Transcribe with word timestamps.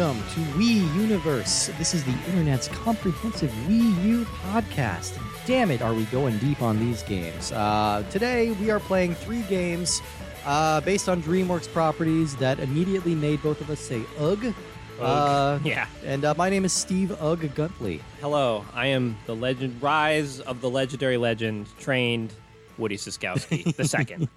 welcome 0.00 0.22
to 0.30 0.40
Wii 0.52 0.94
Universe. 0.96 1.70
This 1.76 1.92
is 1.92 2.02
the 2.04 2.12
internet's 2.28 2.68
comprehensive 2.68 3.50
Wii 3.68 4.02
U 4.02 4.24
podcast. 4.24 5.18
Damn 5.44 5.70
it, 5.70 5.82
are 5.82 5.92
we 5.92 6.04
going 6.04 6.38
deep 6.38 6.62
on 6.62 6.78
these 6.78 7.02
games? 7.02 7.52
Uh, 7.52 8.02
today, 8.08 8.52
we 8.52 8.70
are 8.70 8.80
playing 8.80 9.14
three 9.14 9.42
games 9.42 10.00
uh, 10.46 10.80
based 10.80 11.10
on 11.10 11.22
DreamWorks 11.22 11.70
properties 11.70 12.34
that 12.36 12.60
immediately 12.60 13.14
made 13.14 13.42
both 13.42 13.60
of 13.60 13.68
us 13.68 13.78
say 13.78 14.00
ugh. 14.18 14.54
Uh, 14.98 15.58
Yeah. 15.64 15.86
And 16.06 16.24
uh, 16.24 16.32
my 16.34 16.48
name 16.48 16.64
is 16.64 16.72
Steve 16.72 17.10
Ugg 17.20 17.54
Guntley. 17.54 18.00
Hello, 18.22 18.64
I 18.72 18.86
am 18.86 19.18
the 19.26 19.36
legend, 19.36 19.82
rise 19.82 20.40
of 20.40 20.62
the 20.62 20.70
legendary 20.70 21.18
legend, 21.18 21.66
trained 21.78 22.32
Woody 22.78 22.96
Siskowski 22.96 23.76
the 23.76 23.84
second. 23.86 24.30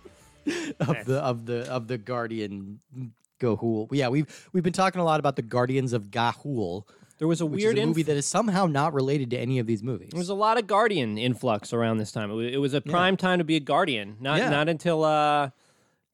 of 0.82 1.05
the 1.05 1.20
of 1.23 1.45
the 1.45 1.71
of 1.71 1.88
the 1.88 1.98
Guardian 1.98 2.82
Ga'Hoole. 3.44 3.88
Yeah, 3.92 4.10
we've 4.10 4.50
we've 4.54 4.64
been 4.64 4.74
talking 4.74 5.02
a 5.02 5.04
lot 5.06 5.20
about 5.20 5.36
the 5.36 5.42
Guardians 5.42 5.94
of 5.94 6.10
Ga'Hoole, 6.12 6.84
There 7.20 7.28
was 7.28 7.42
a 7.42 7.46
weird 7.46 7.78
a 7.78 7.86
movie 7.86 8.02
inf- 8.02 8.08
that 8.08 8.18
is 8.18 8.26
somehow 8.26 8.66
not 8.66 8.94
related 8.94 9.30
to 9.32 9.38
any 9.38 9.60
of 9.60 9.68
these 9.68 9.84
movies. 9.84 10.10
There 10.12 10.18
was 10.20 10.30
a 10.30 10.34
lot 10.34 10.58
of 10.58 10.68
Guardian 10.68 11.18
influx 11.18 11.74
around 11.74 11.98
this 11.98 12.12
time. 12.12 12.32
It 12.32 12.34
was, 12.36 12.54
it 12.54 12.58
was 12.58 12.74
a 12.74 12.82
prime 12.82 13.18
time 13.18 13.38
to 13.40 13.44
be 13.44 13.56
a 13.56 13.60
Guardian. 13.60 14.18
Not 14.20 14.38
Yeah. 14.40 14.50
not 14.50 14.68
until 14.70 15.04
uh, 15.04 15.50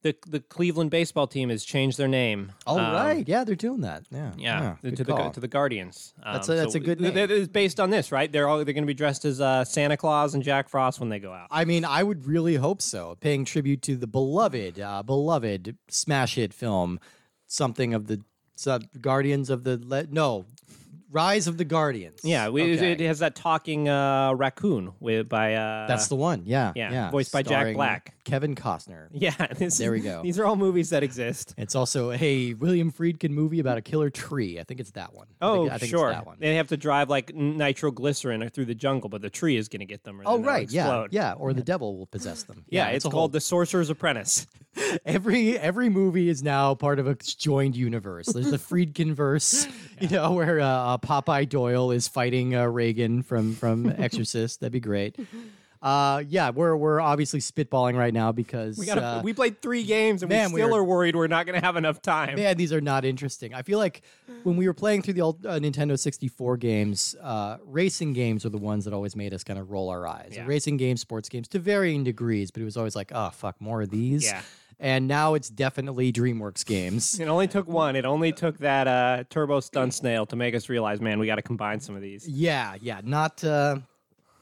the 0.02 0.14
the 0.26 0.40
Cleveland 0.40 0.90
baseball 0.90 1.26
team 1.26 1.50
has 1.50 1.62
changed 1.62 1.98
their 1.98 2.08
name. 2.08 2.52
All 2.66 2.78
Um, 2.78 2.92
right, 2.94 3.28
yeah, 3.28 3.44
they're 3.44 3.54
doing 3.54 3.82
that. 3.82 4.04
Yeah, 4.10 4.32
Yeah, 4.38 4.76
good 4.80 4.96
to 4.96 5.04
the 5.04 5.14
to 5.30 5.40
the 5.40 5.48
Guardians. 5.48 6.14
That's 6.24 6.48
Um, 6.48 6.54
a- 6.54 6.58
that's 6.58 6.74
a 6.74 6.80
good 6.80 7.00
name. 7.02 7.12
That 7.14 7.30
is 7.30 7.48
based 7.48 7.78
on 7.78 7.90
this, 7.90 8.10
right? 8.10 8.32
They're 8.32 8.48
all 8.48 8.56
they're 8.64 8.72
going 8.72 8.84
to 8.84 8.86
be 8.86 8.94
dressed 8.94 9.26
as 9.26 9.42
uh, 9.42 9.62
Santa 9.64 9.98
Claus 9.98 10.34
and 10.34 10.42
Jack 10.42 10.70
Frost 10.70 11.00
when 11.00 11.10
they 11.10 11.18
go 11.18 11.32
out. 11.34 11.48
I 11.50 11.66
mean, 11.66 11.84
I 11.84 12.02
would 12.02 12.24
really 12.26 12.54
hope 12.56 12.80
so. 12.80 13.16
Paying 13.20 13.44
tribute 13.44 13.82
to 13.82 13.96
the 13.96 14.06
beloved, 14.06 14.80
uh, 14.80 15.02
beloved 15.02 15.76
smash 15.88 16.36
hit 16.36 16.54
film, 16.54 16.98
something 17.50 17.92
of 17.94 18.06
the 18.06 18.20
sub 18.56 18.84
Guardians 19.00 19.50
of 19.50 19.64
the 19.64 19.80
Le- 19.84 20.06
no, 20.10 20.44
Rise 21.12 21.48
of 21.48 21.56
the 21.58 21.64
Guardians. 21.64 22.20
Yeah, 22.22 22.50
we, 22.50 22.74
Okay. 22.76 22.92
it 22.92 23.00
has 23.00 23.18
that 23.18 23.34
talking 23.34 23.88
uh, 23.88 24.32
raccoon 24.34 24.92
with 25.00 25.28
by 25.28 25.54
uh, 25.54 25.88
That's 25.88 26.06
the 26.06 26.14
one. 26.14 26.42
Yeah, 26.46 26.70
yeah, 26.76 26.92
yeah. 26.92 27.10
voiced 27.10 27.32
by 27.32 27.42
Jack 27.42 27.74
Black. 27.74 28.14
Kevin 28.22 28.54
Costner. 28.54 29.08
yeah. 29.12 29.34
This 29.58 29.76
There 29.78 29.90
we 29.90 29.98
go. 30.00 30.22
These 30.22 30.38
are 30.38 30.46
all 30.46 30.54
movies 30.54 30.90
that 30.90 31.02
exist. 31.02 31.52
It's 31.58 31.74
also 31.74 32.12
a 32.12 32.54
William 32.54 32.92
Friedkin 32.92 33.30
movie 33.30 33.58
about 33.58 33.76
a 33.76 33.82
killer 33.82 34.08
tree. 34.08 34.60
I 34.60 34.62
think 34.62 34.78
it's 34.78 34.92
that 34.92 35.12
one. 35.12 35.26
I 35.40 35.46
Oh, 35.46 35.62
think, 35.62 35.72
I 35.72 35.78
think 35.78 35.90
sure. 35.90 36.10
It's 36.10 36.16
that 36.18 36.26
one. 36.26 36.36
They 36.38 36.54
have 36.54 36.68
to 36.68 36.76
drive 36.76 37.10
like 37.10 37.34
nitroglycerin 37.34 38.48
through 38.50 38.66
the 38.66 38.74
jungle, 38.76 39.08
but 39.10 39.20
the 39.20 39.30
tree 39.30 39.56
is 39.56 39.66
going 39.68 39.80
to 39.80 39.86
get 39.86 40.04
them. 40.04 40.20
Or 40.20 40.24
Oh 40.26 40.38
right, 40.38 40.70
yeah, 40.70 41.06
yeah, 41.10 41.32
or 41.32 41.52
the 41.52 41.62
devil 41.62 41.96
will 41.98 42.06
possess 42.06 42.44
them. 42.44 42.64
Yeah, 42.68 42.88
it's, 42.90 43.04
a 43.04 43.08
called 43.08 43.14
whole- 43.14 43.28
The 43.28 43.40
Sorcerer's 43.40 43.90
Apprentice. 43.90 44.46
every 45.04 45.58
every 45.58 45.88
movie 45.88 46.28
is 46.28 46.42
now 46.42 46.74
part 46.74 46.98
of 46.98 47.06
a 47.06 47.14
joined 47.14 47.76
universe. 47.76 48.26
There's 48.26 48.50
the 48.50 48.58
Friedkin 48.58 49.12
verse, 49.12 49.66
you 50.00 50.08
know, 50.08 50.32
where 50.32 50.60
uh, 50.60 50.98
Popeye 50.98 51.48
Doyle 51.48 51.90
is 51.90 52.08
fighting 52.08 52.54
uh, 52.54 52.66
Regan 52.66 53.22
from 53.22 53.54
from 53.54 53.86
Exorcist. 53.98 54.60
That'd 54.60 54.72
be 54.72 54.80
great. 54.80 55.16
Uh, 55.82 56.22
yeah, 56.28 56.50
we're 56.50 56.76
we're 56.76 57.00
obviously 57.00 57.40
spitballing 57.40 57.96
right 57.96 58.12
now 58.12 58.32
because 58.32 58.76
We 58.76 58.84
got 58.84 58.98
uh, 58.98 59.20
we 59.24 59.32
played 59.32 59.62
three 59.62 59.82
games 59.84 60.22
and 60.22 60.28
man, 60.28 60.52
we 60.52 60.60
still 60.60 60.68
we're- 60.70 60.80
are 60.80 60.84
worried 60.84 61.16
we're 61.16 61.26
not 61.26 61.46
going 61.46 61.58
to 61.58 61.64
have 61.64 61.76
enough 61.76 62.02
time. 62.02 62.36
man, 62.36 62.56
these 62.58 62.72
are 62.72 62.82
not 62.82 63.06
interesting. 63.06 63.54
I 63.54 63.62
feel 63.62 63.78
like 63.78 64.02
when 64.42 64.56
we 64.56 64.66
were 64.66 64.74
playing 64.74 65.00
through 65.02 65.14
the 65.14 65.22
old 65.22 65.46
uh, 65.46 65.58
Nintendo 65.58 65.98
64 65.98 66.58
games, 66.58 67.16
uh, 67.22 67.56
racing 67.64 68.12
games 68.12 68.44
are 68.44 68.50
the 68.50 68.58
ones 68.58 68.84
that 68.84 68.92
always 68.92 69.16
made 69.16 69.32
us 69.32 69.42
kind 69.42 69.58
of 69.58 69.70
roll 69.70 69.88
our 69.88 70.06
eyes. 70.06 70.32
Yeah. 70.36 70.44
Racing 70.46 70.76
games, 70.76 71.00
sports 71.00 71.30
games, 71.30 71.48
to 71.48 71.58
varying 71.58 72.04
degrees, 72.04 72.50
but 72.50 72.60
it 72.60 72.66
was 72.66 72.76
always 72.76 72.94
like, 72.94 73.10
oh 73.14 73.30
fuck, 73.30 73.58
more 73.60 73.80
of 73.80 73.88
these. 73.90 74.24
Yeah. 74.24 74.42
And 74.82 75.06
now 75.08 75.34
it's 75.34 75.50
definitely 75.50 76.10
DreamWorks 76.10 76.64
games. 76.64 77.20
It 77.20 77.28
only 77.28 77.46
took 77.48 77.68
one. 77.68 77.96
It 77.96 78.06
only 78.06 78.32
took 78.32 78.56
that 78.58 78.88
uh, 78.88 79.24
turbo 79.28 79.60
stun 79.60 79.90
snail 79.90 80.24
to 80.26 80.36
make 80.36 80.54
us 80.54 80.70
realize, 80.70 81.02
man, 81.02 81.18
we 81.18 81.26
got 81.26 81.34
to 81.36 81.42
combine 81.42 81.80
some 81.80 81.94
of 81.96 82.00
these. 82.00 82.26
Yeah, 82.26 82.76
yeah, 82.80 83.02
not 83.04 83.44
uh, 83.44 83.76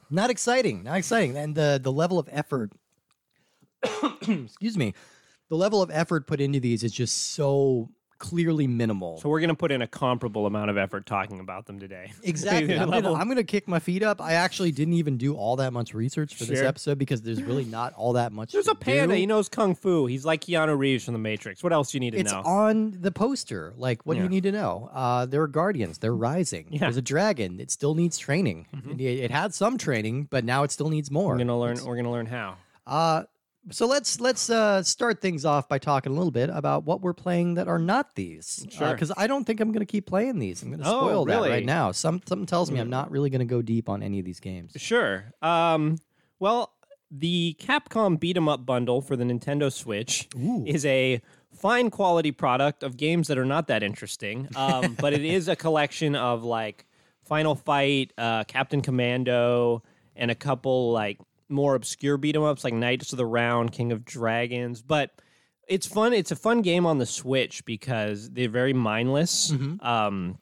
not 0.09 0.29
exciting, 0.29 0.83
not 0.83 0.97
exciting, 0.97 1.37
and 1.37 1.55
the 1.55 1.79
the 1.81 1.91
level 1.91 2.19
of 2.19 2.29
effort. 2.31 2.71
excuse 4.27 4.77
me, 4.77 4.93
the 5.49 5.55
level 5.55 5.81
of 5.81 5.89
effort 5.91 6.27
put 6.27 6.41
into 6.41 6.59
these 6.59 6.83
is 6.83 6.91
just 6.91 7.33
so 7.33 7.89
clearly 8.19 8.67
minimal. 8.67 9.19
So 9.19 9.29
we're 9.29 9.39
going 9.39 9.49
to 9.49 9.55
put 9.55 9.71
in 9.71 9.81
a 9.81 9.87
comparable 9.87 10.45
amount 10.45 10.69
of 10.69 10.77
effort 10.77 11.05
talking 11.05 11.39
about 11.39 11.65
them 11.65 11.79
today. 11.79 12.11
Exactly. 12.23 12.77
I'm 12.77 12.89
gonna, 12.91 13.43
kick 13.43 13.67
my 13.67 13.79
feet 13.79 14.03
up. 14.03 14.21
I 14.21 14.33
actually 14.33 14.71
didn't 14.71 14.93
even 14.95 15.17
do 15.17 15.35
all 15.35 15.55
that 15.55 15.73
much 15.73 15.93
research 15.93 16.35
for 16.35 16.43
this 16.43 16.59
episode 16.61 16.97
because 16.99 17.21
there's 17.21 17.41
really 17.41 17.65
not 17.65 17.93
all 17.93 18.13
that 18.13 18.31
much. 18.31 18.51
There's 18.51 18.65
to 18.65 18.71
a 18.71 18.75
panda. 18.75 19.15
do. 19.15 19.19
He 19.19 19.25
knows 19.25 19.49
kung 19.49 19.73
fu. 19.73 20.05
He's 20.05 20.25
like 20.25 20.41
Keanu 20.41 20.77
Reeves 20.77 21.05
from 21.05 21.13
The 21.13 21.19
Matrix. 21.19 21.63
What 21.63 21.73
else 21.73 21.91
do 21.91 21.95
you 21.97 22.01
need 22.01 22.11
to 22.11 22.19
It's 22.19 22.31
know? 22.31 22.41
on 22.41 22.97
the 22.99 23.11
poster. 23.11 23.73
Like, 23.77 24.05
what 24.05 24.13
do 24.13 24.19
Yeah. 24.19 24.23
you 24.25 24.29
need 24.29 24.43
to 24.43 24.51
know? 24.51 24.89
Uh, 24.93 25.25
there 25.25 25.41
are 25.41 25.47
guardians. 25.47 25.97
They're 25.97 26.13
rising. 26.15 26.67
Yeah. 26.69 26.79
There's 26.81 26.97
a 26.97 27.01
dragon. 27.01 27.59
It 27.59 27.71
still 27.71 27.95
needs 27.95 28.17
training. 28.17 28.67
It, 28.97 29.01
it 29.01 29.31
had 29.31 29.53
some 29.53 29.77
training, 29.77 30.25
but 30.29 30.43
now 30.43 30.63
it 30.63 30.71
still 30.71 30.89
needs 30.89 31.09
more. 31.09 31.33
we're 31.33 31.37
gonna 31.39 31.59
learn. 31.59 31.83
We're 31.83 31.95
gonna 31.95 32.11
learn 32.11 32.25
how. 32.27 32.57
Uh, 32.85 33.23
so 33.71 33.85
let's 33.85 34.19
let's 34.19 34.49
uh, 34.49 34.81
start 34.83 35.21
things 35.21 35.45
off 35.45 35.67
by 35.67 35.77
talking 35.77 36.11
a 36.11 36.15
little 36.15 36.31
bit 36.31 36.49
about 36.51 36.85
what 36.85 37.01
we're 37.01 37.13
playing 37.13 37.55
that 37.55 37.67
are 37.67 37.79
not 37.79 38.15
these. 38.15 38.65
Sure. 38.69 38.91
Because 38.91 39.11
I 39.17 39.27
don't 39.27 39.45
think 39.45 39.59
I'm 39.59 39.71
going 39.71 39.85
to 39.85 39.91
keep 39.91 40.05
playing 40.05 40.39
these. 40.39 40.63
I'm 40.63 40.69
going 40.69 40.81
to 40.81 40.87
Oh, 40.87 40.99
spoil 41.07 41.25
that 41.25 41.41
right 41.41 41.65
now. 41.65 41.91
Some 41.91 42.21
something 42.27 42.45
tells 42.45 42.71
me 42.71 42.79
I'm 42.79 42.89
not 42.89 43.11
really 43.11 43.29
going 43.29 43.39
to 43.39 43.45
go 43.45 43.61
deep 43.61 43.89
on 43.89 44.01
any 44.01 44.19
of 44.19 44.25
these 44.25 44.39
games. 44.39 44.73
Sure. 44.77 45.25
Um, 45.41 45.97
well, 46.39 46.73
the 47.11 47.55
Capcom 47.59 48.19
Beat 48.19 48.37
'em 48.37 48.47
Up 48.47 48.65
bundle 48.65 49.01
for 49.01 49.15
the 49.15 49.23
Nintendo 49.23 49.71
Switch 49.71 50.27
is 50.65 50.85
a 50.85 51.21
fine 51.53 51.89
quality 51.89 52.31
product 52.31 52.83
of 52.83 52.95
games 52.97 53.27
that 53.27 53.37
are 53.37 53.45
not 53.45 53.67
that 53.67 53.83
interesting, 53.83 54.47
um, 54.55 54.95
but 54.99 55.13
it 55.13 55.25
is 55.25 55.47
a 55.47 55.55
collection 55.55 56.15
of 56.15 56.43
like 56.43 56.85
Final 57.23 57.55
Fight, 57.55 58.13
uh, 58.17 58.43
Captain 58.45 58.81
Commando, 58.81 59.83
and 60.15 60.31
a 60.31 60.35
couple 60.35 60.91
like 60.91 61.19
more 61.49 61.75
obscure 61.75 62.17
beat 62.17 62.35
'em 62.35 62.43
ups 62.43 62.63
like 62.63 62.73
Knights 62.73 63.11
of 63.11 63.17
the 63.17 63.25
Round, 63.25 63.71
King 63.71 63.91
of 63.91 64.05
Dragons, 64.05 64.81
but. 64.81 65.11
It's 65.67 65.85
fun. 65.85 66.13
It's 66.13 66.31
a 66.31 66.35
fun 66.35 66.63
game 66.63 66.87
on 66.87 66.97
the 66.97 67.05
Switch 67.05 67.63
because 67.63 68.31
they're 68.31 68.49
very 68.49 68.73
mindless. 68.73 69.51
Mm-hmm. 69.51 69.85
Um, 69.85 70.39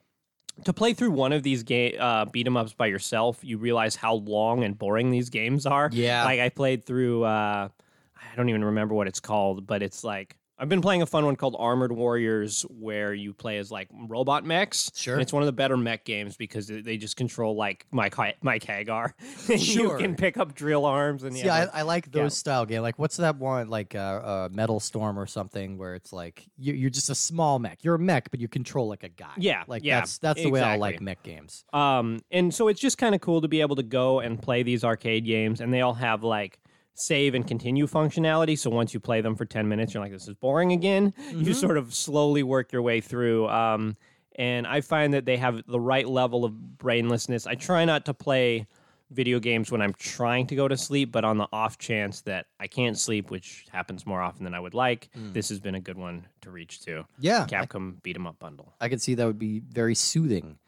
to 0.64 0.72
play 0.72 0.94
through 0.94 1.10
one 1.10 1.34
of 1.34 1.42
these 1.42 1.64
game 1.64 1.96
uh, 2.00 2.24
beat 2.24 2.46
'em 2.46 2.56
ups 2.56 2.72
by 2.72 2.86
yourself, 2.86 3.38
you 3.42 3.58
realize 3.58 3.94
how 3.94 4.14
long 4.14 4.64
and 4.64 4.78
boring 4.78 5.10
these 5.10 5.28
games 5.28 5.66
are. 5.66 5.90
Yeah. 5.92 6.24
like 6.24 6.40
I 6.40 6.48
played 6.48 6.86
through. 6.86 7.24
Uh, 7.24 7.68
I 8.16 8.36
don't 8.36 8.48
even 8.48 8.64
remember 8.64 8.94
what 8.94 9.06
it's 9.06 9.20
called, 9.20 9.66
but 9.66 9.82
it's 9.82 10.02
like 10.02 10.37
I've 10.58 10.68
been 10.68 10.82
playing 10.82 11.02
a 11.02 11.06
fun 11.06 11.24
one 11.24 11.36
called 11.36 11.54
Armored 11.58 11.92
Warriors, 11.92 12.62
where 12.62 13.14
you 13.14 13.32
play 13.32 13.58
as 13.58 13.70
like 13.70 13.88
robot 14.08 14.44
mechs. 14.44 14.90
Sure. 14.94 15.14
and 15.14 15.22
it's 15.22 15.32
one 15.32 15.42
of 15.42 15.46
the 15.46 15.52
better 15.52 15.76
mech 15.76 16.04
games 16.04 16.36
because 16.36 16.66
they 16.66 16.96
just 16.96 17.16
control 17.16 17.54
like 17.54 17.86
Mike 17.92 18.16
Mike 18.42 18.64
Haggar. 18.64 19.14
sure, 19.58 19.58
you 19.58 19.96
can 19.98 20.16
pick 20.16 20.36
up 20.36 20.54
drill 20.54 20.84
arms 20.84 21.22
and 21.22 21.34
See, 21.34 21.44
yeah, 21.44 21.68
I, 21.72 21.80
I 21.80 21.82
like 21.82 22.10
those 22.10 22.36
style 22.36 22.66
game. 22.66 22.82
Like, 22.82 22.98
what's 22.98 23.18
that 23.18 23.36
one? 23.36 23.68
Like, 23.68 23.94
uh, 23.94 23.98
uh, 23.98 24.48
Metal 24.50 24.80
Storm 24.80 25.18
or 25.18 25.26
something, 25.26 25.78
where 25.78 25.94
it's 25.94 26.12
like 26.12 26.44
you, 26.58 26.74
you're 26.74 26.90
just 26.90 27.08
a 27.08 27.14
small 27.14 27.58
mech. 27.60 27.84
You're 27.84 27.94
a 27.94 27.98
mech, 27.98 28.30
but 28.30 28.40
you 28.40 28.48
control 28.48 28.88
like 28.88 29.04
a 29.04 29.08
guy. 29.08 29.34
Yeah, 29.36 29.62
like 29.68 29.84
yeah, 29.84 30.00
that's 30.00 30.18
that's 30.18 30.42
the 30.42 30.50
way 30.50 30.60
I 30.60 30.76
like 30.76 31.00
mech 31.00 31.22
games. 31.22 31.64
Um, 31.72 32.20
and 32.32 32.52
so 32.52 32.68
it's 32.68 32.80
just 32.80 32.98
kind 32.98 33.14
of 33.14 33.20
cool 33.20 33.40
to 33.42 33.48
be 33.48 33.60
able 33.60 33.76
to 33.76 33.84
go 33.84 34.20
and 34.20 34.40
play 34.40 34.64
these 34.64 34.82
arcade 34.82 35.24
games, 35.24 35.60
and 35.60 35.72
they 35.72 35.82
all 35.82 35.94
have 35.94 36.24
like 36.24 36.58
save 37.00 37.34
and 37.34 37.46
continue 37.46 37.86
functionality. 37.86 38.58
So 38.58 38.70
once 38.70 38.92
you 38.92 39.00
play 39.00 39.20
them 39.20 39.36
for 39.36 39.44
10 39.44 39.68
minutes, 39.68 39.94
you're 39.94 40.02
like, 40.02 40.12
this 40.12 40.28
is 40.28 40.34
boring 40.34 40.72
again. 40.72 41.14
You 41.34 41.54
sort 41.54 41.76
of 41.78 41.94
slowly 41.94 42.42
work 42.42 42.72
your 42.72 42.82
way 42.82 43.00
through. 43.00 43.48
Um, 43.48 43.96
and 44.36 44.66
I 44.66 44.80
find 44.80 45.14
that 45.14 45.24
they 45.24 45.36
have 45.36 45.62
the 45.66 45.80
right 45.80 46.06
level 46.08 46.44
of 46.44 46.52
brainlessness. 46.78 47.46
I 47.46 47.54
try 47.54 47.84
not 47.84 48.04
to 48.06 48.14
play 48.14 48.66
video 49.10 49.40
games 49.40 49.72
when 49.72 49.80
I'm 49.80 49.94
trying 49.94 50.46
to 50.48 50.54
go 50.54 50.68
to 50.68 50.76
sleep, 50.76 51.10
but 51.12 51.24
on 51.24 51.38
the 51.38 51.48
off 51.52 51.78
chance 51.78 52.20
that 52.22 52.46
I 52.60 52.66
can't 52.66 52.98
sleep, 52.98 53.30
which 53.30 53.64
happens 53.72 54.06
more 54.06 54.20
often 54.20 54.44
than 54.44 54.54
I 54.54 54.60
would 54.60 54.74
like, 54.74 55.08
this 55.14 55.48
has 55.48 55.58
been 55.60 55.74
a 55.74 55.80
good 55.80 55.96
one 55.96 56.26
to 56.42 56.50
reach 56.50 56.82
to. 56.82 57.04
Yeah, 57.18 57.44
I, 57.44 57.46
Capcom 57.46 58.02
Beat 58.02 58.16
'em 58.16 58.26
Up 58.26 58.38
Bundle. 58.38 58.74
I 58.80 58.88
could 58.88 59.00
see 59.00 59.14
that 59.14 59.26
would 59.26 59.38
be 59.38 59.60
very 59.60 59.94
soothing. 59.94 60.58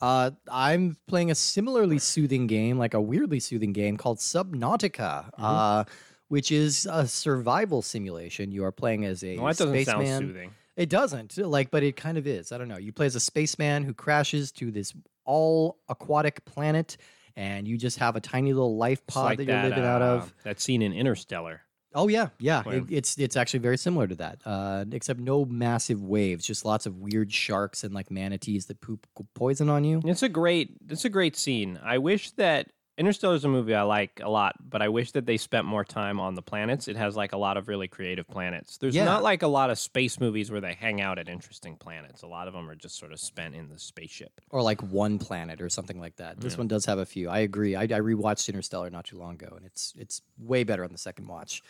Uh, 0.00 0.30
I'm 0.50 0.96
playing 1.06 1.30
a 1.30 1.34
similarly 1.34 1.98
soothing 1.98 2.46
game, 2.46 2.78
like 2.78 2.94
a 2.94 3.00
weirdly 3.00 3.40
soothing 3.40 3.72
game 3.72 3.96
called 3.96 4.18
Subnautica, 4.18 5.30
Mm-hmm. 5.32 5.44
uh, 5.44 5.84
which 6.28 6.52
is 6.52 6.86
a 6.90 7.06
survival 7.08 7.82
simulation. 7.82 8.52
You 8.52 8.64
are 8.64 8.72
playing 8.72 9.04
as 9.04 9.22
a 9.24 9.36
Well, 9.36 9.46
that 9.46 9.56
doesn't 9.58 9.84
sound 9.84 10.06
soothing. 10.18 10.50
It 10.76 10.88
doesn't, 10.88 11.36
like, 11.36 11.70
but 11.70 11.82
it 11.82 11.96
kind 11.96 12.16
of 12.16 12.26
is. 12.26 12.52
I 12.52 12.58
don't 12.58 12.68
know. 12.68 12.78
You 12.78 12.92
play 12.92 13.06
as 13.06 13.16
a 13.16 13.20
spaceman 13.20 13.82
who 13.84 13.92
crashes 13.92 14.50
to 14.52 14.70
this 14.70 14.94
all 15.24 15.78
aquatic 15.88 16.44
planet, 16.44 16.96
and 17.36 17.66
you 17.68 17.76
just 17.76 17.98
have 17.98 18.16
a 18.16 18.20
tiny 18.20 18.52
little 18.52 18.76
life 18.76 19.04
pod 19.06 19.24
like 19.26 19.38
that 19.38 19.46
you're 19.46 19.62
living 19.70 19.84
uh, 19.84 19.88
out 19.88 20.02
of. 20.02 20.32
That 20.44 20.60
scene 20.60 20.80
in 20.82 20.92
Interstellar. 20.92 21.62
Oh 21.94 22.08
yeah, 22.08 22.28
yeah. 22.38 22.62
It, 22.68 22.84
it's 22.88 23.18
it's 23.18 23.36
actually 23.36 23.60
very 23.60 23.76
similar 23.78 24.06
to 24.06 24.14
that, 24.16 24.38
uh, 24.44 24.84
except 24.92 25.18
no 25.20 25.44
massive 25.44 26.02
waves, 26.02 26.46
just 26.46 26.64
lots 26.64 26.86
of 26.86 26.96
weird 26.98 27.32
sharks 27.32 27.82
and 27.82 27.92
like 27.92 28.10
manatees 28.10 28.66
that 28.66 28.80
poop 28.80 29.06
poison 29.34 29.68
on 29.68 29.82
you. 29.84 30.00
It's 30.04 30.22
a 30.22 30.28
great 30.28 30.76
it's 30.88 31.04
a 31.04 31.08
great 31.10 31.36
scene. 31.36 31.80
I 31.82 31.98
wish 31.98 32.30
that 32.32 32.68
Interstellar 32.98 33.34
is 33.34 33.46
a 33.46 33.48
movie 33.48 33.74
I 33.74 33.80
like 33.82 34.20
a 34.22 34.28
lot, 34.28 34.56
but 34.68 34.82
I 34.82 34.88
wish 34.88 35.12
that 35.12 35.24
they 35.24 35.38
spent 35.38 35.64
more 35.64 35.84
time 35.84 36.20
on 36.20 36.34
the 36.34 36.42
planets. 36.42 36.86
It 36.86 36.96
has 36.96 37.16
like 37.16 37.32
a 37.32 37.38
lot 37.38 37.56
of 37.56 37.66
really 37.66 37.88
creative 37.88 38.28
planets. 38.28 38.76
There's 38.76 38.94
Yeah. 38.94 39.06
not 39.06 39.22
like 39.22 39.40
a 39.42 39.46
lot 39.48 39.70
of 39.70 39.78
space 39.78 40.20
movies 40.20 40.50
where 40.50 40.60
they 40.60 40.74
hang 40.74 41.00
out 41.00 41.18
at 41.18 41.26
interesting 41.26 41.76
planets. 41.76 42.20
A 42.22 42.26
lot 42.26 42.46
of 42.46 42.52
them 42.52 42.68
are 42.68 42.74
just 42.74 42.98
sort 42.98 43.12
of 43.12 43.18
spent 43.18 43.54
in 43.54 43.70
the 43.70 43.78
spaceship. 43.78 44.40
or 44.50 44.60
like 44.60 44.82
one 44.82 45.18
planet 45.18 45.62
or 45.62 45.70
something 45.70 45.98
like 45.98 46.16
that. 46.16 46.40
This 46.40 46.58
one 46.58 46.68
does 46.68 46.84
have 46.84 46.98
a 46.98 47.06
few. 47.06 47.30
I 47.30 47.38
agree. 47.38 47.74
I, 47.74 47.84
I 47.84 48.00
rewatched 48.00 48.48
Interstellar 48.48 48.90
not 48.90 49.06
too 49.06 49.18
long 49.18 49.34
ago, 49.34 49.54
and 49.56 49.64
it's 49.64 49.94
it's 49.96 50.20
way 50.38 50.62
better 50.64 50.84
on 50.84 50.92
the 50.92 50.98
second 50.98 51.26
watch. 51.26 51.62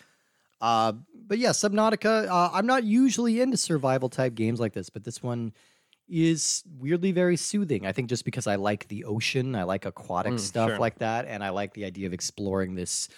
Uh, 0.60 0.92
but 1.26 1.38
yeah, 1.38 1.50
Subnautica. 1.50 2.28
Uh, 2.28 2.50
I'm 2.52 2.66
not 2.66 2.84
usually 2.84 3.40
into 3.40 3.56
survival 3.56 4.08
type 4.08 4.34
games 4.34 4.60
like 4.60 4.72
this, 4.72 4.90
but 4.90 5.04
this 5.04 5.22
one 5.22 5.52
is 6.08 6.64
weirdly 6.78 7.12
very 7.12 7.36
soothing. 7.36 7.86
I 7.86 7.92
think 7.92 8.08
just 8.08 8.24
because 8.24 8.46
I 8.46 8.56
like 8.56 8.88
the 8.88 9.04
ocean, 9.04 9.54
I 9.54 9.62
like 9.62 9.86
aquatic 9.86 10.38
stuff 10.38 10.70
sure. 10.70 10.78
like 10.78 10.98
that, 10.98 11.26
and 11.26 11.42
I 11.44 11.50
like 11.50 11.72
the 11.74 11.84
idea 11.84 12.06
of 12.06 12.12
exploring 12.12 12.74
this 12.74 13.08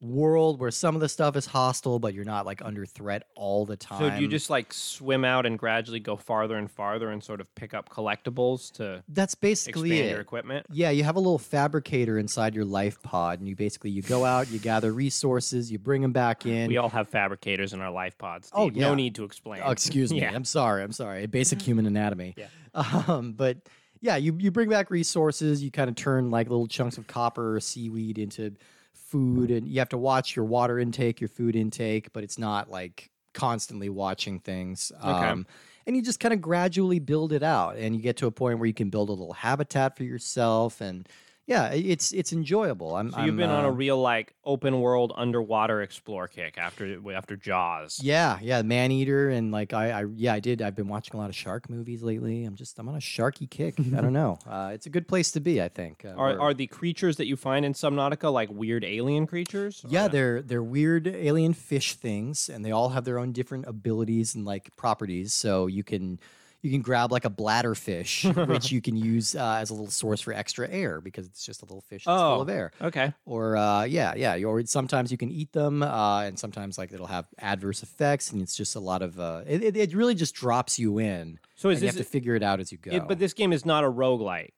world 0.00 0.60
where 0.60 0.70
some 0.70 0.94
of 0.94 1.00
the 1.00 1.08
stuff 1.08 1.34
is 1.34 1.46
hostile, 1.46 1.98
but 1.98 2.14
you're 2.14 2.24
not 2.24 2.46
like 2.46 2.62
under 2.64 2.86
threat 2.86 3.24
all 3.34 3.66
the 3.66 3.76
time. 3.76 3.98
So 3.98 4.10
do 4.10 4.22
you 4.22 4.28
just 4.28 4.48
like 4.48 4.72
swim 4.72 5.24
out 5.24 5.44
and 5.44 5.58
gradually 5.58 5.98
go 5.98 6.16
farther 6.16 6.56
and 6.56 6.70
farther 6.70 7.10
and 7.10 7.22
sort 7.22 7.40
of 7.40 7.52
pick 7.56 7.74
up 7.74 7.88
collectibles 7.88 8.70
to 8.74 9.02
that's 9.08 9.34
basically 9.34 9.90
expand 9.90 10.08
it. 10.08 10.12
your 10.12 10.20
equipment? 10.20 10.66
Yeah, 10.70 10.90
you 10.90 11.02
have 11.02 11.16
a 11.16 11.20
little 11.20 11.38
fabricator 11.38 12.18
inside 12.18 12.54
your 12.54 12.64
life 12.64 13.02
pod, 13.02 13.40
and 13.40 13.48
you 13.48 13.56
basically 13.56 13.90
you 13.90 14.02
go 14.02 14.24
out, 14.24 14.50
you 14.50 14.58
gather 14.60 14.92
resources, 14.92 15.72
you 15.72 15.78
bring 15.78 16.02
them 16.02 16.12
back 16.12 16.46
in. 16.46 16.68
We 16.68 16.76
all 16.76 16.90
have 16.90 17.08
fabricators 17.08 17.72
in 17.72 17.80
our 17.80 17.90
life 17.90 18.16
pods. 18.18 18.50
Oh, 18.52 18.70
yeah. 18.70 18.82
No 18.82 18.94
need 18.94 19.16
to 19.16 19.24
explain. 19.24 19.62
oh, 19.64 19.70
excuse 19.70 20.12
me, 20.12 20.20
Yeah. 20.22 20.32
I'm 20.32 20.44
sorry, 20.44 20.82
I'm 20.82 20.92
sorry. 20.92 21.26
Basic 21.26 21.60
human 21.60 21.86
anatomy. 21.86 22.34
Yeah. 22.36 22.46
Um, 22.74 23.32
but 23.32 23.58
yeah, 24.00 24.16
you 24.16 24.36
you 24.38 24.52
bring 24.52 24.68
back 24.68 24.90
resources. 24.90 25.62
You 25.62 25.72
kind 25.72 25.90
of 25.90 25.96
turn 25.96 26.30
like 26.30 26.48
little 26.48 26.68
chunks 26.68 26.98
of 26.98 27.08
copper 27.08 27.56
or 27.56 27.60
seaweed 27.60 28.18
into 28.18 28.54
food, 29.10 29.50
and 29.50 29.66
you 29.66 29.78
have 29.78 29.88
to 29.90 29.98
watch 29.98 30.36
your 30.36 30.44
water 30.44 30.78
intake, 30.78 31.20
your 31.20 31.28
food 31.28 31.56
intake, 31.56 32.12
but 32.12 32.22
it's 32.24 32.38
not 32.38 32.70
like 32.70 33.10
constantly 33.34 33.88
watching 33.88 34.38
things. 34.40 34.92
Um, 35.00 35.46
and 35.86 35.96
you 35.96 36.02
just 36.02 36.20
kind 36.20 36.34
of 36.34 36.40
gradually 36.40 36.98
build 36.98 37.32
it 37.32 37.42
out, 37.42 37.76
and 37.76 37.96
you 37.96 38.02
get 38.02 38.16
to 38.18 38.26
a 38.26 38.30
point 38.30 38.58
where 38.58 38.66
you 38.66 38.74
can 38.74 38.90
build 38.90 39.08
a 39.08 39.12
little 39.12 39.32
habitat 39.32 39.96
for 39.96 40.04
yourself, 40.04 40.80
and 40.80 41.08
yeah, 41.48 41.70
it's 41.70 42.12
it's 42.12 42.34
enjoyable. 42.34 42.94
I'm, 42.94 43.10
So 43.10 43.20
you've 43.20 43.30
I'm, 43.30 43.36
been 43.38 43.48
on 43.48 43.64
uh, 43.64 43.68
a 43.68 43.72
real 43.72 43.98
like 43.98 44.34
open 44.44 44.82
world 44.82 45.14
underwater 45.16 45.80
explore 45.80 46.28
kick 46.28 46.58
after 46.58 47.00
after 47.10 47.36
Jaws. 47.36 47.98
Yeah, 48.02 48.38
yeah, 48.42 48.60
man 48.60 48.92
eater, 48.92 49.30
and 49.30 49.50
like 49.50 49.72
I, 49.72 50.02
I, 50.02 50.04
yeah, 50.14 50.34
I 50.34 50.40
did. 50.40 50.60
I've 50.60 50.76
been 50.76 50.88
watching 50.88 51.14
a 51.14 51.16
lot 51.16 51.30
of 51.30 51.34
shark 51.34 51.70
movies 51.70 52.02
lately. 52.02 52.44
I'm 52.44 52.54
just, 52.54 52.78
I'm 52.78 52.86
on 52.86 52.96
a 52.96 52.98
sharky 52.98 53.48
kick. 53.48 53.80
I 53.80 54.02
don't 54.02 54.12
know. 54.22 54.38
Uh, 54.46 54.72
it's 54.74 54.84
a 54.84 54.90
good 54.90 55.08
place 55.08 55.30
to 55.32 55.40
be, 55.40 55.62
I 55.62 55.68
think. 55.68 56.04
Uh, 56.04 56.10
Are 56.10 56.38
are 56.38 56.52
the 56.52 56.66
creatures 56.66 57.16
that 57.16 57.26
you 57.26 57.36
find 57.36 57.64
in 57.64 57.72
Subnautica 57.72 58.30
like 58.30 58.50
weird 58.50 58.84
alien 58.84 59.26
creatures? 59.26 59.82
Or- 59.86 59.88
yeah, 59.90 60.06
they're 60.06 60.42
they're 60.42 60.62
weird 60.62 61.06
alien 61.08 61.54
fish 61.54 61.94
things, 61.94 62.50
and 62.50 62.62
they 62.62 62.72
all 62.72 62.90
have 62.90 63.06
their 63.06 63.18
own 63.18 63.32
different 63.32 63.66
abilities 63.66 64.34
and 64.34 64.44
like 64.44 64.76
properties. 64.76 65.32
So 65.32 65.66
you 65.66 65.82
can 65.82 66.20
you 66.62 66.70
can 66.72 66.82
grab 66.82 67.12
like 67.12 67.24
a 67.24 67.30
bladder 67.30 67.74
fish, 67.74 68.24
which 68.46 68.72
you 68.72 68.80
can 68.80 68.96
use 68.96 69.36
uh, 69.36 69.58
as 69.60 69.70
a 69.70 69.74
little 69.74 69.90
source 69.90 70.20
for 70.20 70.32
extra 70.32 70.68
air 70.68 71.00
because 71.00 71.26
it's 71.26 71.44
just 71.46 71.62
a 71.62 71.64
little 71.64 71.82
fish 71.82 72.04
that's 72.04 72.20
Oh. 72.20 72.34
full 72.34 72.42
of 72.42 72.48
air. 72.48 72.72
Okay. 72.80 73.12
Or 73.26 73.56
uh, 73.56 73.84
yeah, 73.84 74.14
yeah. 74.16 74.34
you- 74.34 74.48
Or 74.48 74.64
sometimes 74.66 75.12
you 75.12 75.18
can 75.18 75.30
eat 75.30 75.52
them, 75.52 75.82
uh, 75.82 76.22
and 76.22 76.38
sometimes 76.38 76.76
like 76.78 76.92
it'll 76.92 77.06
have 77.06 77.26
adverse 77.38 77.82
effects, 77.82 78.32
and 78.32 78.42
it's 78.42 78.56
just 78.56 78.74
a 78.76 78.80
lot 78.80 79.02
of. 79.02 79.20
Uh, 79.20 79.42
it, 79.46 79.62
it, 79.62 79.76
it 79.76 79.94
really 79.94 80.14
just 80.14 80.34
drops 80.34 80.78
you 80.78 80.98
in. 80.98 81.38
So 81.54 81.68
you 81.70 81.76
have 81.86 81.96
to 81.96 82.04
figure 82.04 82.34
it 82.34 82.42
out 82.42 82.58
as 82.60 82.72
you 82.72 82.78
go. 82.78 82.90
it- 82.92 83.06
but 83.08 83.18
this 83.18 83.32
game 83.34 83.52
is 83.52 83.64
not 83.64 83.84
a 83.84 83.90
roguelike. 83.90 84.50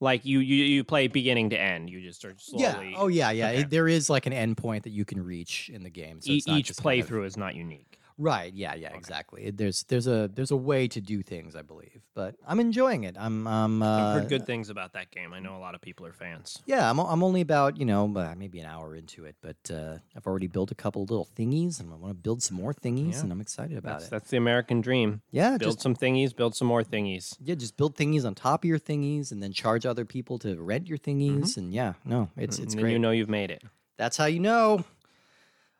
Like 0.00 0.24
you, 0.24 0.38
you 0.38 0.64
you 0.64 0.84
play 0.84 1.08
beginning 1.08 1.50
to 1.50 1.60
end. 1.60 1.90
You 1.90 2.00
just 2.00 2.20
start 2.20 2.36
yeah. 2.52 2.92
Oh 2.96 3.08
yeah, 3.08 3.32
yeah. 3.32 3.48
Okay. 3.48 3.62
There 3.64 3.88
is 3.88 4.08
like 4.08 4.26
an 4.26 4.32
endpoint 4.32 4.84
that 4.84 4.90
you 4.90 5.04
can 5.04 5.20
reach 5.24 5.70
in 5.74 5.82
the 5.82 5.90
game. 5.90 6.20
So 6.20 6.30
E- 6.30 6.42
not 6.46 6.58
each 6.58 6.66
just 6.68 6.80
kind 6.84 7.00
of- 7.00 7.08
playthrough 7.08 7.26
is 7.26 7.36
not 7.36 7.56
unique. 7.56 7.97
Right. 8.18 8.52
Yeah. 8.52 8.74
Yeah. 8.74 8.94
Exactly. 8.94 9.44
It, 9.46 9.56
there's 9.56 9.84
there's 9.84 10.06
a 10.08 10.28
there's 10.34 10.50
a 10.50 10.56
way 10.56 10.88
to 10.88 11.00
do 11.00 11.22
things, 11.22 11.54
I 11.54 11.62
believe. 11.62 12.02
But 12.14 12.34
I'm 12.46 12.58
enjoying 12.60 13.04
it. 13.04 13.16
I'm 13.18 13.46
I'm. 13.46 13.82
Uh, 13.82 13.86
I've 14.08 14.20
heard 14.22 14.28
good 14.28 14.44
things 14.46 14.70
about 14.70 14.92
that 14.94 15.10
game. 15.12 15.32
I 15.32 15.38
know 15.38 15.56
a 15.56 15.58
lot 15.58 15.74
of 15.76 15.80
people 15.80 16.04
are 16.06 16.12
fans. 16.12 16.60
Yeah, 16.66 16.90
I'm, 16.90 16.98
o- 16.98 17.06
I'm 17.06 17.22
only 17.22 17.40
about, 17.40 17.78
you 17.78 17.84
know, 17.84 18.12
uh, 18.16 18.34
maybe 18.36 18.58
an 18.58 18.66
hour 18.66 18.96
into 18.96 19.24
it, 19.24 19.36
but 19.40 19.56
uh, 19.72 19.98
I've 20.16 20.26
already 20.26 20.48
built 20.48 20.70
a 20.72 20.74
couple 20.74 21.02
little 21.02 21.28
thingies 21.36 21.78
and 21.80 21.92
I 21.92 21.96
want 21.96 22.10
to 22.10 22.14
build 22.20 22.42
some 22.42 22.56
more 22.56 22.74
thingies 22.74 23.12
Yeah. 23.14 23.20
and 23.20 23.32
I'm 23.32 23.40
excited 23.40 23.78
about 23.78 23.92
That's, 24.00 24.06
it. 24.06 24.10
that's 24.10 24.30
the 24.30 24.36
American 24.36 24.80
dream. 24.80 25.22
Yeah, 25.30 25.50
Build 25.56 25.60
just 25.74 25.80
some 25.80 25.94
thingies, 25.94 26.34
build 26.34 26.56
some 26.56 26.66
more 26.66 26.82
thingies. 26.82 27.36
yeah, 27.40 27.54
just 27.54 27.76
build 27.76 27.96
thingies 27.96 28.24
on 28.26 28.34
top 28.34 28.64
of 28.64 28.68
your 28.68 28.78
thingies 28.80 29.30
and 29.30 29.40
then 29.42 29.52
charge 29.52 29.86
other 29.86 30.04
people 30.04 30.38
to 30.40 30.60
rent 30.60 30.88
your 30.88 30.98
thingies 30.98 31.56
and 31.56 31.72
yeah, 31.72 31.92
no, 32.04 32.30
it's 32.36 32.58
it's 32.58 32.72
and 32.74 32.78
then 32.78 32.80
great. 32.80 32.92
you 32.94 32.98
know 32.98 33.12
you've 33.12 33.28
made 33.30 33.50
it. 33.52 33.62
That's 33.96 34.16
how 34.16 34.26
you 34.26 34.40
know. 34.40 34.84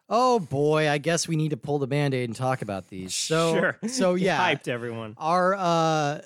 Oh 0.08 0.38
boy, 0.40 0.88
I 0.88 0.98
guess 0.98 1.28
we 1.28 1.36
need 1.36 1.50
to 1.50 1.56
pull 1.56 1.78
the 1.78 1.86
band-aid 1.86 2.28
and 2.28 2.36
talk 2.36 2.62
about 2.62 2.88
these. 2.88 3.14
So 3.14 3.54
sure. 3.54 3.78
so 3.88 4.14
yeah. 4.14 4.38
hyped 4.54 4.68
everyone. 4.68 5.14
our 5.18 5.54
uh 5.54 6.20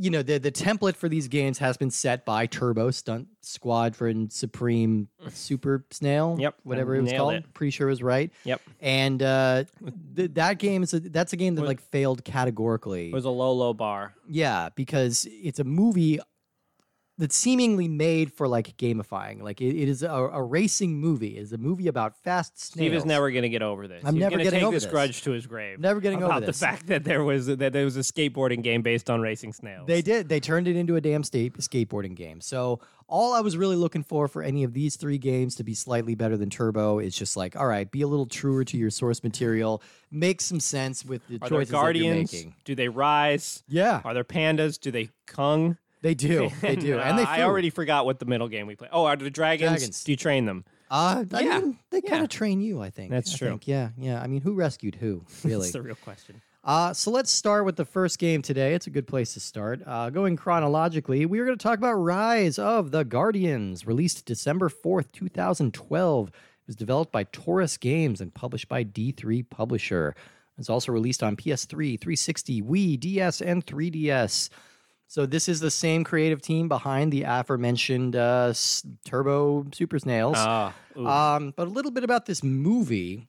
you 0.00 0.10
know 0.10 0.22
the 0.22 0.38
the 0.38 0.52
template 0.52 0.94
for 0.94 1.08
these 1.08 1.26
games 1.28 1.58
has 1.58 1.76
been 1.76 1.90
set 1.90 2.24
by 2.24 2.46
Turbo 2.46 2.90
Stunt 2.92 3.26
Squadron 3.42 4.30
Supreme 4.30 5.08
Super 5.30 5.84
Snail. 5.90 6.36
Yep, 6.38 6.54
whatever 6.62 6.94
it 6.96 7.02
was 7.02 7.12
called. 7.12 7.34
it. 7.34 7.52
Pretty 7.52 7.70
sure 7.72 7.88
it 7.88 7.90
was 7.92 8.02
right. 8.02 8.30
Yep. 8.44 8.60
And 8.80 9.22
uh, 9.22 9.64
th- 10.14 10.30
that 10.34 10.58
game 10.58 10.82
is 10.84 10.94
a, 10.94 11.00
that's 11.00 11.32
a 11.32 11.36
game 11.36 11.56
that 11.56 11.62
Was- 11.62 11.68
like 11.68 11.80
failed 11.80 12.24
categorically. 12.24 13.08
It 13.08 13.12
was 13.14 13.24
a 13.24 13.30
low, 13.30 13.52
low 13.52 13.74
bar. 13.74 14.14
yeah, 14.28 14.68
because 14.76 15.26
it's 15.30 15.58
a 15.58 15.64
movie 15.64 16.20
that's 17.18 17.36
seemingly 17.36 17.88
made 17.88 18.32
for 18.32 18.46
like 18.46 18.76
gamifying. 18.76 19.42
Like 19.42 19.60
it, 19.60 19.76
it 19.76 19.88
is 19.88 20.02
a, 20.02 20.08
a 20.10 20.42
racing 20.42 20.98
movie. 21.00 21.36
It 21.36 21.40
is 21.42 21.52
a 21.52 21.58
movie 21.58 21.88
about 21.88 22.16
fast 22.16 22.58
snails. 22.58 22.86
Steve 22.86 22.94
is 22.94 23.04
never 23.04 23.30
going 23.32 23.42
to 23.42 23.48
get 23.48 23.60
over 23.62 23.88
this. 23.88 24.04
I'm 24.04 24.14
He's 24.14 24.20
never 24.20 24.30
gonna 24.32 24.44
getting 24.44 24.60
take 24.60 24.66
over 24.66 24.76
this 24.76 24.84
this. 24.84 24.92
grudge 24.92 25.22
to 25.22 25.32
his 25.32 25.46
grave. 25.46 25.80
Never 25.80 26.00
getting 26.00 26.18
over 26.22 26.26
about 26.26 26.46
this. 26.46 26.58
the 26.60 26.66
fact 26.66 26.86
that 26.86 27.02
there 27.04 27.24
was 27.24 27.46
that 27.46 27.72
there 27.72 27.84
was 27.84 27.96
a 27.96 28.00
skateboarding 28.00 28.62
game 28.62 28.82
based 28.82 29.10
on 29.10 29.20
racing 29.20 29.52
snails. 29.52 29.86
They 29.86 30.00
did. 30.00 30.28
They 30.28 30.40
turned 30.40 30.68
it 30.68 30.76
into 30.76 30.96
a 30.96 31.00
damn 31.00 31.24
state 31.24 31.54
skateboarding 31.58 32.14
game. 32.14 32.40
So 32.40 32.80
all 33.08 33.32
I 33.34 33.40
was 33.40 33.56
really 33.56 33.76
looking 33.76 34.02
for 34.04 34.28
for 34.28 34.42
any 34.42 34.62
of 34.64 34.72
these 34.74 34.94
three 34.96 35.18
games 35.18 35.54
to 35.56 35.64
be 35.64 35.74
slightly 35.74 36.14
better 36.14 36.36
than 36.36 36.50
Turbo 36.50 36.98
is 36.98 37.16
just 37.16 37.36
like, 37.36 37.56
all 37.56 37.66
right, 37.66 37.90
be 37.90 38.02
a 38.02 38.06
little 38.06 38.26
truer 38.26 38.64
to 38.64 38.76
your 38.76 38.90
source 38.90 39.24
material, 39.24 39.82
make 40.10 40.40
some 40.42 40.60
sense 40.60 41.04
with 41.04 41.26
the 41.26 41.36
Are 41.36 41.38
there 41.38 41.48
choices 41.48 41.70
that 41.70 41.76
you're 41.76 41.82
guardians? 41.82 42.32
making. 42.32 42.54
Do 42.64 42.74
they 42.74 42.88
rise? 42.88 43.62
Yeah, 43.66 44.02
Are 44.04 44.12
there 44.14 44.24
pandas? 44.24 44.78
Do 44.78 44.90
they 44.90 45.08
kung? 45.26 45.78
They 46.02 46.14
do. 46.14 46.50
They 46.60 46.76
do. 46.76 46.98
and 46.98 47.18
they. 47.18 47.22
Uh, 47.24 47.26
I 47.28 47.42
already 47.42 47.70
forgot 47.70 48.04
what 48.04 48.18
the 48.18 48.26
middle 48.26 48.48
game 48.48 48.66
we 48.66 48.76
play. 48.76 48.88
Oh, 48.92 49.04
are 49.04 49.16
the 49.16 49.30
dragons? 49.30 49.70
Dragons. 49.70 50.04
Do 50.04 50.12
you 50.12 50.16
train 50.16 50.44
them? 50.46 50.64
Uh, 50.90 51.24
I 51.32 51.40
Yeah. 51.40 51.58
mean, 51.60 51.78
they 51.90 52.00
kind 52.00 52.18
Yeah. 52.18 52.22
of 52.24 52.28
train 52.30 52.60
you. 52.60 52.80
I 52.80 52.90
think 52.90 53.10
That's 53.10 53.34
I 53.34 53.38
true. 53.38 53.48
think, 53.50 53.68
Yeah, 53.68 53.90
yeah. 53.98 54.22
I 54.22 54.26
mean, 54.26 54.40
who 54.40 54.54
rescued 54.54 54.94
who? 54.96 55.24
Really? 55.44 55.62
That's 55.62 55.72
the 55.72 55.82
real 55.82 55.96
question. 55.96 56.40
Uh, 56.64 56.92
so 56.92 57.10
let's 57.10 57.30
start 57.30 57.64
with 57.64 57.76
the 57.76 57.84
first 57.84 58.18
game 58.18 58.42
today. 58.42 58.74
It's 58.74 58.86
a 58.86 58.90
good 58.90 59.06
place 59.06 59.32
to 59.34 59.40
start. 59.40 59.80
Uh, 59.86 60.10
going 60.10 60.36
chronologically, 60.36 61.24
we 61.24 61.38
are 61.38 61.46
going 61.46 61.56
to 61.56 61.62
talk 61.62 61.78
about 61.78 61.94
Rise 61.94 62.58
of 62.58 62.90
the 62.90 63.04
Guardians, 63.04 63.86
released 63.86 64.26
December 64.26 64.68
4th, 64.68 65.10
2012. 65.12 66.28
It 66.28 66.34
was 66.66 66.76
developed 66.76 67.10
by 67.12 67.24
Torus 67.24 67.78
Games 67.80 68.20
and 68.20 68.34
published 68.34 68.68
by 68.68 68.82
D3 68.84 69.42
Publisher. 69.48 70.14
It's 70.58 70.68
also 70.68 70.92
released 70.92 71.22
on 71.22 71.36
PS3, 71.36 71.96
360, 71.98 72.60
Wii, 72.62 72.98
DS, 73.00 73.40
and 73.40 73.64
3DS. 73.64 74.50
So 75.10 75.24
this 75.24 75.48
is 75.48 75.58
the 75.60 75.70
same 75.70 76.04
creative 76.04 76.42
team 76.42 76.68
behind 76.68 77.10
the 77.12 77.22
aforementioned 77.26 78.14
uh, 78.14 78.52
Turbo 79.06 79.66
Super 79.72 79.98
Snails. 79.98 80.36
Ah. 80.38 80.74
Um, 80.96 81.54
but 81.56 81.66
a 81.66 81.70
little 81.70 81.90
bit 81.90 82.04
about 82.04 82.26
this 82.26 82.44
movie. 82.44 83.26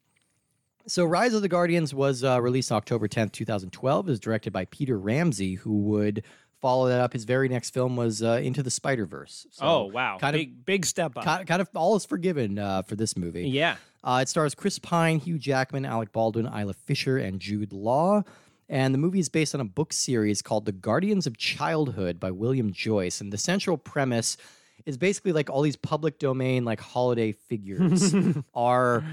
So, 0.88 1.06
Rise 1.06 1.34
of 1.34 1.42
the 1.42 1.48
Guardians 1.48 1.94
was 1.94 2.24
uh, 2.24 2.42
released 2.42 2.72
October 2.72 3.08
10th, 3.08 3.32
2012. 3.32 4.08
It 4.08 4.10
was 4.12 4.20
directed 4.20 4.52
by 4.52 4.66
Peter 4.66 4.98
Ramsey, 4.98 5.54
who 5.54 5.82
would 5.84 6.24
follow 6.62 6.88
that 6.90 7.00
up. 7.00 7.14
His 7.14 7.26
very 7.26 7.48
next 7.48 7.74
film 7.74 7.96
was 7.96 8.24
uh, 8.24 8.40
Into 8.44 8.64
the 8.64 8.72
Spider 8.72 9.06
Verse. 9.06 9.46
So 9.52 9.66
oh 9.66 9.84
wow, 9.86 10.18
kind 10.20 10.36
of- 10.36 10.40
big 10.40 10.66
big 10.66 10.86
step 10.86 11.16
up. 11.16 11.24
Kind, 11.24 11.48
kind 11.48 11.62
of 11.62 11.70
all 11.76 11.96
is 11.96 12.06
forgiven 12.06 12.58
uh, 12.60 12.82
for 12.82 12.96
this 12.96 13.16
movie. 13.16 13.48
yeah. 13.48 13.76
Uh, 14.04 14.20
it 14.22 14.30
stars 14.30 14.56
Chris 14.56 14.80
Pine, 14.80 15.20
Hugh 15.20 15.38
Jackman, 15.38 15.86
Alec 15.86 16.14
Baldwin, 16.14 16.46
Isla 16.46 16.74
Fisher, 16.74 17.18
and 17.18 17.40
Jude 17.40 17.74
Law. 17.74 18.24
And 18.70 18.94
the 18.94 19.00
movie 19.00 19.20
is 19.20 19.30
based 19.30 19.56
on 19.56 19.62
a 19.62 19.66
book 19.66 19.92
series 19.92 20.42
called 20.44 20.66
The 20.66 20.72
Guardians 20.72 21.26
of 21.26 21.38
Childhood 21.38 22.20
by 22.20 22.30
William 22.30 22.72
Joyce. 22.72 23.20
And 23.20 23.34
the 23.34 23.38
central 23.38 23.78
premise 23.78 24.38
is 24.86 24.98
basically 24.98 25.32
like 25.32 25.50
all 25.50 25.64
these 25.64 25.76
public 25.76 26.20
domain, 26.20 26.66
like 26.66 26.80
holiday 26.80 27.32
figures 27.32 28.14
are 28.54 29.04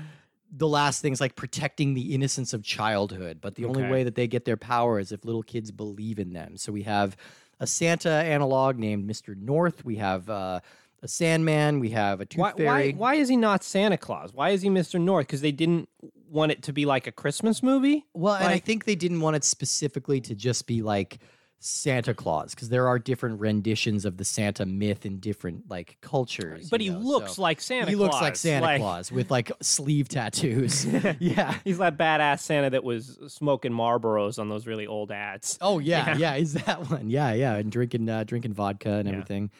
the 0.54 0.68
last 0.68 1.00
things 1.00 1.20
like 1.20 1.36
protecting 1.36 1.94
the 1.94 2.14
innocence 2.14 2.52
of 2.52 2.62
childhood. 2.62 3.38
But 3.40 3.54
the 3.54 3.64
only 3.64 3.88
way 3.88 4.04
that 4.04 4.14
they 4.14 4.26
get 4.26 4.44
their 4.44 4.58
power 4.58 4.98
is 5.00 5.10
if 5.10 5.25
little 5.25 5.42
kids 5.42 5.70
believe 5.70 6.18
in 6.18 6.34
them. 6.34 6.56
So 6.58 6.70
we 6.70 6.82
have 6.82 7.16
a 7.58 7.66
Santa 7.66 8.10
analog 8.10 8.78
named 8.78 9.10
Mr. 9.10 9.36
North. 9.36 9.84
We 9.84 9.96
have 9.96 10.28
uh, 10.28 10.60
a 11.02 11.08
Sandman. 11.08 11.80
We 11.80 11.90
have 11.90 12.20
a 12.20 12.26
Tooth 12.26 12.38
Why, 12.40 12.52
Fairy. 12.52 12.92
why 12.92 12.96
why 12.96 13.14
is 13.16 13.28
he 13.28 13.36
not 13.36 13.62
Santa 13.64 13.96
Claus? 13.98 14.32
Why 14.32 14.50
is 14.50 14.62
he 14.62 14.68
Mr. 14.68 15.00
North? 15.00 15.26
Because 15.26 15.40
they 15.40 15.52
didn't 15.52 15.88
want 16.28 16.52
it 16.52 16.62
to 16.64 16.72
be 16.72 16.84
like 16.86 17.06
a 17.06 17.12
Christmas 17.12 17.62
movie. 17.62 18.04
Well, 18.14 18.34
and 18.34 18.44
I 18.44 18.52
Like- 18.54 18.64
think 18.64 18.84
they 18.84 18.96
didn't 18.96 19.20
want 19.20 19.36
it 19.36 19.44
specifically 19.44 20.20
to 20.22 20.34
just 20.34 20.66
be 20.66 20.82
like 20.82 21.18
Santa 21.58 22.12
Claus 22.14 22.54
because 22.54 22.68
there 22.68 22.86
are 22.86 22.98
different 22.98 23.40
renditions 23.40 24.04
of 24.04 24.18
the 24.18 24.24
Santa 24.24 24.66
myth 24.66 25.06
in 25.06 25.20
different 25.20 25.70
like 25.70 25.96
cultures. 26.02 26.68
But 26.68 26.80
you 26.82 26.92
he 26.92 26.98
know, 26.98 27.04
looks 27.04 27.34
so- 27.36 27.42
like 27.42 27.60
Santa 27.60 27.88
he 27.90 27.96
looks 27.96 28.14
like 28.20 28.36
Santa 28.36 28.76
Claus 28.78 29.10
with 29.10 29.30
like 29.30 29.50
sleeve 29.62 30.08
tattoos. 30.08 30.84
yeah. 31.18 31.54
He's 31.64 31.78
that 31.78 31.96
badass 31.96 32.40
Santa 32.40 32.70
that 32.70 32.84
was 32.84 33.18
smoking 33.28 33.72
Marlboros 33.72 34.38
on 34.38 34.48
those 34.48 34.66
really 34.66 34.86
old 34.86 35.10
ads. 35.10 35.58
Oh 35.60 35.78
yeah, 35.78 36.16
Yeah. 36.18 36.36
he's 36.36 36.52
that 36.54 36.90
one. 36.90 37.08
Yeah, 37.08 37.32
yeah, 37.32 37.54
and 37.56 37.72
drinking 37.72 38.08
uh, 38.08 38.24
drinking 38.24 38.52
vodka 38.52 38.90
and 38.90 39.08
everything. 39.08 39.50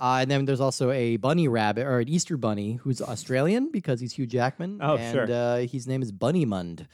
Uh, 0.00 0.20
and 0.22 0.30
then 0.30 0.46
there's 0.46 0.62
also 0.62 0.90
a 0.90 1.18
bunny 1.18 1.46
rabbit 1.46 1.86
or 1.86 2.00
an 2.00 2.08
Easter 2.08 2.38
bunny 2.38 2.74
who's 2.82 3.02
Australian 3.02 3.70
because 3.70 4.00
he's 4.00 4.14
Hugh 4.14 4.26
Jackman. 4.26 4.78
Oh, 4.80 4.96
and, 4.96 5.14
sure. 5.14 5.30
Uh, 5.30 5.58
his 5.58 5.86
name 5.86 6.00
is 6.00 6.10
Bunnymund. 6.10 6.86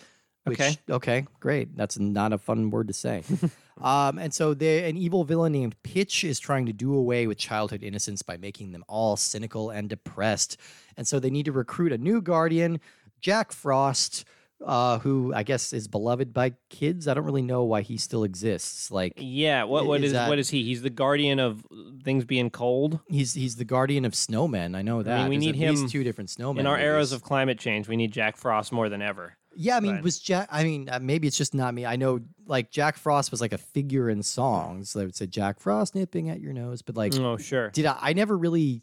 Which, 0.42 0.60
Okay. 0.60 0.78
Okay. 0.90 1.26
Great. 1.38 1.76
That's 1.76 1.98
not 1.98 2.32
a 2.32 2.38
fun 2.38 2.70
word 2.70 2.88
to 2.88 2.92
say. 2.92 3.22
um, 3.80 4.18
and 4.18 4.34
so 4.34 4.54
they, 4.54 4.88
an 4.90 4.96
evil 4.96 5.22
villain 5.22 5.52
named 5.52 5.80
Pitch 5.84 6.25
is 6.25 6.40
trying 6.40 6.66
to 6.66 6.72
do 6.72 6.94
away 6.94 7.28
with 7.28 7.38
childhood 7.38 7.84
innocence 7.84 8.22
by 8.22 8.36
making 8.36 8.72
them 8.72 8.84
all 8.88 9.16
cynical 9.16 9.70
and 9.70 9.88
depressed. 9.88 10.56
And 10.96 11.06
so 11.06 11.20
they 11.20 11.30
need 11.30 11.44
to 11.46 11.52
recruit 11.52 11.92
a 11.92 11.98
new 11.98 12.20
guardian, 12.20 12.80
Jack 13.20 13.52
Frost. 13.52 14.25
Uh, 14.64 14.98
who 15.00 15.34
I 15.34 15.42
guess 15.42 15.72
is 15.75 15.86
beloved 15.86 16.32
by 16.32 16.54
kids. 16.70 17.06
I 17.06 17.12
don't 17.14 17.25
really 17.25 17.42
know 17.42 17.64
why 17.64 17.82
he 17.82 17.98
still 17.98 18.25
exists. 18.25 18.90
Like 18.90 19.12
Yeah, 19.16 19.64
what 19.64 19.86
what 19.86 20.00
is 20.00 20.06
is 20.06 20.12
that- 20.14 20.28
what 20.30 20.38
is 20.38 20.48
he? 20.48 20.64
He's 20.64 20.80
the 20.80 20.88
guardian 20.90 21.38
of 21.38 21.64
things 22.02 22.25
being 22.25 22.48
cold. 22.48 23.00
He's 23.08 23.34
he's 23.34 23.56
the 23.56 23.66
guardian 23.66 24.06
of 24.06 24.12
snowmen. 24.12 24.75
I 24.75 24.80
know 24.80 25.02
that. 25.02 25.28
we 25.28 25.36
There's 25.36 25.44
need 25.46 25.54
him 25.56 25.88
two 25.88 26.02
different 26.02 26.30
snowmen. 26.30 26.60
In 26.60 26.66
our 26.66 26.78
eras 26.78 27.12
of 27.12 27.22
climate 27.22 27.58
change, 27.58 27.86
we 27.86 27.96
need 27.96 28.12
Jack 28.12 28.36
Frost 28.38 28.72
more 28.72 28.88
than 28.88 29.02
ever. 29.02 29.36
yeah, 29.54 29.76
I 29.76 29.80
mean, 29.80 29.96
but- 29.96 30.04
was 30.04 30.18
Jack? 30.18 30.48
I 30.50 30.64
mean, 30.64 30.88
uh, 30.88 31.00
maybe 31.02 31.28
it's 31.28 31.36
just 31.36 31.52
not 31.54 31.75
me. 31.75 31.84
I 31.84 31.96
know, 31.96 32.20
like 32.46 32.70
Jack 32.70 32.96
Frost 32.96 33.30
was 33.30 33.42
like 33.42 33.52
a 33.52 33.58
figure 33.58 34.08
in 34.08 34.22
songs. 34.22 34.94
They 34.94 35.04
would 35.04 35.14
say 35.14 35.26
Jack 35.26 35.60
Frost 35.60 35.94
nipping 35.94 36.30
at 36.30 36.40
your 36.40 36.54
nose, 36.54 36.80
but 36.80 36.96
like, 36.96 37.14
Oh, 37.18 37.36
sure. 37.36 37.68
did 37.70 37.84
I? 37.84 37.98
I 38.00 38.12
never 38.14 38.36
really. 38.36 38.82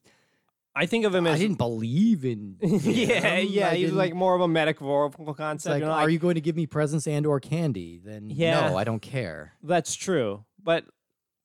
I 0.76 0.86
think 0.88 1.06
of 1.06 1.14
him 1.14 1.28
as 1.28 1.36
I 1.36 1.38
didn't 1.40 1.58
believe 1.60 2.26
in. 2.26 2.58
yeah, 2.62 2.68
him. 3.36 3.48
yeah. 3.52 3.70
I 3.70 3.76
He's 3.76 3.86
didn't- 3.88 3.98
like 3.98 4.14
more 4.16 4.34
of 4.36 4.42
a 4.42 4.48
metaphorical 4.48 5.30
It's 5.30 5.38
concept. 5.38 5.72
like, 5.72 5.80
you 5.82 5.86
know, 5.86 5.92
are 5.92 6.04
like, 6.04 6.12
you 6.12 6.20
going 6.20 6.36
to 6.36 6.42
give 6.42 6.56
me 6.56 6.66
presents 6.66 7.06
and 7.08 7.26
or 7.26 7.40
candy? 7.40 8.00
Then 8.04 8.30
Yeah. 8.30 8.70
no, 8.70 8.78
I 8.78 8.84
don't 8.84 9.02
care. 9.02 9.54
That's 9.62 9.94
true, 9.96 10.46
but 10.62 10.86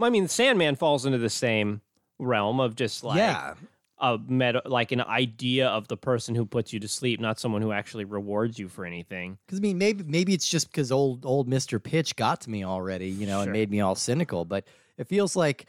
I 0.00 0.11
mean, 0.11 0.28
Sandman 0.28 0.76
falls 0.76 1.04
into 1.04 1.18
the 1.18 1.28
same 1.30 1.80
realm 2.18 2.58
of 2.61 2.75
just 2.76 3.04
like 3.04 3.18
yeah, 3.18 3.54
a 3.99 4.16
meta, 4.28 4.62
like 4.64 4.92
an 4.92 5.00
idea 5.02 5.68
of 5.68 5.88
the 5.88 5.97
person 5.97 6.35
who 6.35 6.47
puts 6.47 6.73
you 6.73 6.80
to 6.80 6.88
sleep, 6.88 7.20
not 7.20 7.38
someone 7.40 7.62
who 7.62 7.73
actually 7.73 8.04
rewards 8.04 8.58
you 8.58 8.68
for 8.68 8.85
anything. 8.85 9.38
because 9.47 9.58
I 9.58 9.62
mean, 9.62 9.76
maybe 9.76 10.04
maybe 10.04 10.32
it's 10.35 10.49
just 10.49 10.68
because 10.68 10.90
old 10.92 11.26
old 11.26 11.49
Mister 11.49 11.78
Pitch 11.80 12.14
got 12.16 12.40
to 12.42 12.50
me 12.50 12.64
already, 12.64 13.08
you 13.08 13.26
know, 13.26 13.38
Sure. 13.38 13.42
and 13.42 13.52
made 13.52 13.70
me 13.70 13.80
all 13.80 13.94
cynical. 13.97 14.44
But 14.44 14.64
it 14.97 15.06
feels 15.08 15.35
like 15.37 15.66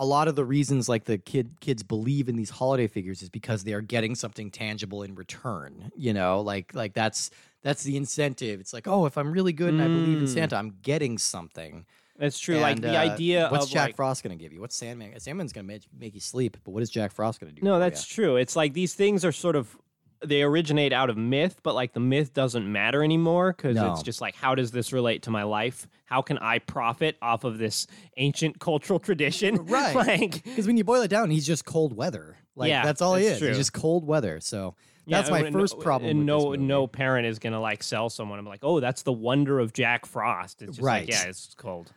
a 0.00 0.06
lot 0.06 0.28
of 0.28 0.36
the 0.36 0.44
reasons 0.44 0.88
like 0.88 1.04
the 1.04 1.18
kid 1.18 1.60
kids 1.60 1.82
believe 1.82 2.28
in 2.28 2.36
these 2.36 2.50
holiday 2.50 2.86
figures 2.86 3.20
is 3.20 3.28
because 3.28 3.64
they 3.64 3.72
are 3.72 3.80
getting 3.80 4.14
something 4.14 4.50
tangible 4.50 5.02
in 5.02 5.14
return. 5.14 5.90
You 5.96 6.14
know, 6.14 6.40
like 6.40 6.72
like 6.74 6.94
that's 6.94 7.30
that's 7.62 7.82
the 7.82 7.96
incentive. 7.96 8.60
It's 8.60 8.72
like, 8.72 8.86
oh, 8.86 9.06
if 9.06 9.18
I'm 9.18 9.32
really 9.32 9.52
good 9.52 9.74
and 9.74 9.82
I 9.82 9.88
believe 9.88 10.18
in 10.18 10.24
Mm. 10.24 10.28
Santa, 10.28 10.56
I'm 10.56 10.76
getting 10.82 11.18
something. 11.18 11.84
That's 12.16 12.38
true. 12.38 12.58
like 12.58 12.76
And, 12.76 12.84
the 12.84 12.96
uh, 12.96 13.00
idea 13.02 13.48
what's 13.50 13.66
of 13.66 13.70
Jack 13.70 13.88
like, 13.88 13.96
Frost 13.96 14.22
going 14.24 14.36
to 14.36 14.42
give 14.42 14.52
you? 14.52 14.60
What's 14.60 14.74
Sandman? 14.76 15.18
Sandman's 15.20 15.52
going 15.52 15.64
to 15.66 15.72
make, 15.72 15.82
make 15.96 16.14
you 16.14 16.20
sleep, 16.20 16.56
but 16.64 16.72
what 16.72 16.82
is 16.82 16.90
Jack 16.90 17.12
Frost 17.12 17.38
going 17.40 17.52
to 17.54 17.60
do? 17.60 17.64
No, 17.64 17.74
for 17.74 17.78
that's 17.80 18.10
ya? 18.10 18.14
true. 18.14 18.36
It's 18.36 18.56
like 18.56 18.72
these 18.74 18.94
things 18.94 19.24
are 19.24 19.30
sort 19.32 19.54
of 19.54 19.76
they 20.24 20.42
originate 20.42 20.92
out 20.92 21.10
of 21.10 21.16
myth, 21.16 21.60
but 21.62 21.74
like 21.74 21.92
the 21.92 22.00
myth 22.00 22.34
doesn't 22.34 22.70
matter 22.70 23.02
anymore 23.04 23.52
because 23.56 23.76
No. 23.76 23.92
it's 23.92 24.02
just 24.02 24.20
like 24.20 24.34
how 24.34 24.54
does 24.54 24.70
this 24.70 24.92
relate 24.92 25.22
to 25.22 25.30
my 25.30 25.42
life? 25.44 25.86
How 26.06 26.22
can 26.22 26.38
I 26.38 26.58
profit 26.58 27.16
off 27.22 27.44
of 27.44 27.58
this 27.58 27.86
ancient 28.16 28.58
cultural 28.60 28.98
tradition? 28.98 29.66
Right. 29.66 29.94
like 30.08 30.42
Because 30.44 30.66
when 30.66 30.76
you 30.76 30.84
boil 30.84 31.02
it 31.02 31.08
down, 31.08 31.30
he's 31.30 31.46
just 31.46 31.64
cold 31.64 31.94
weather. 31.94 32.36
Like 32.56 32.70
Yeah, 32.70 32.84
that's 32.84 33.00
all 33.02 33.14
he 33.14 33.26
is. 33.26 33.38
true. 33.38 33.48
He's 33.48 33.56
just 33.58 33.72
cold 33.72 34.04
weather. 34.06 34.40
So 34.40 34.74
yeah, 35.06 35.18
that's 35.18 35.30
my 35.30 35.40
and 35.40 35.52
first 35.54 35.76
no- 35.76 35.82
problem. 35.82 36.10
And 36.10 36.26
no, 36.26 36.54
no 36.54 36.86
parent 36.86 37.26
is 37.26 37.38
gonna 37.38 37.60
like 37.60 37.82
sell 37.82 38.10
someone. 38.10 38.38
I'm 38.38 38.44
like, 38.46 38.60
oh, 38.62 38.80
that's 38.80 39.02
the 39.02 39.12
wonder 39.12 39.58
of 39.60 39.72
Jack 39.72 40.04
Frost. 40.04 40.60
It's 40.62 40.72
just 40.76 40.82
like, 40.82 41.00
Right. 41.02 41.08
yeah, 41.08 41.24
it's 41.28 41.54
cold. 41.56 41.92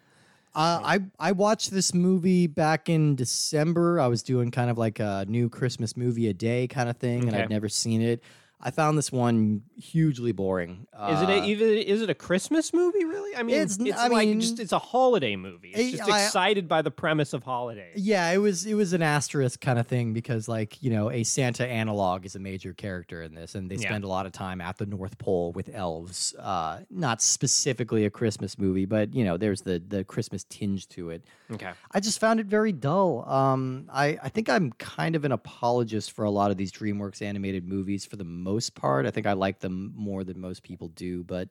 Uh, 0.54 0.80
I 0.84 1.00
I 1.18 1.32
watched 1.32 1.72
this 1.72 1.94
movie 1.94 2.48
back 2.48 2.90
in 2.90 3.16
December. 3.16 4.00
I 4.00 4.08
was 4.08 4.22
doing 4.22 4.52
kind 4.52 4.70
of 4.70 4.78
like 4.78 5.00
a 5.00 5.26
new 5.28 5.48
Christmas 5.50 5.96
movie 5.96 6.28
a 6.28 6.34
day 6.34 6.68
kind 6.68 6.90
of 6.90 6.98
thing, 6.98 7.28
and 7.28 7.36
I'd 7.36 7.50
never 7.50 7.70
seen 7.70 8.02
it. 8.02 8.22
I 8.64 8.72
found 8.72 8.98
this 8.98 9.12
one 9.12 9.64
hugely 9.76 10.32
boring. 10.32 10.86
Is 11.10 11.22
it 11.22 11.30
a, 11.30 11.40
Uh, 11.42 11.46
even 11.46 11.68
is 11.70 12.02
it 12.02 12.10
a 12.10 12.14
Christmas 12.14 12.74
movie? 12.74 13.06
Really? 13.06 13.36
I 13.36 13.44
mean, 13.44 13.56
It's 13.58 13.78
it's, 13.78 13.98
I 13.98 14.08
like 14.08 14.28
mean- 14.28 14.40
just 14.42 14.60
it's 14.60 14.72
a 14.72 14.80
holiday 14.80 15.36
movie. 15.36 15.70
It's 15.74 15.98
just 15.98 16.10
I- 16.10 16.24
excited 16.26 16.68
by 16.68 16.82
the 16.82 16.92
premise 16.92 17.34
of 17.34 17.44
holidays. 17.44 17.94
Yeah, 17.98 18.30
it 18.32 18.38
was 18.38 18.66
it 18.66 18.76
was 18.76 18.94
an 18.94 19.02
asterisk 19.02 19.60
kind 19.62 19.80
of 19.80 19.88
thing 19.88 20.14
because 20.14 20.48
like 20.48 20.82
you 20.84 20.92
know 20.92 21.10
a 21.10 21.24
Santa 21.24 21.66
analog 21.66 22.26
is 22.26 22.36
a 22.36 22.40
major 22.40 22.74
character 22.74 23.24
in 23.24 23.34
this, 23.34 23.56
and 23.56 23.70
they 23.70 23.76
Yeah. 23.76 23.90
spend 23.90 24.04
a 24.04 24.08
lot 24.08 24.26
of 24.26 24.32
time 24.32 24.62
at 24.62 24.78
the 24.78 24.86
North 24.86 25.18
Pole 25.18 25.52
with 25.54 25.70
elves. 25.74 26.36
Uh, 26.38 26.82
not 26.90 27.22
specifically 27.22 28.06
a 28.06 28.10
Christmas 28.10 28.58
movie, 28.60 28.86
but 28.86 29.14
you 29.16 29.24
know 29.24 29.38
there's 29.38 29.62
the 29.62 29.82
the 29.86 30.04
Christmas 30.04 30.44
tinge 30.50 30.88
to 30.90 31.10
it. 31.10 31.24
Okay. 31.52 31.72
I 31.92 32.00
just 32.00 32.20
found 32.20 32.40
it 32.40 32.46
very 32.46 32.72
dull. 32.72 33.28
Um, 33.30 33.90
I, 33.92 34.18
I 34.24 34.30
think 34.30 34.50
I'm 34.50 34.72
kind 34.74 35.16
of 35.16 35.26
an 35.26 35.32
apologist 35.32 36.12
for 36.12 36.24
a 36.24 36.32
lot 36.32 36.52
of 36.52 36.58
these 36.58 36.72
DreamWorks 36.72 37.22
animated 37.22 37.68
movies 37.68 38.06
for 38.06 38.16
the 38.16 38.24
most 38.24 38.74
part. 38.74 39.06
I 39.06 39.12
think 39.12 39.28
I 39.28 39.34
like 39.34 39.60
them 39.60 39.94
more 39.96 40.24
than 40.24 40.40
most 40.40 40.64
people 40.64 40.88
do, 40.90 41.24
but 41.24 41.50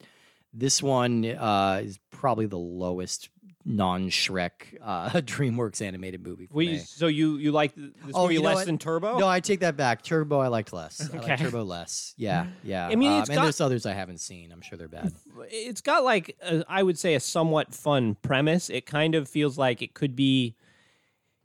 this 0.52 0.82
one 0.82 1.24
uh, 1.24 1.80
is 1.84 1.98
probably 2.10 2.46
the 2.46 2.58
lowest 2.58 3.28
non-Shrek 3.64 4.78
uh, 4.82 5.10
DreamWorks 5.20 5.82
animated 5.82 6.24
movie 6.26 6.46
for 6.46 6.54
We, 6.54 6.66
me. 6.68 6.78
so 6.78 7.06
you 7.06 7.36
you 7.36 7.52
like 7.52 7.74
this 7.74 7.90
Oh, 8.14 8.22
movie 8.22 8.34
you 8.34 8.40
know 8.40 8.46
less 8.46 8.56
what? 8.56 8.66
than 8.66 8.78
Turbo? 8.78 9.18
No, 9.18 9.28
I 9.28 9.40
take 9.40 9.60
that 9.60 9.76
back. 9.76 10.02
Turbo, 10.02 10.38
I 10.38 10.48
liked 10.48 10.72
less. 10.72 11.08
I 11.12 11.18
Okay. 11.18 11.36
Turbo 11.36 11.62
less. 11.64 12.14
Yeah, 12.16 12.46
yeah. 12.64 12.88
I 12.88 12.94
mean, 12.96 13.12
Um, 13.12 13.20
it's 13.20 13.28
and 13.30 13.38
there's 13.44 13.60
others 13.60 13.86
I 13.86 13.92
haven't 13.92 14.18
seen. 14.20 14.50
I'm 14.52 14.60
sure 14.62 14.78
they're 14.78 14.88
bad. 14.88 15.12
it's 15.50 15.80
got 15.80 16.04
like 16.04 16.36
a, 16.42 16.64
I 16.68 16.82
would 16.82 16.98
say 16.98 17.14
a 17.14 17.20
somewhat 17.20 17.74
fun 17.74 18.16
premise. 18.22 18.70
It 18.70 18.86
kind 18.86 19.14
of 19.14 19.28
feels 19.28 19.58
like 19.58 19.82
it 19.82 19.94
could 19.94 20.16
be 20.16 20.54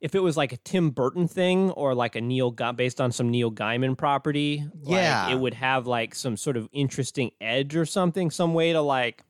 if 0.05 0.13
it 0.13 0.19
was 0.21 0.37
like 0.37 0.53
a 0.53 0.57
Tim 0.57 0.91
Burton 0.91 1.27
thing 1.27 1.71
or 1.71 1.95
like 1.95 2.15
a 2.15 2.21
Neil 2.21 2.51
based 2.51 3.01
on 3.01 3.11
some 3.11 3.31
Neil 3.31 3.51
Gaiman 3.51 3.97
property. 3.97 4.63
like, 4.83 4.91
Yeah. 4.91 5.29
it 5.31 5.39
would 5.39 5.55
have 5.55 5.87
like 5.87 6.13
some 6.13 6.37
sort 6.37 6.57
of 6.57 6.69
interesting 6.71 7.31
edge 7.41 7.75
or 7.75 7.85
something, 7.87 8.29
some 8.29 8.53
way 8.53 8.71
to 8.71 8.81
like 8.81 9.23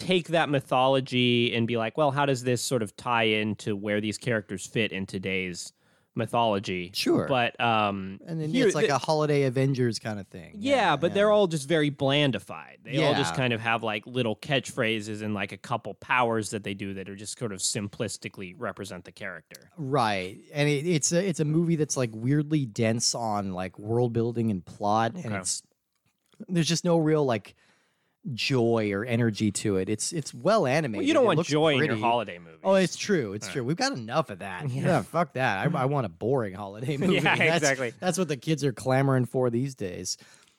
take 0.00 0.26
that 0.28 0.48
mythology 0.48 1.54
and 1.54 1.68
be 1.68 1.76
like, 1.76 1.96
well, 1.96 2.10
how 2.10 2.26
does 2.26 2.42
this 2.42 2.60
sort 2.60 2.82
of 2.82 2.96
tie 2.96 3.22
into 3.22 3.76
where 3.76 4.00
these 4.00 4.18
characters 4.18 4.66
fit 4.66 4.90
in 4.90 5.06
today's 5.06 5.72
mythology? 6.16 6.90
Sure. 6.94 7.26
but 7.28 7.58
um, 7.60 8.18
And 8.26 8.40
then 8.40 8.48
here- 8.50 8.66
it's 8.66 8.74
like 8.74 8.88
the- 8.88 8.96
a 8.96 8.98
holiday 8.98 9.42
Avengers 9.44 9.98
kind 9.98 10.18
of 10.18 10.26
thing. 10.28 10.54
yeah, 10.58 10.96
but 10.96 11.14
they're 11.14 11.30
all 11.30 11.46
just 11.46 11.68
very 11.68 11.90
blandified. 11.90 12.78
They 12.84 13.04
all 13.04 13.14
just 13.14 13.34
kind 13.34 13.52
of 13.52 13.60
have 13.60 13.82
like 13.82 14.06
little 14.06 14.34
catchphrases 14.36 15.22
and 15.22 15.34
like 15.34 15.52
a 15.52 15.56
couple 15.56 15.94
powers 15.94 16.50
that 16.50 16.64
they 16.64 16.74
do 16.74 16.94
that 16.94 17.08
are 17.08 17.16
just 17.16 17.38
sort 17.38 17.52
of 17.52 17.58
simplistically 17.60 18.54
represent 18.56 19.04
the 19.04 19.12
character. 19.12 19.70
Right, 19.76 20.38
and 20.52 20.68
it, 20.68 20.86
it's 20.86 21.12
a 21.12 21.24
it's 21.26 21.40
a 21.40 21.44
movie 21.44 21.76
that's 21.76 21.96
like 21.96 22.10
weirdly 22.14 22.64
dense 22.66 23.14
on 23.14 23.52
like 23.52 23.78
world 23.78 24.12
building 24.12 24.50
and 24.50 24.64
plot, 24.64 25.12
and 25.22 25.34
it's 25.34 25.62
there's 26.48 26.68
just 26.68 26.84
no 26.84 26.98
real 26.98 27.24
like 27.24 27.54
joy 28.34 28.92
or 28.92 29.04
energy 29.04 29.50
to 29.52 29.76
it. 29.76 29.88
It's 29.88 30.12
it's 30.12 30.32
well 30.34 30.66
animated. 30.66 30.98
Well, 30.98 31.06
you 31.06 31.14
don't 31.14 31.24
It 31.24 31.36
want 31.36 31.46
joy 31.46 31.78
in 31.78 31.84
your 31.84 31.96
holiday 31.96 32.38
movie. 32.38 32.56
Oh, 32.64 32.74
it's 32.74 32.96
true. 32.96 33.32
It's 33.32 33.46
All 33.46 33.52
true. 33.52 33.64
We've 33.64 33.76
got 33.76 33.92
enough 33.92 34.30
of 34.30 34.40
that. 34.40 34.68
Yeah. 34.70 34.82
Yeah, 34.84 35.02
fuck 35.02 35.34
that. 35.34 35.66
I, 35.74 35.82
I 35.82 35.84
want 35.86 36.06
a 36.06 36.08
boring 36.08 36.54
holiday 36.54 36.96
movie. 36.98 37.14
Yeah, 37.14 37.20
That's- 37.36 37.56
exactly. 37.58 37.92
That's 38.00 38.18
what 38.18 38.28
the 38.28 38.36
kids 38.36 38.64
are 38.64 38.72
clamoring 38.72 39.26
for 39.26 39.50
these 39.50 39.74
days. 39.74 40.16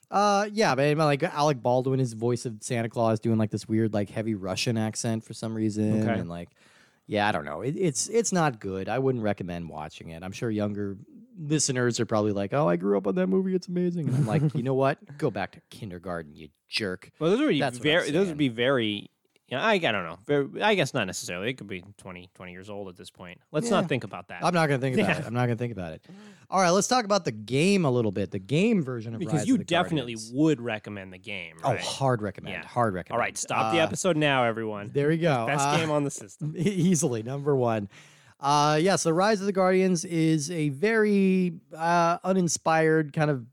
Uh, 0.10 0.48
yeah, 0.54 0.74
but 0.74 0.96
like 0.98 1.22
Alec 1.24 1.62
Baldwin, 1.62 2.00
his 2.00 2.14
voice 2.14 2.46
of 2.46 2.56
Santa 2.62 2.88
Claus, 2.88 3.20
doing 3.20 3.38
like 3.38 3.52
this 3.52 3.68
weird, 3.68 3.94
like 3.94 4.10
heavy 4.10 4.36
Russian 4.36 4.78
accent 4.78 5.26
for 5.26 5.34
some 5.34 5.54
reason, 5.54 6.02
Okay. 6.04 6.20
and 6.20 6.30
like, 6.30 6.50
yeah, 7.08 7.28
I 7.28 7.34
don't 7.34 7.44
know. 7.44 7.60
It, 7.62 7.76
it's 7.78 8.08
it's 8.08 8.32
not 8.32 8.60
good. 8.62 8.88
I 8.88 9.00
wouldn't 9.00 9.24
recommend 9.24 9.68
watching 9.70 10.10
it. 10.12 10.24
I'm 10.24 10.32
sure 10.32 10.50
younger 10.50 10.96
listeners 11.38 12.00
are 12.00 12.06
probably 12.06 12.32
like, 12.32 12.54
"Oh, 12.54 12.68
I 12.68 12.76
grew 12.76 12.98
up 12.98 13.08
on 13.08 13.16
that 13.16 13.28
movie. 13.28 13.56
It's 13.56 13.68
amazing." 13.68 14.08
And 14.08 14.16
I'm 14.16 14.26
like, 14.28 14.56
you 14.56 14.64
know 14.64 14.74
what? 14.74 14.98
Go 15.18 15.30
back 15.32 15.52
to 15.54 15.62
kindergarten, 15.70 16.36
you 16.36 16.50
jerk. 16.70 17.12
well, 17.20 17.30
those 17.32 17.40
would 17.40 17.50
be 17.50 17.60
That's 17.60 17.78
very. 17.78 18.12
Those 18.12 18.28
would 18.28 18.38
be 18.38 18.50
very. 18.50 19.10
Yeah, 19.50 19.64
I, 19.66 19.76
I 19.76 19.78
don't 19.78 20.04
know. 20.04 20.18
Very, 20.28 20.62
I 20.62 20.76
guess 20.76 20.94
not 20.94 21.08
necessarily. 21.08 21.50
It 21.50 21.54
could 21.54 21.68
be 21.70 21.82
20, 22.00 22.30
20 22.36 22.52
years 22.52 22.70
old 22.70 22.90
at 22.90 22.98
this 22.98 23.10
point. 23.10 23.40
Let's 23.54 23.68
Yeah. 23.68 23.80
not 23.80 23.88
think 23.88 24.04
about 24.04 24.28
that 24.28 24.44
I'm 24.44 24.54
not 24.54 24.68
gonna 24.68 24.80
think 24.82 24.98
about 24.98 25.08
Yeah. 25.10 25.20
it. 25.20 25.26
I'm 25.26 25.34
not 25.34 25.46
gonna 25.46 25.56
think 25.56 25.72
about 25.72 25.94
it. 25.94 26.04
All 26.50 26.60
right, 26.60 26.72
let's 26.72 26.90
talk 26.90 27.06
about 27.06 27.24
the 27.24 27.32
game 27.32 27.86
a 27.86 27.90
little 27.90 28.12
bit. 28.12 28.32
The 28.32 28.40
game 28.40 28.84
version 28.84 29.16
of 29.16 29.22
Rise 29.22 29.26
because 29.28 29.42
of 29.44 29.48
you 29.48 29.58
the 29.58 29.64
definitely 29.64 30.16
Guardians. 30.16 30.34
would 30.36 30.60
recommend 30.60 31.14
the 31.14 31.18
game. 31.18 31.56
Oh, 31.64 31.78
hard 31.78 32.22
recommend. 32.22 32.56
Yeah. 32.56 32.68
Hard 32.68 32.94
recommend. 32.94 33.14
All 33.18 33.20
right, 33.26 33.38
stop 33.38 33.72
the 33.74 33.80
Uh, 33.80 33.84
episode 33.86 34.18
now, 34.18 34.44
everyone. 34.44 34.92
There 34.94 35.08
we 35.08 35.18
go. 35.18 35.46
Best 35.48 35.66
Uh, 35.66 35.78
game 35.78 35.92
on 35.92 36.04
the 36.04 36.12
system. 36.12 36.54
easily 36.58 37.24
number 37.24 37.56
one. 37.56 37.88
Uh, 38.40 38.78
yeah, 38.82 38.96
so 38.96 39.10
Rise 39.12 39.40
of 39.40 39.46
the 39.48 39.52
Guardians 39.52 40.06
is 40.06 40.52
a 40.52 40.70
very 40.70 41.54
uh, 41.76 42.18
uninspired 42.24 43.14
kind 43.14 43.32
of 43.32 43.46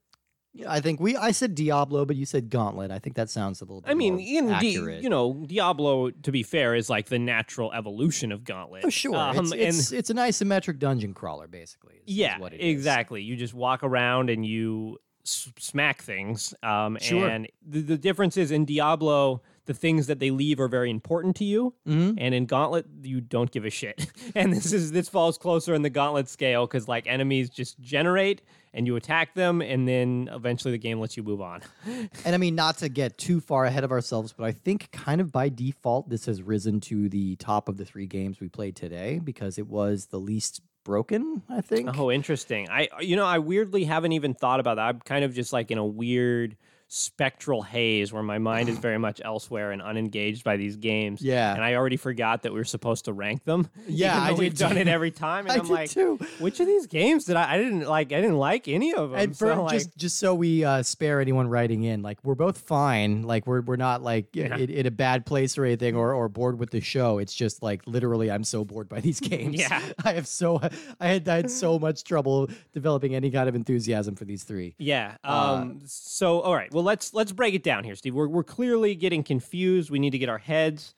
I 0.68 0.78
think 0.80 1.00
we. 1.00 1.16
I 1.16 1.32
said 1.32 1.56
Diablo, 1.56 2.04
but 2.04 2.14
you 2.14 2.24
said 2.24 2.48
Gauntlet. 2.48 2.92
I 2.92 3.00
think 3.00 3.16
that 3.16 3.28
sounds 3.28 3.60
a 3.60 3.64
little. 3.64 3.80
bit 3.80 3.90
I 3.90 3.94
mean, 3.94 4.20
in 4.20 4.46
Di- 4.60 5.00
you 5.02 5.08
know, 5.08 5.42
Diablo, 5.48 6.10
to 6.10 6.30
be 6.30 6.44
fair, 6.44 6.76
is 6.76 6.88
like 6.88 7.08
the 7.08 7.18
natural 7.18 7.72
evolution 7.72 8.30
of 8.30 8.44
Gauntlet. 8.44 8.84
Oh, 8.84 8.88
sure. 8.88 9.16
Um, 9.16 9.36
it's, 9.40 9.50
and 9.52 9.60
it's, 9.60 9.90
it's 9.90 10.10
an 10.10 10.16
isometric 10.16 10.78
dungeon 10.78 11.12
crawler, 11.12 11.48
basically. 11.48 11.94
is- 11.96 12.02
yeah, 12.14 12.38
what 12.38 12.52
it 12.54 12.60
is. 12.60 12.70
exactly. 12.72 13.20
You 13.20 13.34
just 13.34 13.52
walk 13.52 13.82
around 13.82 14.30
and 14.30 14.46
you 14.46 14.98
s- 15.26 15.50
smack 15.58 16.02
things. 16.02 16.54
Um, 16.62 16.98
Sure. 17.00 17.26
And 17.28 17.48
the, 17.66 17.80
the 17.80 17.98
difference 17.98 18.36
is 18.36 18.52
in 18.52 18.64
Diablo, 18.64 19.42
the 19.66 19.74
things 19.74 20.06
that 20.08 20.18
they 20.18 20.30
leave 20.30 20.60
are 20.60 20.68
very 20.68 20.90
important 20.90 21.36
to 21.36 21.44
you, 21.44 21.74
Mhm. 21.86 22.14
and 22.18 22.34
in 22.34 22.46
Gauntlet, 22.46 22.86
you 23.02 23.20
don't 23.20 23.50
give 23.50 23.64
a 23.64 23.70
shit. 23.70 24.06
and 24.34 24.52
this 24.52 24.72
is 24.72 24.92
this 24.92 25.08
falls 25.08 25.38
closer 25.38 25.74
in 25.74 25.82
the 25.82 25.90
Gauntlet 25.90 26.28
scale 26.28 26.66
because 26.66 26.86
like 26.88 27.06
enemies 27.06 27.50
just 27.50 27.78
generate 27.80 28.42
and 28.72 28.86
you 28.88 28.96
attack 28.96 29.34
them, 29.34 29.62
and 29.62 29.86
then 29.86 30.28
eventually 30.32 30.72
the 30.72 30.78
game 30.78 30.98
lets 30.98 31.16
you 31.16 31.22
move 31.22 31.40
on. 31.40 31.60
And 32.24 32.34
I 32.34 32.38
mean, 32.38 32.54
not 32.56 32.78
to 32.78 32.88
get 32.88 33.16
too 33.18 33.40
far 33.40 33.64
ahead 33.66 33.84
of 33.84 33.92
ourselves, 33.92 34.32
but 34.36 34.44
I 34.44 34.52
think 34.52 34.90
kind 34.90 35.20
of 35.20 35.30
by 35.30 35.48
default, 35.48 36.08
this 36.08 36.26
has 36.26 36.42
risen 36.42 36.80
to 36.82 37.08
the 37.08 37.36
top 37.36 37.68
of 37.68 37.76
the 37.76 37.84
three 37.84 38.06
games 38.06 38.40
we 38.40 38.48
played 38.48 38.74
today 38.76 39.20
because 39.22 39.58
it 39.58 39.68
was 39.68 40.06
the 40.06 40.18
least 40.18 40.60
broken, 40.84 41.42
I 41.48 41.60
think. 41.62 41.96
Oh, 41.98 42.10
interesting. 42.10 42.68
I 42.68 42.88
you 43.00 43.16
know 43.16 43.24
I 43.24 43.38
weirdly 43.38 43.84
haven't 43.84 44.12
even 44.12 44.34
thought 44.34 44.60
about 44.60 44.74
that. 44.76 44.82
I'm 44.88 45.00
kind 45.00 45.24
of 45.24 45.34
just 45.34 45.52
like 45.52 45.70
in 45.70 45.78
a 45.78 45.86
weird 45.86 46.56
spectral 46.94 47.60
haze 47.62 48.12
where 48.12 48.22
my 48.22 48.38
mind 48.38 48.68
is 48.68 48.78
very 48.88 48.98
much 48.98 49.20
elsewhere 49.24 49.72
and 49.72 49.82
unengaged 49.82 50.44
by 50.44 50.56
these 50.56 50.76
games. 50.76 51.20
Yeah. 51.20 51.52
and 51.54 51.62
I 51.62 51.74
already 51.74 51.96
forgot 51.96 52.42
that 52.42 52.52
we 52.52 52.58
were 52.60 52.64
supposed 52.64 53.06
to 53.06 53.12
rank 53.12 53.44
them. 53.44 53.68
Yeah, 53.88 54.18
I 54.20 54.32
we've 54.32 54.56
done 54.56 54.76
it 54.78 54.88
every 54.88 55.10
time, 55.10 55.46
and 55.48 55.52
I 55.52 55.56
am 55.64 55.68
like, 55.68 55.90
too. 55.90 56.18
which 56.38 56.58
of 56.60 56.66
these 56.66 56.86
games 56.86 57.24
did 57.26 57.36
I? 57.36 57.54
I 57.54 57.58
didn't 57.58 57.82
like. 57.86 58.12
I 58.12 58.20
didn't 58.20 58.38
like 58.38 58.66
any 58.68 58.94
of 58.94 59.10
them. 59.10 59.18
And 59.20 59.36
for 59.36 59.48
so, 59.54 59.62
like, 59.64 59.72
just 59.72 59.96
just 59.96 60.16
so 60.18 60.34
we 60.34 60.64
uh, 60.64 60.82
spare 60.82 61.20
anyone 61.20 61.48
writing 61.48 61.82
in, 61.84 62.02
like 62.02 62.18
we're 62.24 62.34
both 62.34 62.58
fine. 62.58 63.22
Like 63.22 63.46
we're 63.46 63.60
we're 63.60 63.76
not 63.76 64.02
like 64.02 64.34
Yeah. 64.34 64.56
in, 64.56 64.70
in 64.70 64.86
a 64.86 64.90
bad 64.90 65.26
place 65.26 65.58
or 65.58 65.64
anything, 65.64 65.94
or 65.96 66.14
or 66.14 66.28
bored 66.28 66.58
with 66.58 66.70
the 66.70 66.80
show. 66.80 67.18
It's 67.18 67.34
just 67.34 67.62
like 67.62 67.82
literally, 67.86 68.30
I'm 68.30 68.42
so 68.44 68.64
bored 68.64 68.88
by 68.88 69.00
these 69.00 69.20
games. 69.32 69.58
Yeah. 69.60 69.80
I 70.04 70.12
have 70.14 70.26
so 70.26 70.60
I 71.00 71.06
had 71.06 71.28
I 71.28 71.36
had 71.36 71.50
so 71.50 71.78
much 71.78 72.04
trouble 72.04 72.48
developing 72.72 73.14
any 73.14 73.30
kind 73.30 73.48
of 73.48 73.54
enthusiasm 73.54 74.14
for 74.16 74.24
these 74.24 74.44
three. 74.44 74.74
Yeah. 74.78 75.16
Uh, 75.22 75.60
Um. 75.62 75.80
so, 75.84 76.40
all 76.40 76.54
right. 76.54 76.72
Well, 76.72 76.83
let's 76.84 77.14
let's 77.14 77.32
break 77.32 77.54
it 77.54 77.62
down 77.62 77.84
here, 77.84 77.94
Steve. 77.96 78.14
We're 78.14 78.28
we're 78.28 78.44
clearly 78.44 78.94
getting 78.94 79.22
confused. 79.22 79.90
We 79.90 79.98
need 79.98 80.10
to 80.10 80.18
get 80.18 80.28
our 80.28 80.38
heads 80.38 80.94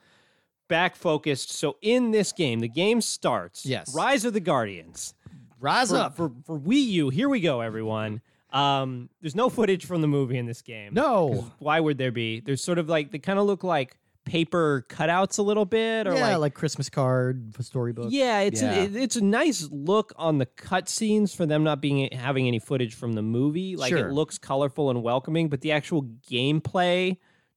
back 0.69 0.97
focused. 0.97 1.53
So, 1.53 1.77
in 1.81 2.11
this 2.11 2.33
game, 2.33 2.61
the 2.61 2.69
game 2.69 3.01
starts. 3.01 3.65
Yes. 3.65 3.95
Rise 3.95 4.25
of 4.25 4.33
the 4.33 4.41
Guardians. 4.41 5.15
Rise 5.61 5.91
for, 5.91 5.97
up. 5.97 6.17
for 6.17 6.33
for 6.45 6.59
Wii 6.59 6.85
U. 6.87 7.09
Here 7.09 7.29
we 7.29 7.41
go, 7.41 7.61
everyone. 7.61 8.21
Um, 8.51 9.11
there's 9.21 9.35
no 9.35 9.49
footage 9.49 9.85
from 9.87 10.01
the 10.01 10.09
movie 10.09 10.39
in 10.39 10.47
this 10.47 10.63
game. 10.63 10.95
No. 10.95 11.51
Why 11.59 11.81
would 11.81 11.99
there 11.99 12.13
be? 12.13 12.41
There's 12.41 12.63
sort 12.63 12.79
of 12.79 12.89
like 12.89 13.11
they 13.11 13.19
kind 13.19 13.39
of 13.39 13.47
look 13.47 13.65
like 13.65 13.97
paper 14.27 14.85
cutouts 14.91 15.39
a 15.39 15.43
little 15.43 15.65
bit, 15.65 16.07
or 16.07 16.15
yeah, 16.15 16.33
like. 16.33 16.39
like, 16.41 16.55
Christmas 16.55 16.91
card, 16.91 17.55
for 17.55 17.63
storybook. 17.63 18.09
yeah, 18.11 18.41
it's 18.41 18.61
Yeah. 18.61 18.75
A, 18.75 18.83
it- 18.85 18.97
it's 18.97 19.17
a 19.17 19.25
nice 19.25 19.67
look 19.71 20.13
on 20.17 20.37
the 20.37 20.45
cutscenes 20.47 21.35
for 21.35 21.47
them 21.47 21.65
not 21.65 21.81
being 21.81 22.13
having 22.13 22.47
any 22.47 22.59
footage 22.59 22.95
from 22.95 23.15
the 23.15 23.23
movie. 23.23 23.77
Like 23.77 23.91
Sure. 23.91 24.09
it 24.09 24.13
looks 24.13 24.37
colorful 24.37 24.91
and 24.91 25.03
welcoming, 25.03 25.49
but 25.49 25.63
the 25.63 25.73
actual 25.73 26.03
gameplay 26.31 27.17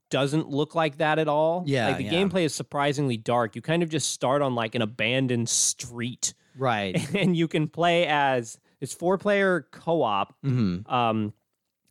doesn't 0.10 0.50
look 0.50 0.74
like 0.76 0.98
that 0.98 1.20
at 1.20 1.28
all. 1.28 1.64
Yeah, 1.68 1.88
like 1.88 1.98
the 1.98 2.04
yeah. 2.06 2.12
gameplay 2.14 2.44
is 2.46 2.56
surprisingly 2.56 3.18
dark. 3.18 3.56
You 3.56 3.62
kind 3.62 3.84
of 3.84 3.90
just 3.90 4.12
start 4.12 4.42
on 4.42 4.56
like 4.56 4.74
an 4.76 4.82
abandoned 4.82 5.50
street 5.50 6.34
Right. 6.58 6.96
and 7.16 7.36
you 7.36 7.48
can 7.48 7.68
play 7.68 8.06
as 8.08 8.58
it's 8.82 8.94
four 8.94 9.18
player 9.18 9.68
co-op 9.72 10.34
hmm 10.44 10.78
um 10.88 11.34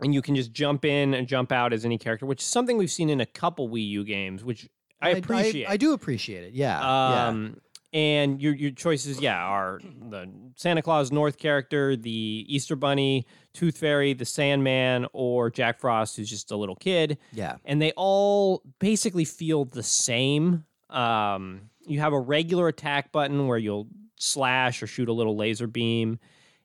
and 0.00 0.14
you 0.14 0.22
can 0.22 0.34
just 0.36 0.52
jump 0.52 0.84
in 0.84 1.14
and 1.14 1.26
jump 1.26 1.50
out 1.52 1.72
as 1.72 1.84
any 1.84 1.98
character 1.98 2.26
which 2.26 2.40
is 2.40 2.46
something 2.46 2.76
we've 2.76 2.90
seen 2.90 3.10
in 3.10 3.20
a 3.20 3.26
couple 3.26 3.68
wii 3.68 3.86
u 3.88 4.04
games 4.04 4.44
which 4.44 4.68
i 5.00 5.10
appreciate 5.10 5.68
I, 5.68 5.76
do 5.76 5.92
appreciate 5.92 6.44
it. 6.44 6.52
Yeah. 6.54 6.78
yeah. 6.80 7.26
um 7.28 7.60
and 7.92 8.40
your 8.42 8.54
your 8.54 8.70
choices 8.70 9.20
yeah 9.20 9.42
are 9.42 9.80
the 10.10 10.30
santa 10.56 10.82
claus 10.82 11.10
north 11.10 11.38
character 11.38 11.96
the 11.96 12.44
easter 12.48 12.76
bunny 12.76 13.26
tooth 13.54 13.78
fairy 13.78 14.12
the 14.12 14.24
sandman 14.26 15.06
or 15.12 15.50
jack 15.50 15.80
frost 15.80 16.16
who's 16.16 16.28
just 16.28 16.50
a 16.50 16.56
little 16.56 16.76
kid 16.76 17.16
Yeah. 17.32 17.56
and 17.64 17.80
they 17.80 17.92
all 17.96 18.62
basically 18.78 19.24
feel 19.24 19.64
the 19.64 19.82
same. 19.82 20.64
Um, 20.90 21.70
you 21.86 22.00
have 22.00 22.12
a 22.14 22.20
regular 22.20 22.68
attack 22.68 23.12
button 23.12 23.46
where 23.46 23.58
you'll 23.58 23.88
slash 24.16 24.82
or 24.82 24.86
shoot 24.86 25.08
a 25.08 25.12
little 25.12 25.36
laser 25.36 25.66
beam, 25.66 26.18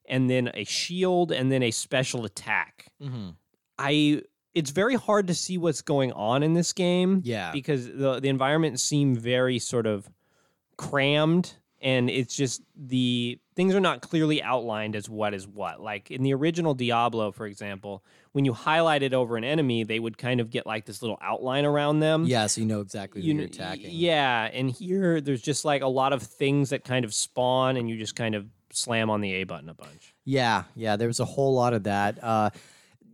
and 0.05 0.29
then 0.29 0.51
a 0.53 0.63
shield, 0.63 1.31
and 1.31 1.51
then 1.51 1.63
a 1.63 1.71
special 1.71 2.25
attack. 2.25 2.87
hmm 3.01 3.29
I 3.79 4.21
it's 4.53 4.69
very 4.69 4.93
hard 4.95 5.25
to 5.27 5.33
see 5.33 5.57
what's 5.57 5.81
going 5.81 6.11
on 6.11 6.43
in 6.43 6.53
this 6.53 6.73
game 6.73 7.21
Yeah. 7.23 7.51
because 7.51 7.87
the 7.87 8.19
the 8.19 8.29
environments 8.29 8.83
seem 8.83 9.15
very 9.15 9.57
sort 9.59 9.87
of 9.87 10.07
crammed 10.77 11.55
and 11.81 12.09
it's 12.09 12.35
just 12.35 12.61
the 12.75 13.39
things 13.55 13.75
are 13.75 13.79
not 13.79 14.01
clearly 14.01 14.41
outlined 14.41 14.95
as 14.95 15.09
what 15.09 15.33
is 15.33 15.47
what 15.47 15.79
like 15.81 16.09
in 16.11 16.23
the 16.23 16.33
original 16.33 16.73
diablo 16.73 17.31
for 17.31 17.45
example 17.45 18.03
when 18.31 18.43
you 18.45 18.53
highlighted 18.53 19.13
over 19.13 19.37
an 19.37 19.43
enemy 19.43 19.83
they 19.83 19.99
would 19.99 20.17
kind 20.17 20.39
of 20.39 20.49
get 20.49 20.65
like 20.65 20.85
this 20.85 21.01
little 21.01 21.17
outline 21.21 21.65
around 21.65 21.99
them 21.99 22.25
Yeah. 22.25 22.47
So 22.47 22.61
you 22.61 22.67
know 22.67 22.81
exactly 22.81 23.21
you 23.21 23.39
are 23.39 23.43
attacking. 23.43 23.89
yeah 23.91 24.49
and 24.51 24.69
here 24.71 25.21
there's 25.21 25.41
just 25.41 25.63
like 25.65 25.81
a 25.83 25.87
lot 25.87 26.13
of 26.13 26.23
things 26.23 26.69
that 26.71 26.83
kind 26.83 27.05
of 27.05 27.13
spawn 27.13 27.77
and 27.77 27.89
you 27.89 27.97
just 27.97 28.15
kind 28.15 28.33
of 28.35 28.47
slam 28.75 29.09
on 29.09 29.21
the 29.21 29.33
a 29.33 29.43
button 29.43 29.69
a 29.69 29.73
bunch 29.73 30.13
Yeah, 30.25 30.63
yeah, 30.75 30.95
there 30.95 31.07
was 31.07 31.19
a 31.19 31.25
whole 31.25 31.53
lot 31.53 31.73
of 31.73 31.83
that. 31.83 32.23
Uh, 32.23 32.49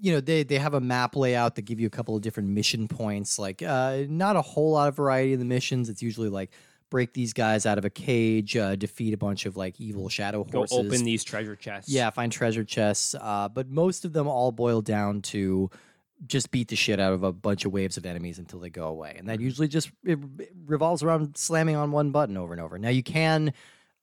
you 0.02 0.14
know, 0.14 0.22
they 0.22 0.44
they 0.44 0.58
have 0.58 0.74
a 0.74 0.82
map 0.82 1.16
layout 1.16 1.56
that 1.56 1.64
give 1.64 1.80
you 1.80 1.88
a 1.88 1.90
couple 1.90 2.16
of 2.16 2.22
different 2.22 2.50
mission 2.50 2.88
points. 2.88 3.38
Like, 3.38 3.62
uh, 3.62 4.04
not 4.08 4.36
a 4.36 4.42
whole 4.42 4.72
lot 4.72 4.88
of 4.88 4.96
variety 4.96 5.34
in 5.34 5.40
the 5.40 5.46
missions. 5.46 5.90
It's 5.90 6.02
usually 6.02 6.30
like 6.30 6.52
break 6.90 7.14
these 7.14 7.34
guys 7.34 7.66
out 7.66 7.78
of 7.78 7.86
a 7.86 7.90
cage, 7.90 8.58
uh, 8.58 8.76
defeat 8.76 9.14
a 9.14 9.18
bunch 9.18 9.46
of 9.46 9.58
like 9.58 9.80
evil 9.80 10.10
shadow 10.10 10.44
horses. 10.44 10.78
go 10.78 10.84
open 10.84 11.04
these 11.04 11.24
treasure 11.24 11.56
chests 11.56 11.92
yeah, 11.92 12.10
find 12.10 12.32
treasure 12.32 12.64
chests. 12.64 13.16
Uh, 13.20 13.50
but 13.50 13.70
most 13.70 14.06
of 14.06 14.14
them 14.14 14.28
all 14.28 14.52
boil 14.52 14.82
down 14.82 15.22
to 15.22 15.70
just 16.28 16.52
beat 16.52 16.68
the 16.68 16.76
shit 16.76 17.00
out 17.00 17.14
of 17.14 17.24
a 17.24 17.32
bunch 17.32 17.66
of 17.66 17.72
waves 17.72 17.96
of 17.98 18.06
enemies 18.06 18.40
until 18.40 18.60
they 18.60 18.70
go 18.70 18.88
away, 18.88 19.16
and 19.18 19.30
that 19.30 19.40
usually 19.40 19.68
just 19.68 19.92
it, 20.04 20.20
it 20.40 20.54
revolves 20.66 21.04
around 21.04 21.38
slamming 21.38 21.76
on 21.76 21.92
one 21.92 22.12
button 22.12 22.38
over 22.38 22.54
and 22.54 22.62
over. 22.62 22.78
Now 22.78 22.90
you 22.90 23.04
can 23.04 23.54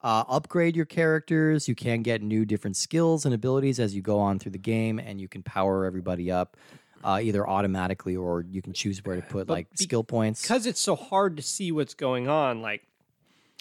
uh, 0.03 0.23
upgrade 0.27 0.75
your 0.75 0.85
characters. 0.85 1.67
You 1.67 1.75
can 1.75 2.01
get 2.03 2.21
new 2.21 2.45
different 2.45 2.77
skills 2.77 3.25
and 3.25 3.33
abilities 3.33 3.79
as 3.79 3.95
you 3.95 4.01
go 4.01 4.19
on 4.19 4.39
through 4.39 4.51
the 4.51 4.57
game, 4.57 4.99
and 4.99 5.19
you 5.19 5.27
can 5.27 5.43
power 5.43 5.85
everybody 5.85 6.29
up 6.31 6.55
uh, 7.03 7.19
either 7.21 7.47
automatically 7.47 8.15
or 8.15 8.45
you 8.49 8.61
can 8.61 8.73
choose 8.73 9.03
where 9.05 9.15
to 9.15 9.21
put 9.21 9.47
But 9.47 9.53
like 9.53 9.69
be- 9.71 9.83
skill 9.83 10.03
points. 10.03 10.41
because 10.41 10.65
it's 10.65 10.79
so 10.81 10.95
hard 10.95 11.37
to 11.37 11.43
see 11.43 11.71
what's 11.71 11.93
going 11.93 12.27
on 12.27 12.61
like 12.61 12.81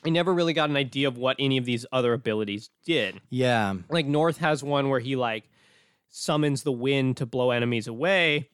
i 0.04 0.08
never 0.10 0.32
really 0.32 0.52
got 0.54 0.70
an 0.70 0.76
idea 0.76 1.06
of 1.08 1.18
what 1.18 1.36
any 1.38 1.58
of 1.58 1.64
these 1.66 1.84
other 1.92 2.12
abilities 2.14 2.70
did 2.84 3.20
Yeah, 3.30 3.74
like 3.90 4.06
north 4.06 4.38
has 4.38 4.62
one 4.64 4.88
where 4.88 5.00
he 5.00 5.16
like 5.16 5.44
summons 6.08 6.62
the 6.62 6.72
wind 6.72 7.18
to 7.18 7.26
blow 7.26 7.50
enemies 7.50 7.86
away 7.86 8.48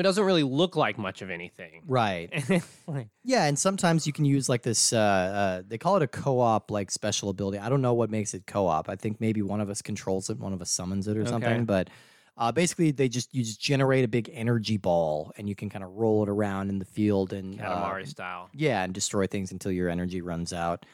it 0.00 0.02
doesn't 0.02 0.24
really 0.24 0.42
look 0.42 0.76
like 0.76 0.98
much 0.98 1.22
of 1.22 1.30
anything 1.30 1.82
right. 1.86 2.30
Like, 2.86 3.08
Yeah, 3.22 3.44
and 3.44 3.58
sometimes 3.58 4.06
you 4.06 4.12
can 4.12 4.24
use 4.24 4.48
like 4.48 4.62
this. 4.62 4.92
Uh, 4.92 4.98
uh, 4.98 5.62
they 5.66 5.78
call 5.78 5.96
it 5.96 6.02
a 6.02 6.06
co-op 6.08 6.70
like 6.70 6.90
special 6.90 7.28
ability. 7.30 7.58
I 7.58 7.68
don't 7.68 7.80
know 7.82 7.94
what 7.94 8.10
makes 8.10 8.34
it 8.34 8.46
co-op. 8.46 8.88
I 8.88 8.96
think 8.96 9.20
maybe 9.20 9.40
one 9.42 9.60
of 9.60 9.70
us 9.70 9.80
controls 9.82 10.28
it, 10.30 10.38
one 10.38 10.52
of 10.52 10.60
us 10.60 10.70
summons 10.70 11.08
it 11.08 11.16
or 11.16 11.22
Okay. 11.22 11.30
something. 11.30 11.64
But 11.64 11.88
uh, 12.36 12.52
basically, 12.52 12.90
they 12.90 13.08
just 13.08 13.34
you 13.34 13.42
just 13.44 13.60
generate 13.60 14.04
a 14.04 14.08
big 14.08 14.28
energy 14.32 14.76
ball, 14.76 15.32
and 15.38 15.48
you 15.48 15.54
can 15.54 15.70
kind 15.70 15.84
of 15.84 15.92
roll 15.92 16.22
it 16.24 16.28
around 16.28 16.68
in 16.68 16.78
the 16.78 16.84
field 16.84 17.32
and 17.32 17.60
uh, 17.60 17.64
katamari 17.64 18.06
style 18.06 18.50
yeah, 18.52 18.82
and 18.82 18.92
destroy 18.92 19.26
things 19.26 19.52
until 19.52 19.70
your 19.72 19.88
energy 19.88 20.20
runs 20.20 20.52
out. 20.52 20.84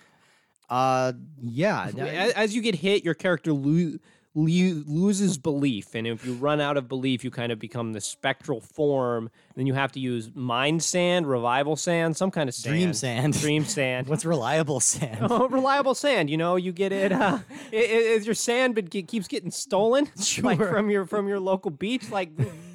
Uh, 0.68 1.12
yeah, 1.42 1.90
as, 2.36 2.54
you 2.54 2.62
get 2.62 2.76
hit 2.76 3.04
your 3.04 3.14
character 3.14 3.52
lo- 3.52 3.70
lo- 3.72 3.98
loses 4.34 5.38
belief 5.38 5.94
and 5.94 6.06
if 6.06 6.24
you 6.24 6.34
run 6.34 6.60
out 6.60 6.76
of 6.76 6.88
belief 6.88 7.24
you 7.24 7.30
kind 7.32 7.50
of 7.50 7.58
become 7.58 7.92
the 7.92 8.00
spectral 8.00 8.60
form 8.60 9.28
then 9.56 9.66
you 9.66 9.74
have 9.74 9.90
to 9.90 9.98
use 9.98 10.30
mind 10.34 10.82
sand 10.82 11.26
revival 11.28 11.74
sand 11.74 12.16
some 12.16 12.30
kind 12.30 12.48
of 12.48 12.54
sand 12.54 12.72
dream 12.76 12.94
sand. 12.94 13.32
dream 13.34 13.64
sand 13.76 14.06
What's 14.06 14.24
reliable 14.24 14.78
sand? 14.80 15.26
Oh, 15.28 15.48
reliable 15.48 15.94
sand. 15.94 16.30
You 16.30 16.36
know, 16.36 16.56
you 16.56 16.70
get 16.72 16.92
it. 16.92 17.10
Uh, 17.12 17.38
i- 17.72 17.76
i- 17.76 17.78
is 17.78 18.24
your 18.24 18.34
sand 18.34 18.74
but 18.76 18.88
ge- 18.90 19.06
keeps 19.06 19.26
getting 19.28 19.50
stolen, 19.50 20.04
like 20.42 20.58
Sure. 20.58 20.68
from 20.70 20.90
your 20.90 21.04
from 21.06 21.26
your 21.28 21.40
local 21.40 21.70
beach? 21.70 22.10
Like, 22.10 22.30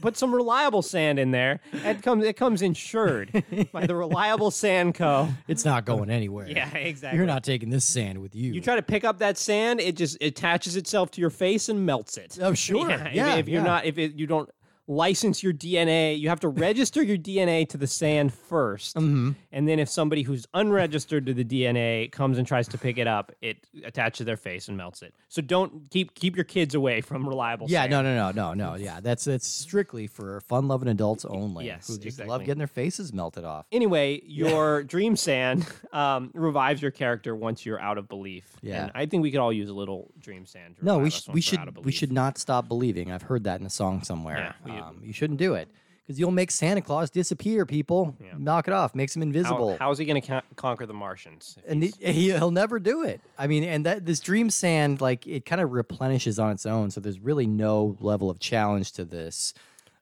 put 0.06 0.16
some 0.16 0.34
reliable 0.34 0.84
sand 0.84 1.18
in 1.18 1.32
there. 1.32 1.60
It 1.74 2.04
comes 2.04 2.24
it 2.24 2.38
comes 2.38 2.62
insured 2.62 3.44
by 3.72 3.88
the 3.88 3.96
Reliable 3.96 4.52
Sand 4.52 4.94
Co. 4.94 5.30
It's 5.48 5.66
not 5.66 5.84
going 5.84 6.12
anywhere. 6.12 6.48
Yeah, 6.48 6.70
exactly. 6.76 7.18
You're 7.18 7.26
not 7.26 7.44
taking 7.44 7.72
this 7.72 7.86
sand 7.86 8.22
with 8.22 8.36
you. 8.36 8.54
You 8.54 8.62
try 8.62 8.76
to 8.76 8.84
pick 8.84 9.04
up 9.04 9.18
that 9.20 9.38
sand, 9.38 9.82
it 9.82 9.96
just 9.96 10.22
attaches 10.22 10.76
itself 10.76 11.10
to 11.12 11.22
your 11.22 11.32
face 11.32 11.70
and 11.70 11.86
melts 11.86 12.18
it. 12.18 12.38
Oh, 12.42 12.54
sure. 12.54 12.88
Yeah, 12.90 13.34
if- 13.34 13.40
if, 13.40 13.50
you're 13.50 13.62
yeah. 13.62 13.68
not, 13.68 13.86
if 13.86 13.98
it, 13.98 14.14
you 14.14 14.28
don't 14.28 14.50
license 14.88 15.42
your 15.42 15.54
DNA. 15.54 16.20
You 16.20 16.30
have 16.30 16.40
to 16.42 16.48
register 16.48 17.02
your 17.02 17.18
DNA 17.18 17.68
to 17.70 17.78
the 17.78 17.88
sand 17.88 18.32
1st 18.50 18.94
Mm-hmm. 18.96 19.32
and 19.52 19.68
then 19.68 19.80
if 19.80 19.90
somebody 19.90 20.22
who's 20.22 20.46
unregistered 20.54 21.26
to 21.26 21.34
the 21.34 21.44
DNA 21.44 22.12
comes 22.12 22.38
and 22.38 22.48
tries 22.48 22.68
to 22.70 22.78
pick 22.78 22.98
it 22.98 23.08
up, 23.08 23.32
it 23.42 23.58
attaches 23.84 24.26
their 24.26 24.38
face 24.38 24.68
and 24.68 24.78
melts 24.78 25.02
it. 25.02 25.14
So 25.28 25.42
don't 25.42 25.90
keep 25.90 26.14
keep 26.14 26.36
your 26.36 26.46
kids 26.46 26.76
away 26.76 27.02
from 27.02 27.28
reliable. 27.28 27.68
Yeah, 27.70 27.82
sand. 27.82 27.92
no, 27.92 28.02
no, 28.04 28.16
no, 28.16 28.32
no, 28.32 28.54
no. 28.54 28.76
Yeah, 28.76 29.00
that's 29.02 29.26
that's 29.26 29.48
strictly 29.48 30.08
for 30.08 30.40
fun-loving 30.42 30.88
adults 30.88 31.26
only. 31.26 31.66
Yes, 31.66 31.88
who 31.88 31.96
just 31.96 32.06
exactly. 32.06 32.30
love 32.30 32.42
getting 32.42 32.60
their 32.60 32.68
faces 32.68 33.12
melted 33.12 33.44
off. 33.44 33.66
Anyway, 33.72 34.22
your 34.26 34.84
dream 34.84 35.16
sand 35.16 35.66
um, 35.94 36.30
revives 36.34 36.82
your 36.82 36.92
character 36.92 37.36
once 37.36 37.66
you're 37.66 37.80
out 37.80 37.98
of 37.98 38.08
belief. 38.08 38.46
Yeah. 38.62 38.84
and 38.84 38.92
I 38.96 39.06
think 39.08 39.24
we 39.24 39.32
could 39.32 39.40
all 39.40 39.54
use 39.54 39.70
a 39.70 39.74
little 39.74 40.12
dream 40.20 40.46
sand. 40.46 40.76
No, 40.82 40.98
we 41.00 41.06
revive 41.06 41.08
us 41.14 41.24
should 41.24 41.34
we 41.34 41.42
should 41.42 41.86
we 41.86 41.92
should 41.92 42.12
not 42.12 42.38
stop 42.38 42.68
believing. 42.68 43.12
I've 43.12 43.24
heard 43.24 43.44
that 43.46 43.60
in 43.60 43.66
a 43.66 43.70
song 43.72 44.04
somewhere. 44.04 44.38
Yeah, 44.66 44.72
we- 44.74 44.75
um, 44.82 45.00
you 45.04 45.14
shouldn't 45.14 45.40
do 45.40 45.54
it 45.56 45.68
because 46.06 46.20
you'll 46.20 46.32
make 46.32 46.52
Santa 46.52 46.82
Claus 46.82 47.10
disappear. 47.10 47.66
People, 47.66 48.16
Yeah. 48.24 48.34
knock 48.38 48.68
it 48.68 48.74
off, 48.74 48.94
makes 48.94 49.16
him 49.16 49.22
invisible. 49.24 49.72
How, 49.74 49.86
how 49.86 49.92
is 49.92 49.98
he 49.98 50.06
going 50.06 50.22
to 50.22 50.28
con- 50.28 50.44
conquer 50.56 50.86
the 50.86 50.94
Martians? 50.94 51.58
and 51.68 51.82
he, 51.84 51.94
he- 52.00 52.32
he'll 52.32 52.52
never 52.52 52.80
do 52.80 53.04
it. 53.04 53.22
I 53.38 53.48
mean, 53.48 53.64
and 53.64 53.86
that 53.86 54.06
this 54.06 54.20
dream 54.20 54.50
sand, 54.50 55.02
like 55.02 55.26
it 55.26 55.46
kind 55.46 55.62
of 55.62 55.72
replenishes 55.72 56.38
on 56.40 56.52
its 56.52 56.66
own. 56.66 56.92
So 56.92 57.02
there's 57.02 57.20
really 57.20 57.48
no 57.48 57.98
level 58.00 58.30
of 58.30 58.40
challenge 58.40 58.92
to 58.94 59.06
this. 59.06 59.54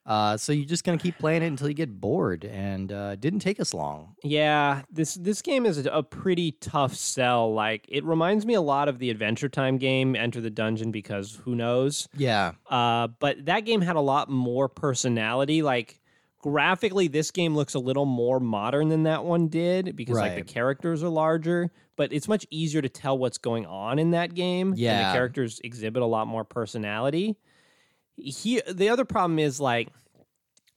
Uh, 0.05 0.35
so 0.35 0.51
you're 0.51 0.65
just 0.65 0.83
gonna 0.83 0.97
keep 0.97 1.17
playing 1.17 1.43
it 1.43 1.47
until 1.47 1.67
you 1.69 1.73
get 1.73 2.01
bored, 2.01 2.43
and 2.43 2.91
uh, 2.91 3.11
it 3.13 3.21
didn't 3.21 3.39
take 3.39 3.59
us 3.61 3.73
long. 3.73 4.15
Yeah, 4.23 4.81
this 4.91 5.13
this 5.15 5.41
game 5.41 5.65
is 5.65 5.85
a, 5.85 6.03
pretty 6.03 6.51
tough 6.53 6.93
sell. 6.93 7.53
Like 7.53 7.85
it 7.87 8.03
reminds 8.03 8.45
me 8.45 8.53
a 8.53 8.61
lot 8.61 8.89
of 8.89 8.99
the 8.99 9.09
Adventure 9.09 9.47
Time 9.47 9.77
game, 9.77 10.15
Enter 10.15 10.41
the 10.41 10.49
Dungeon, 10.49 10.91
because 10.91 11.39
who 11.45 11.55
knows? 11.55 12.09
Yeah, 12.17 12.51
Uh, 12.69 13.07
but 13.19 13.45
that 13.45 13.61
game 13.61 13.79
had 13.79 13.95
a 13.95 14.01
lot 14.01 14.29
more 14.29 14.67
personality. 14.67 15.61
Like 15.61 16.01
graphically, 16.39 17.07
this 17.07 17.31
game 17.31 17.55
looks 17.55 17.73
a 17.73 17.79
little 17.79 18.05
more 18.05 18.41
modern 18.41 18.89
than 18.89 19.03
that 19.03 19.23
one 19.23 19.47
did 19.47 19.95
because 19.95 20.17
like 20.17 20.35
the 20.35 20.43
characters 20.43 21.01
are 21.01 21.09
larger. 21.09 21.71
But 21.95 22.11
it's 22.11 22.27
much 22.27 22.45
easier 22.49 22.81
to 22.81 22.89
tell 22.89 23.17
what's 23.17 23.37
going 23.37 23.65
on 23.67 23.99
in 23.99 24.11
that 24.11 24.33
game. 24.33 24.69
and 24.71 24.77
Yeah. 24.79 25.09
the 25.09 25.13
characters 25.15 25.61
exhibit 25.63 26.01
a 26.01 26.05
lot 26.07 26.27
more 26.27 26.43
personality. 26.43 27.37
He, 28.15 28.61
the 28.69 28.89
other 28.89 29.05
problem 29.05 29.39
is 29.39 29.59
like 29.59 29.89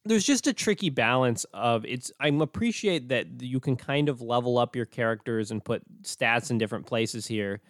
there's 0.07 0.25
just 0.25 0.47
a 0.47 0.53
tricky 0.53 0.91
balance 0.91 1.45
of 1.53 1.85
it's 1.85 2.13
i 2.21 2.29
appreciate 2.29 3.09
that 3.09 3.27
you 3.41 3.61
can 3.61 3.77
kind 3.77 4.09
of 4.09 4.21
level 4.21 4.59
up 4.59 4.77
your 4.77 4.85
characters 4.87 5.51
and 5.51 5.65
put 5.65 5.83
stats 6.03 6.51
in 6.51 6.59
different 6.59 6.87
places 6.87 7.27
here 7.27 7.61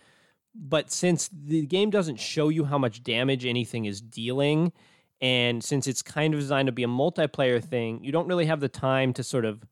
but 0.55 0.91
since 0.91 1.29
the 1.33 1.67
game 1.67 1.91
doesn't 1.91 2.21
show 2.21 2.49
you 2.49 2.65
how 2.65 2.79
much 2.79 3.03
damage 3.03 3.45
anything 3.45 3.87
is 3.87 4.01
dealing 4.01 4.73
and 5.21 5.65
since 5.65 5.87
it's 5.87 6.03
kind 6.03 6.35
of 6.35 6.41
designed 6.41 6.67
to 6.67 6.73
be 6.73 6.85
a 6.85 6.89
multiplayer 6.89 7.63
thing 7.63 8.03
you 8.05 8.13
don't 8.13 8.29
really 8.29 8.47
have 8.47 8.61
the 8.61 8.69
time 8.69 9.13
to 9.13 9.23
sort 9.23 9.45
of 9.45 9.65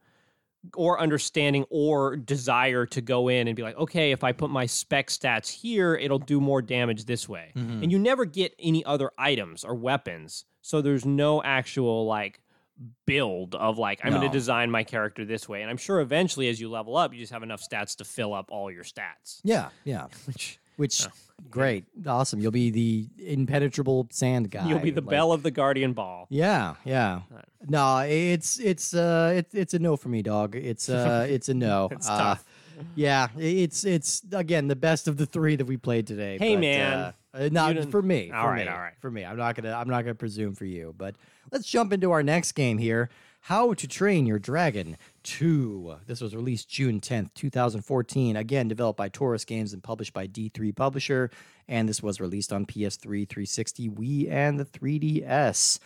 or 0.74 0.98
understanding 1.00 1.64
or 1.70 2.16
desire 2.16 2.87
to 2.87 3.00
go 3.00 3.29
in 3.29 3.48
and 3.48 3.55
be 3.57 3.62
like 3.62 3.77
okay 3.77 4.12
if 4.12 4.24
i 4.24 4.33
put 4.33 4.48
my 4.50 4.64
spec 4.66 5.09
stats 5.09 5.50
here 5.50 5.94
it'll 5.94 6.18
do 6.18 6.40
more 6.40 6.62
damage 6.62 7.05
this 7.05 7.29
way. 7.29 7.53
Mhm. 7.55 7.83
and 7.83 7.92
you 7.92 7.98
never 7.98 8.24
get 8.24 8.55
any 8.59 8.85
other 8.85 9.11
items 9.18 9.62
or 9.64 9.74
weapons. 9.74 10.44
So 10.62 10.81
there's 10.81 11.05
no 11.05 11.42
actual 11.42 12.07
like 12.07 12.40
build 13.07 13.55
of 13.55 13.79
like 13.79 14.00
i'm 14.03 14.11
going 14.12 14.22
to 14.22 14.29
design 14.29 14.70
my 14.70 14.83
character 14.83 15.24
this 15.24 15.48
way. 15.48 15.61
And 15.62 15.70
i'm 15.70 15.77
sure 15.77 16.00
eventually 16.00 16.48
as 16.48 16.61
you 16.61 16.68
level 16.70 16.96
up 16.96 17.12
you 17.12 17.20
just 17.20 17.33
have 17.33 17.42
enough 17.42 17.62
stats 17.62 17.96
to 17.96 18.05
fill 18.05 18.33
up 18.35 18.50
all 18.50 18.70
your 18.70 18.85
stats. 18.85 19.40
Yeah, 19.44 19.68
yeah. 19.85 20.07
which 20.27 20.59
Which 20.77 21.07
Oh, 21.07 21.11
great, 21.51 21.85
awesome. 22.07 22.41
You'll 22.41 22.51
be 22.53 22.71
the 22.71 23.07
impenetrable 23.19 24.07
sand 24.11 24.51
guy. 24.51 24.67
you'll 24.69 24.79
be 24.81 24.91
the 24.91 25.01
like- 25.01 25.11
bell 25.11 25.33
of 25.33 25.43
the 25.43 25.51
guardian 25.51 25.93
ball 25.93 26.27
Yeah, 26.31 26.75
yeah. 26.85 27.21
Right. 27.31 27.45
No, 27.69 27.99
it's 27.99 28.59
it's 28.59 28.93
uh 28.95 29.33
it's 29.37 29.55
it's 29.55 29.75
a 29.75 29.79
no 29.79 29.97
for 29.97 30.09
me, 30.09 30.23
dog. 30.23 30.55
It's 30.57 30.89
uh 30.89 31.27
it's 31.31 31.49
a 31.49 31.55
no. 31.55 31.89
It's 31.93 32.09
Uh, 32.09 32.19
tough. 32.19 32.45
Yeah, 32.97 33.29
it's 33.39 33.85
it's 33.85 34.23
again 34.33 34.67
the 34.69 34.77
best 34.77 35.07
of 35.09 35.17
the 35.17 35.27
three 35.27 35.55
that 35.57 35.65
we 35.65 35.77
played 35.77 36.07
today. 36.07 36.39
Hey, 36.39 36.57
but, 36.57 36.61
man. 36.61 36.93
uh, 36.93 37.13
uh, 37.35 37.49
not 37.53 37.91
for 37.91 38.03
me. 38.03 38.31
All 38.33 38.43
for 38.45 38.51
right, 38.51 38.67
me, 38.67 38.73
all 38.73 38.79
right. 38.79 38.93
For 39.01 39.11
me, 39.11 39.25
I'm 39.25 39.37
not 39.37 39.55
gonna 39.55 39.73
I'm 39.73 39.89
not 39.89 40.03
gonna 40.03 40.15
presume 40.17 40.55
for 40.55 40.65
you. 40.65 40.95
But 40.99 41.15
let's 41.53 41.67
jump 41.67 41.93
into 41.93 42.11
our 42.11 42.23
next 42.23 42.53
game 42.53 42.79
here. 42.79 43.11
How 43.43 43.75
to 43.75 43.87
Train 43.87 44.25
Your 44.27 44.39
Dragon 44.39 44.97
2. 45.25 45.97
This 46.07 46.21
was 46.21 46.35
released 46.35 46.69
June 46.69 47.01
10th, 47.01 47.35
2014. 47.35 48.37
Again, 48.37 48.69
developed 48.69 48.97
by 48.97 49.09
Torus 49.09 49.45
Games 49.45 49.73
and 49.73 49.83
published 49.83 50.13
by 50.13 50.27
D3 50.27 50.75
Publisher. 50.77 51.31
And 51.67 51.89
this 51.89 52.03
was 52.03 52.21
released 52.21 52.53
on 52.53 52.67
PS3, 52.67 53.29
360, 53.29 53.89
Wii, 53.89 54.31
and 54.31 54.61
the 54.61 54.65
3DS. 54.65 55.81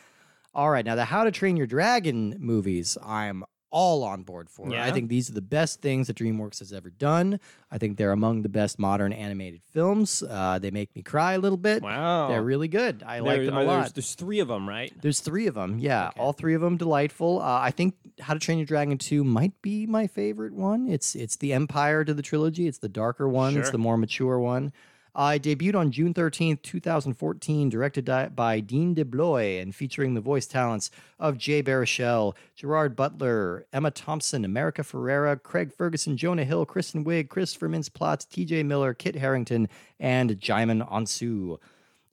All 0.54 0.70
right, 0.70 0.84
now 0.84 0.94
the 0.94 1.06
How 1.06 1.24
to 1.24 1.30
Train 1.30 1.56
Your 1.56 1.66
Dragon 1.66 2.36
movies, 2.38 2.98
I'm 3.04 3.44
all 3.70 4.02
on 4.02 4.22
board 4.22 4.48
for. 4.48 4.74
I 4.74 4.90
think 4.90 5.08
these 5.08 5.28
are 5.28 5.34
the 5.34 5.42
best 5.42 5.82
things 5.82 6.06
that 6.06 6.16
DreamWorks 6.16 6.58
has 6.60 6.72
ever 6.72 6.90
done. 6.90 7.38
I 7.70 7.78
think 7.78 7.98
they're 7.98 8.12
among 8.12 8.42
the 8.42 8.48
best 8.48 8.78
modern 8.78 9.12
animated 9.12 9.60
films. 9.72 10.22
Uh, 10.22 10.58
they 10.58 10.70
make 10.70 10.94
me 10.96 11.02
cry 11.02 11.34
a 11.34 11.38
little 11.38 11.58
bit. 11.58 11.82
wow 11.82 12.28
They're 12.28 12.42
really 12.42 12.68
good. 12.68 13.02
I 13.06 13.18
like 13.20 13.44
them 13.44 13.56
a 13.56 13.62
lot. 13.64 13.94
there's 13.94 14.14
three 14.14 14.40
of 14.40 14.48
them 14.48 14.68
right 14.68 14.92
There's 15.02 15.20
three 15.20 15.46
of 15.46 15.54
them. 15.54 15.78
Yeah, 15.78 16.08
Okay. 16.08 16.20
all 16.20 16.32
three 16.32 16.54
of 16.54 16.60
them 16.62 16.76
delightful. 16.78 17.40
Uh, 17.40 17.60
I 17.60 17.70
think 17.70 17.94
How 18.20 18.32
to 18.34 18.40
Train 18.40 18.58
Your 18.58 18.66
Dragon 18.66 18.96
2 18.98 19.22
might 19.24 19.60
be 19.62 19.86
my 19.86 20.06
favorite 20.06 20.54
one. 20.54 20.88
It's 20.88 21.14
it's 21.14 21.36
the 21.36 21.52
Empire 21.52 22.04
to 22.04 22.14
the 22.14 22.22
trilogy. 22.22 22.66
It's 22.66 22.78
the 22.78 22.88
darker 22.88 23.28
one. 23.28 23.56
It's 23.56 23.70
the 23.70 23.78
more 23.78 23.96
mature 23.98 24.38
one. 24.38 24.72
It 25.16 25.42
debuted 25.42 25.74
on 25.74 25.90
June 25.90 26.14
13th, 26.14 26.62
2014, 26.62 27.68
directed 27.68 28.04
by 28.36 28.60
Dean 28.60 28.94
DeBlois 28.94 29.60
and 29.60 29.74
featuring 29.74 30.14
the 30.14 30.20
voice 30.20 30.46
talents 30.46 30.90
of 31.18 31.38
Jay 31.38 31.62
Baruchel, 31.62 32.34
Gerard 32.54 32.94
Butler, 32.94 33.66
Emma 33.72 33.90
Thompson, 33.90 34.44
America 34.44 34.82
Ferrera, 34.82 35.42
Craig 35.42 35.72
Ferguson, 35.72 36.16
Jonah 36.16 36.44
Hill, 36.44 36.64
Kristen 36.66 37.04
Wiig, 37.04 37.28
Christopher 37.28 37.68
Mintz-Plasse, 37.68 38.28
TJ 38.28 38.64
Miller, 38.64 38.94
Kit 38.94 39.16
Harington, 39.16 39.68
and 39.98 40.30
Djimon 40.38 40.88
Hounsou. 40.88 41.58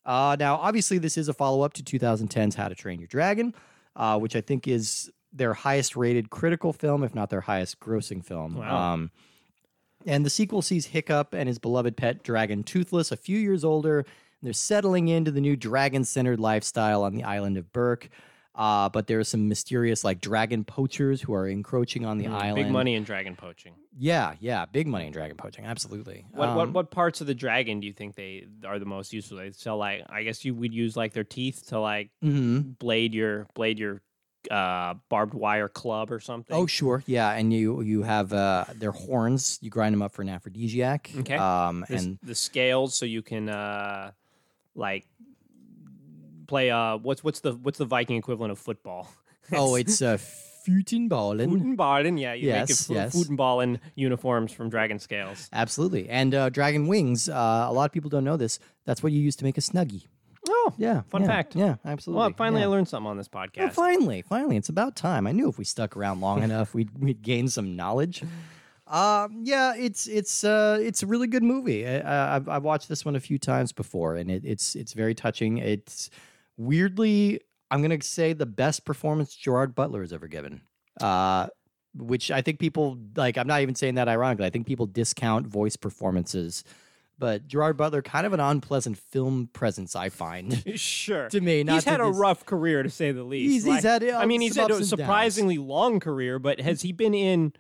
Uh, 0.05 0.35
now, 0.39 0.55
obviously, 0.55 0.97
this 0.97 1.17
is 1.17 1.27
a 1.27 1.33
follow 1.33 1.61
up 1.61 1.73
to 1.73 1.83
2010's 1.83 2.55
How 2.55 2.67
to 2.67 2.75
Train 2.75 2.99
Your 2.99 3.07
Dragon, 3.07 3.53
uh, 3.95 4.17
which 4.19 4.35
I 4.35 4.41
think 4.41 4.67
is 4.67 5.11
their 5.33 5.53
highest 5.53 5.95
rated 5.95 6.29
critical 6.29 6.71
film, 6.73 7.03
if 7.03 7.13
not 7.13 7.29
their 7.29 7.41
highest 7.41 7.79
grossing 7.79 8.23
film. 8.23 8.55
Wow. 8.55 8.93
Um, 8.93 9.11
and 10.05 10.25
the 10.25 10.29
sequel 10.29 10.61
sees 10.61 10.87
Hiccup 10.87 11.33
and 11.33 11.47
his 11.47 11.59
beloved 11.59 11.97
pet 11.97 12.23
dragon 12.23 12.63
Toothless 12.63 13.11
a 13.11 13.17
few 13.17 13.37
years 13.37 13.63
older. 13.63 14.05
They're 14.41 14.53
settling 14.53 15.07
into 15.07 15.31
the 15.31 15.41
new 15.41 15.55
dragon 15.55 16.03
centered 16.03 16.39
lifestyle 16.39 17.03
on 17.03 17.15
the 17.15 17.23
island 17.23 17.57
of 17.57 17.71
Berk. 17.73 18.09
Uh, 18.53 18.87
but 18.87 19.07
there 19.07 19.19
are 19.19 19.23
some 19.25 19.49
mysterious, 19.49 20.05
like 20.05 20.21
dragon 20.21 20.63
poachers 20.63 21.21
who 21.21 21.33
are 21.33 21.45
encroaching 21.45 22.05
on 22.05 22.17
the 22.17 22.23
Mm, 22.25 22.31
island. 22.35 22.55
big 22.55 22.71
money 22.71 22.93
in 22.95 23.03
dragon 23.03 23.35
poaching 23.35 23.73
Yeah, 23.97 24.35
yeah, 24.39 24.65
big 24.65 24.87
money 24.87 25.07
in 25.07 25.11
dragon 25.11 25.35
poaching. 25.35 25.65
Absolutely. 25.65 26.23
what, 26.31 26.55
what 26.55 26.67
Um, 26.67 26.71
what 26.73 26.89
parts 26.89 27.19
of 27.19 27.27
the 27.27 27.35
dragon 27.35 27.81
do 27.81 27.87
you 27.87 27.91
think 27.91 28.15
they 28.15 28.47
are 28.65 28.79
the 28.79 28.85
most 28.85 29.11
useful 29.11 29.39
they 29.39 29.51
sell 29.51 29.75
like 29.75 30.03
i 30.09 30.23
guess 30.23 30.45
you 30.45 30.53
would 30.55 30.73
use 30.73 30.95
like 30.95 31.11
their 31.11 31.25
teeth 31.25 31.65
to 31.67 31.79
like 31.81 32.11
mhm. 32.23 32.77
blade 32.79 33.13
your 33.13 33.45
blade 33.55 33.77
your 33.77 34.01
uh 34.51 34.95
barbed 35.09 35.33
wire 35.33 35.67
club 35.67 36.11
or 36.11 36.19
something 36.19 36.55
Oh, 36.55 36.65
sure. 36.65 37.03
Yeah, 37.05 37.31
and 37.31 37.53
you 37.53 37.81
you 37.81 38.03
have 38.03 38.33
uh, 38.33 38.65
their 38.75 38.91
horns. 38.91 39.59
You 39.61 39.69
grind 39.69 39.93
them 39.93 40.01
up 40.01 40.11
for 40.13 40.21
an 40.21 40.29
aphrodisiac. 40.29 41.11
Okay. 41.19 41.35
Um, 41.35 41.85
and 41.89 42.19
the 42.23 42.35
scales 42.35 42.95
so 42.95 43.05
you 43.05 43.21
can 43.21 43.49
uh 43.49 44.11
like 44.75 45.05
play 46.47 46.69
uh 46.69 46.97
what's 46.97 47.23
what's 47.23 47.39
the 47.39 47.53
what's 47.53 47.77
the 47.77 47.85
viking 47.85 48.17
equivalent 48.17 48.51
of 48.51 48.59
football 48.59 49.09
oh, 49.53 49.75
it's 49.75 50.01
uh, 50.01 50.17
Futenballen. 50.67 51.47
Futenballen, 51.47 52.19
yeah, 52.19 52.33
you 52.33 52.47
Yes, 52.47 52.89
make 52.89 52.97
it 52.97 52.99
yes. 52.99 53.15
Futenballen 53.15 53.79
uniforms 53.93 54.51
from 54.51 54.69
dragon 54.69 54.97
scales. 54.97 55.47
Absolutely. 55.53 56.09
And 56.09 56.33
uh, 56.33 56.49
dragon 56.49 56.87
wings. 56.87 57.29
Uh, 57.29 57.65
a 57.69 57.71
lot 57.71 57.85
of 57.85 57.91
people 57.91 58.09
don't 58.09 58.23
know 58.23 58.37
this. 58.37 58.57
That's 58.85 59.03
what 59.03 59.11
you 59.11 59.21
use 59.21 59.35
to 59.35 59.43
make 59.43 59.59
a 59.59 59.61
snuggie. 59.61 60.07
Oh, 60.47 60.73
Yeah. 60.77 61.01
Fun 61.09 61.21
yeah, 61.21 61.27
fact. 61.27 61.55
Yeah, 61.55 61.75
absolutely. 61.85 62.19
well, 62.19 62.33
finally 62.37 62.61
yeah. 62.61 62.67
I 62.67 62.69
learned 62.69 62.87
something 62.87 63.09
on 63.09 63.17
this 63.17 63.29
Oh, 63.33 63.37
podcast. 63.37 63.73
finally, 63.73 64.21
finally, 64.21 64.57
it's 64.57 64.69
about 64.69 64.95
time. 64.95 65.27
I 65.27 65.31
knew 65.31 65.49
if 65.49 65.57
we 65.57 65.63
stuck 65.65 65.95
around 65.97 66.21
long 66.21 66.43
enough, 66.49 66.73
we'd 66.73 66.89
we'd 66.99 67.21
gain 67.21 67.47
some 67.47 67.75
knowledge. 67.75 68.23
Um, 68.87 69.41
yeah, 69.43 69.73
it's 69.75 70.05
it's 70.07 70.43
uh, 70.43 70.77
it's 70.81 71.01
a 71.01 71.07
really 71.07 71.27
good 71.27 71.41
movie. 71.43 71.87
I, 71.87 72.35
I've 72.35 72.47
I've 72.47 72.63
watched 72.63 72.87
this 72.89 73.03
one 73.03 73.15
a 73.15 73.19
few 73.19 73.39
times 73.39 73.71
before, 73.71 74.15
and 74.15 74.29
it, 74.29 74.43
it's 74.45 74.75
it's 74.75 74.93
very 74.93 75.15
touching. 75.15 75.57
It's 75.57 76.09
weirdly, 76.57 77.41
I'm 77.71 77.81
gonna 77.81 78.01
say 78.01 78.33
the 78.33 78.45
best 78.45 78.85
performance 78.85 79.35
Gerard 79.35 79.75
Butler 79.75 80.01
has 80.01 80.13
ever 80.13 80.27
given. 80.27 80.61
Uh, 81.01 81.47
which 81.97 82.29
I 82.29 82.41
think 82.41 82.59
people 82.59 82.97
like. 83.15 83.37
I'm 83.37 83.47
not 83.47 83.61
even 83.61 83.73
saying 83.75 83.95
that 83.95 84.07
ironically. 84.07 84.45
I 84.45 84.49
think 84.49 84.67
people 84.67 84.85
discount 84.85 85.47
voice 85.47 85.75
performances, 85.75 86.63
but 87.17 87.47
Gerard 87.47 87.77
Butler 87.77 88.01
kind 88.01 88.25
of 88.25 88.33
an 88.33 88.39
unpleasant 88.39 88.97
film 88.97 89.49
presence. 89.53 89.95
I 89.95 90.09
find 90.09 90.63
sure. 90.79 91.29
to 91.29 91.41
me, 91.41 91.63
not 91.63 91.75
he's 91.75 91.83
had 91.85 92.01
a 92.01 92.05
rough 92.05 92.45
career 92.45 92.83
to 92.83 92.89
say 92.89 93.11
the 93.11 93.23
least. 93.23 93.51
He's- 93.51 93.75
he's 93.75 93.83
had, 93.83 94.03
uh, 94.03 94.17
I 94.17 94.25
mean, 94.25 94.41
he's 94.41 94.55
had 94.55 94.71
a 94.71 94.75
and 94.75 94.81
downs. 94.81 94.89
surprisingly 94.89 95.57
long 95.57 95.99
career, 95.99 96.39
but 96.39 96.59
has 96.59 96.81
he 96.81 96.91
been 96.91 97.13
in 97.13 97.53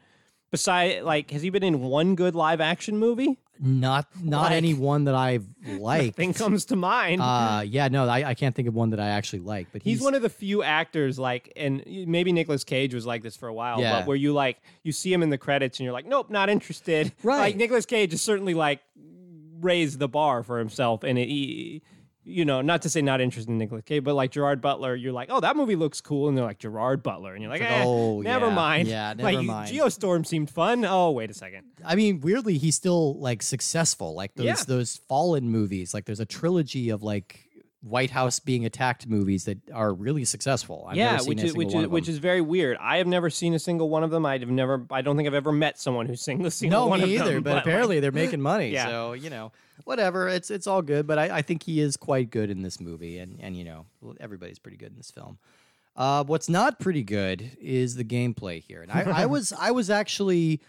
beside 0.51 1.03
like 1.03 1.31
has 1.31 1.41
he 1.41 1.49
been 1.49 1.63
in 1.63 1.81
one 1.81 2.15
good 2.15 2.35
live 2.35 2.61
action 2.61 2.97
movie? 2.97 3.39
Not 3.57 4.07
not 4.21 4.43
Like- 4.47 4.51
any 4.51 4.73
one 4.73 5.05
that 5.05 5.15
I've 5.15 5.45
liked. 5.79 6.17
Thing 6.17 6.33
comes 6.33 6.65
to 6.65 6.75
mind. 6.75 7.21
uh, 7.21 7.63
yeah, 7.65 7.87
no, 7.87 8.05
I, 8.05 8.29
I 8.29 8.33
can't 8.33 8.53
think 8.53 8.67
of 8.67 8.73
one 8.75 8.89
that 8.89 8.99
I 8.99 9.07
actually 9.07 9.39
like. 9.39 9.67
But 9.71 9.81
He's, 9.81 10.01
one 10.01 10.13
of 10.13 10.21
the 10.21 10.29
few 10.29 10.61
actors 10.61 11.17
like, 11.17 11.53
and 11.55 11.81
maybe 11.87 12.33
Nicolas 12.33 12.65
Cage 12.65 12.93
was 12.93 13.05
like 13.05 13.23
this 13.23 13.37
for 13.37 13.47
a 13.47 13.53
while, 13.53 13.79
Yeah. 13.79 13.99
but 13.99 14.07
where 14.07 14.17
you 14.17 14.33
like 14.33 14.57
you 14.83 14.91
see 14.91 15.13
him 15.13 15.23
in 15.23 15.29
the 15.29 15.37
credits 15.37 15.79
and 15.79 15.85
you're 15.85 15.93
like, 15.93 16.05
nope, 16.05 16.29
not 16.29 16.49
interested. 16.49 17.13
Right. 17.23 17.39
Like 17.39 17.55
Nicolas 17.55 17.85
Cage 17.85 18.13
is 18.13 18.21
certainly 18.21 18.53
like 18.53 18.81
raised 19.61 19.99
the 19.99 20.07
bar 20.07 20.43
for 20.43 20.59
himself, 20.59 21.03
and 21.03 21.17
it, 21.17 21.27
he, 21.27 21.81
you 22.23 22.43
know, 22.43 22.61
not 22.61 22.81
to 22.81 22.89
say 22.89 23.01
not 23.01 23.21
interested 23.21 23.51
in 23.51 23.57
Nicolas 23.59 23.83
Cage, 23.85 24.03
but 24.03 24.15
like 24.15 24.31
Gerard 24.31 24.59
Butler, 24.59 24.95
you're 24.95 25.13
like, 25.13 25.29
oh, 25.31 25.39
that 25.41 25.55
movie 25.55 25.75
looks 25.75 26.01
cool, 26.01 26.27
and 26.27 26.35
they're 26.37 26.43
like 26.45 26.57
Gerard 26.59 27.03
Butler, 27.03 27.33
and 27.33 27.41
you're 27.43 27.51
like, 27.51 27.61
like, 27.61 27.69
eh, 27.69 27.83
oh, 27.85 28.21
never 28.21 28.47
yeah, 28.47 28.53
mind. 28.55 28.87
yeah, 28.87 29.09
like 29.17 29.35
never 29.35 29.43
mind. 29.43 29.71
Geostorm 29.71 30.25
seemed 30.25 30.49
fun. 30.49 30.85
Oh, 30.85 31.11
wait 31.11 31.29
a 31.29 31.33
second. 31.33 31.63
I 31.85 31.95
mean, 31.95 32.21
weirdly, 32.21 32.57
he's 32.57 32.75
still 32.75 33.19
like 33.19 33.43
successful. 33.43 34.15
Like 34.15 34.33
those 34.35 34.45
Yeah. 34.45 34.55
those 34.67 34.97
Fallen 35.07 35.49
movies. 35.49 35.93
Like 35.93 36.05
there's 36.05 36.19
a 36.19 36.25
trilogy 36.25 36.89
of 36.89 37.03
like 37.03 37.44
White 37.85 38.09
House 38.09 38.39
being 38.39 38.65
attacked 38.65 39.05
movies 39.05 39.45
that 39.45 39.59
are 39.71 39.93
really 39.93 40.25
successful. 40.25 40.87
I've 40.89 40.97
yeah, 40.97 41.19
which 41.21 41.43
is 41.43 41.53
which 41.53 41.73
is 41.73 41.87
which 41.87 42.09
is 42.09 42.17
very 42.17 42.41
weird. 42.41 42.77
I 42.81 42.97
have 42.97 43.05
never 43.05 43.29
seen 43.29 43.53
a 43.53 43.59
single 43.59 43.89
one 43.89 44.03
of 44.03 44.09
them. 44.09 44.25
I've 44.25 44.49
never. 44.49 44.87
I 44.89 45.03
don't 45.03 45.15
think 45.15 45.27
I've 45.27 45.35
ever 45.35 45.51
met 45.51 45.79
someone 45.79 46.07
who's 46.07 46.21
seen 46.21 46.43
a 46.43 46.49
single 46.49 46.81
no, 46.81 46.87
one 46.87 46.99
me 46.99 47.15
of 47.15 47.21
either. 47.21 47.33
them. 47.35 47.43
But, 47.43 47.53
like, 47.53 47.63
apparently 47.63 47.99
they're 47.99 48.11
making 48.11 48.41
money. 48.41 48.65
Yeah. 48.75 48.87
So 48.87 49.13
you 49.13 49.29
know, 49.29 49.51
whatever. 49.83 50.27
It's 50.27 50.49
it's 50.49 50.65
all 50.65 50.81
good. 50.81 51.05
But 51.05 51.19
I, 51.19 51.37
I 51.37 51.41
think 51.43 51.61
he 51.61 51.79
is 51.79 51.95
quite 51.95 52.31
good 52.31 52.49
in 52.49 52.63
this 52.63 52.79
movie, 52.79 53.19
and 53.19 53.39
and 53.39 53.55
you 53.55 53.63
know, 53.63 53.85
everybody's 54.19 54.57
pretty 54.57 54.77
good 54.77 54.89
in 54.89 54.97
this 54.97 55.11
film. 55.11 55.37
Uh, 55.95 56.23
what's 56.23 56.49
not 56.49 56.79
pretty 56.79 57.03
good 57.03 57.51
is 57.61 57.95
the 57.95 58.03
gameplay 58.03 58.61
here, 58.61 58.81
and 58.81 58.91
I, 58.91 59.21
I 59.21 59.25
was 59.27 59.53
I 59.53 59.71
was 59.71 59.91
actually 59.91 60.59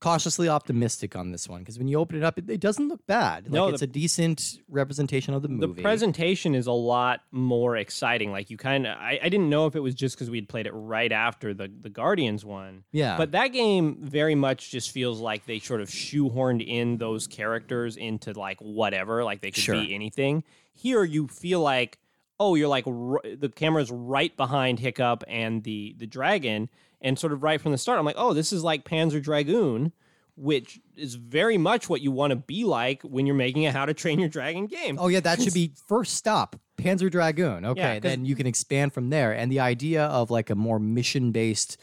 cautiously 0.00 0.48
optimistic 0.48 1.14
on 1.14 1.30
this 1.30 1.46
one 1.48 1.60
because 1.60 1.78
when 1.78 1.86
you 1.86 1.98
open 1.98 2.16
it 2.16 2.24
up, 2.24 2.38
it, 2.38 2.48
it 2.48 2.60
doesn't 2.60 2.88
look 2.88 3.06
bad. 3.06 3.44
Like 3.44 3.52
No, 3.52 3.68
it's 3.68 3.82
a 3.82 3.86
decent 3.86 4.58
representation 4.68 5.34
of 5.34 5.42
the 5.42 5.48
movie. 5.48 5.74
the 5.74 5.82
presentation 5.82 6.54
is 6.54 6.66
a 6.66 6.72
lot 6.72 7.20
more 7.30 7.76
exciting. 7.76 8.32
Like 8.32 8.48
you 8.50 8.56
kind 8.56 8.86
of, 8.86 8.96
I, 8.96 9.20
I 9.22 9.28
didn't 9.28 9.50
know 9.50 9.66
if 9.66 9.76
it 9.76 9.80
was 9.80 9.94
just 9.94 10.16
because 10.16 10.30
we 10.30 10.38
had 10.38 10.48
played 10.48 10.66
it 10.66 10.72
right 10.72 11.12
after 11.12 11.52
the 11.54 11.70
the 11.80 11.90
Guardians 11.90 12.44
one. 12.44 12.84
Yeah. 12.92 13.16
But 13.18 13.32
that 13.32 13.48
game 13.48 13.98
very 14.00 14.34
much 14.34 14.70
just 14.70 14.90
feels 14.90 15.20
like 15.20 15.44
they 15.46 15.58
sort 15.58 15.80
of 15.82 15.88
shoehorned 15.88 16.66
in 16.66 16.96
those 16.96 17.26
characters 17.26 17.96
into 17.96 18.32
like 18.32 18.58
whatever, 18.60 19.22
like 19.22 19.42
they 19.42 19.50
could 19.50 19.62
Sure. 19.62 19.74
be 19.80 19.94
anything. 19.94 20.44
Here 20.72 21.04
you 21.04 21.28
feel 21.28 21.60
like, 21.60 21.98
oh, 22.40 22.56
you're 22.56 22.66
like 22.66 22.86
r- 22.88 23.20
the 23.36 23.48
camera's 23.54 23.90
right 23.92 24.36
behind 24.36 24.80
Hiccup 24.80 25.22
and 25.28 25.62
the 25.62 25.94
the 25.98 26.06
dragon, 26.08 26.68
and 27.00 27.16
sort 27.16 27.32
of 27.32 27.44
right 27.44 27.60
from 27.60 27.70
the 27.70 27.78
start, 27.78 27.98
I'm 28.00 28.04
like, 28.04 28.16
oh, 28.18 28.32
this 28.34 28.52
is 28.52 28.64
like 28.64 28.84
Panzer 28.84 29.22
Dragoon. 29.22 29.92
Which 30.36 30.80
is 30.96 31.16
very 31.16 31.58
much 31.58 31.90
what 31.90 32.00
you 32.00 32.10
want 32.10 32.30
to 32.30 32.36
be 32.36 32.64
like 32.64 33.02
when 33.02 33.26
you're 33.26 33.34
making 33.34 33.66
a 33.66 33.72
How 33.72 33.84
to 33.84 33.92
Train 33.92 34.18
Your 34.18 34.30
Dragon 34.30 34.66
game. 34.68 34.96
Oh 34.98 35.08
yeah, 35.08 35.20
that 35.20 35.42
should 35.42 35.52
be 35.62 35.72
first 35.86 36.14
stop. 36.14 36.56
Panzer 36.78 37.10
Dragoon. 37.10 37.66
Okay, 37.66 37.82
'cause- 37.96 38.00
then 38.00 38.24
you 38.24 38.34
can 38.34 38.46
expand 38.46 38.94
from 38.94 39.10
there. 39.10 39.32
And 39.32 39.52
the 39.52 39.60
idea 39.60 40.04
of 40.06 40.30
like 40.30 40.48
a 40.48 40.54
more 40.54 40.78
mission 40.78 41.30
based, 41.30 41.76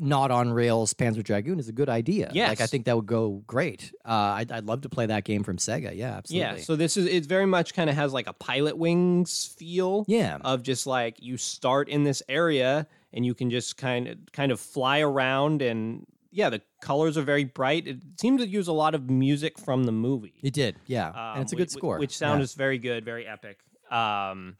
not 0.00 0.30
on 0.30 0.50
rails 0.52 0.94
Panzer 0.94 1.22
Dragoon 1.22 1.58
is 1.58 1.68
a 1.68 1.72
good 1.72 1.88
idea. 1.88 2.30
like 2.34 2.60
I 2.60 2.66
think 2.66 2.84
that 2.86 2.96
would 2.96 3.06
go 3.06 3.42
great. 3.46 3.92
Uh, 4.04 4.10
I'd, 4.38 4.52
I'd 4.52 4.64
love 4.64 4.82
to 4.82 4.88
play 4.88 5.06
that 5.06 5.24
game 5.24 5.42
from 5.42 5.56
Sega. 5.56 5.96
Yeah, 5.96 6.16
absolutely. 6.16 6.58
Yeah, 6.58 6.62
so 6.64 6.76
this 6.76 6.96
is 6.96 7.06
it 7.06 7.26
very 7.26 7.46
much 7.46 7.74
kind 7.74 7.88
of 7.90 7.96
has 7.96 8.12
like 8.12 8.26
a 8.26 8.34
Pilotwings 8.34 9.54
feel. 9.56 10.04
Yeah. 10.08 10.38
Of 10.42 10.62
just 10.62 10.86
like 10.86 11.22
you 11.22 11.36
start 11.36 11.88
in 11.88 12.04
this 12.04 12.22
area 12.28 12.86
and 13.12 13.24
you 13.24 13.34
can 13.34 13.50
just 13.50 13.76
kind 13.76 14.08
of 14.08 14.18
kind 14.32 14.52
of 14.52 14.60
fly 14.60 15.00
around 15.00 15.62
and 15.62 16.06
yeah, 16.30 16.50
the 16.50 16.60
colors 16.82 17.16
are 17.16 17.22
very 17.22 17.44
bright. 17.44 17.86
It 17.88 17.98
seemed 18.20 18.38
to 18.40 18.46
use 18.46 18.68
a 18.68 18.72
lot 18.72 18.94
of 18.94 19.08
music 19.08 19.58
from 19.58 19.84
the 19.84 19.92
movie. 19.92 20.34
it 20.42 20.52
did. 20.52 20.76
Yeah, 20.86 21.08
um, 21.08 21.14
and 21.34 21.42
it's 21.42 21.52
a 21.52 21.56
good 21.56 21.70
whi- 21.70 21.78
score. 21.78 21.98
Which 21.98 22.16
sound 22.16 22.42
is 22.42 22.54
very 22.54 22.78
good, 22.78 23.04
very 23.04 23.26
epic. 23.26 23.58
Um 23.90 24.56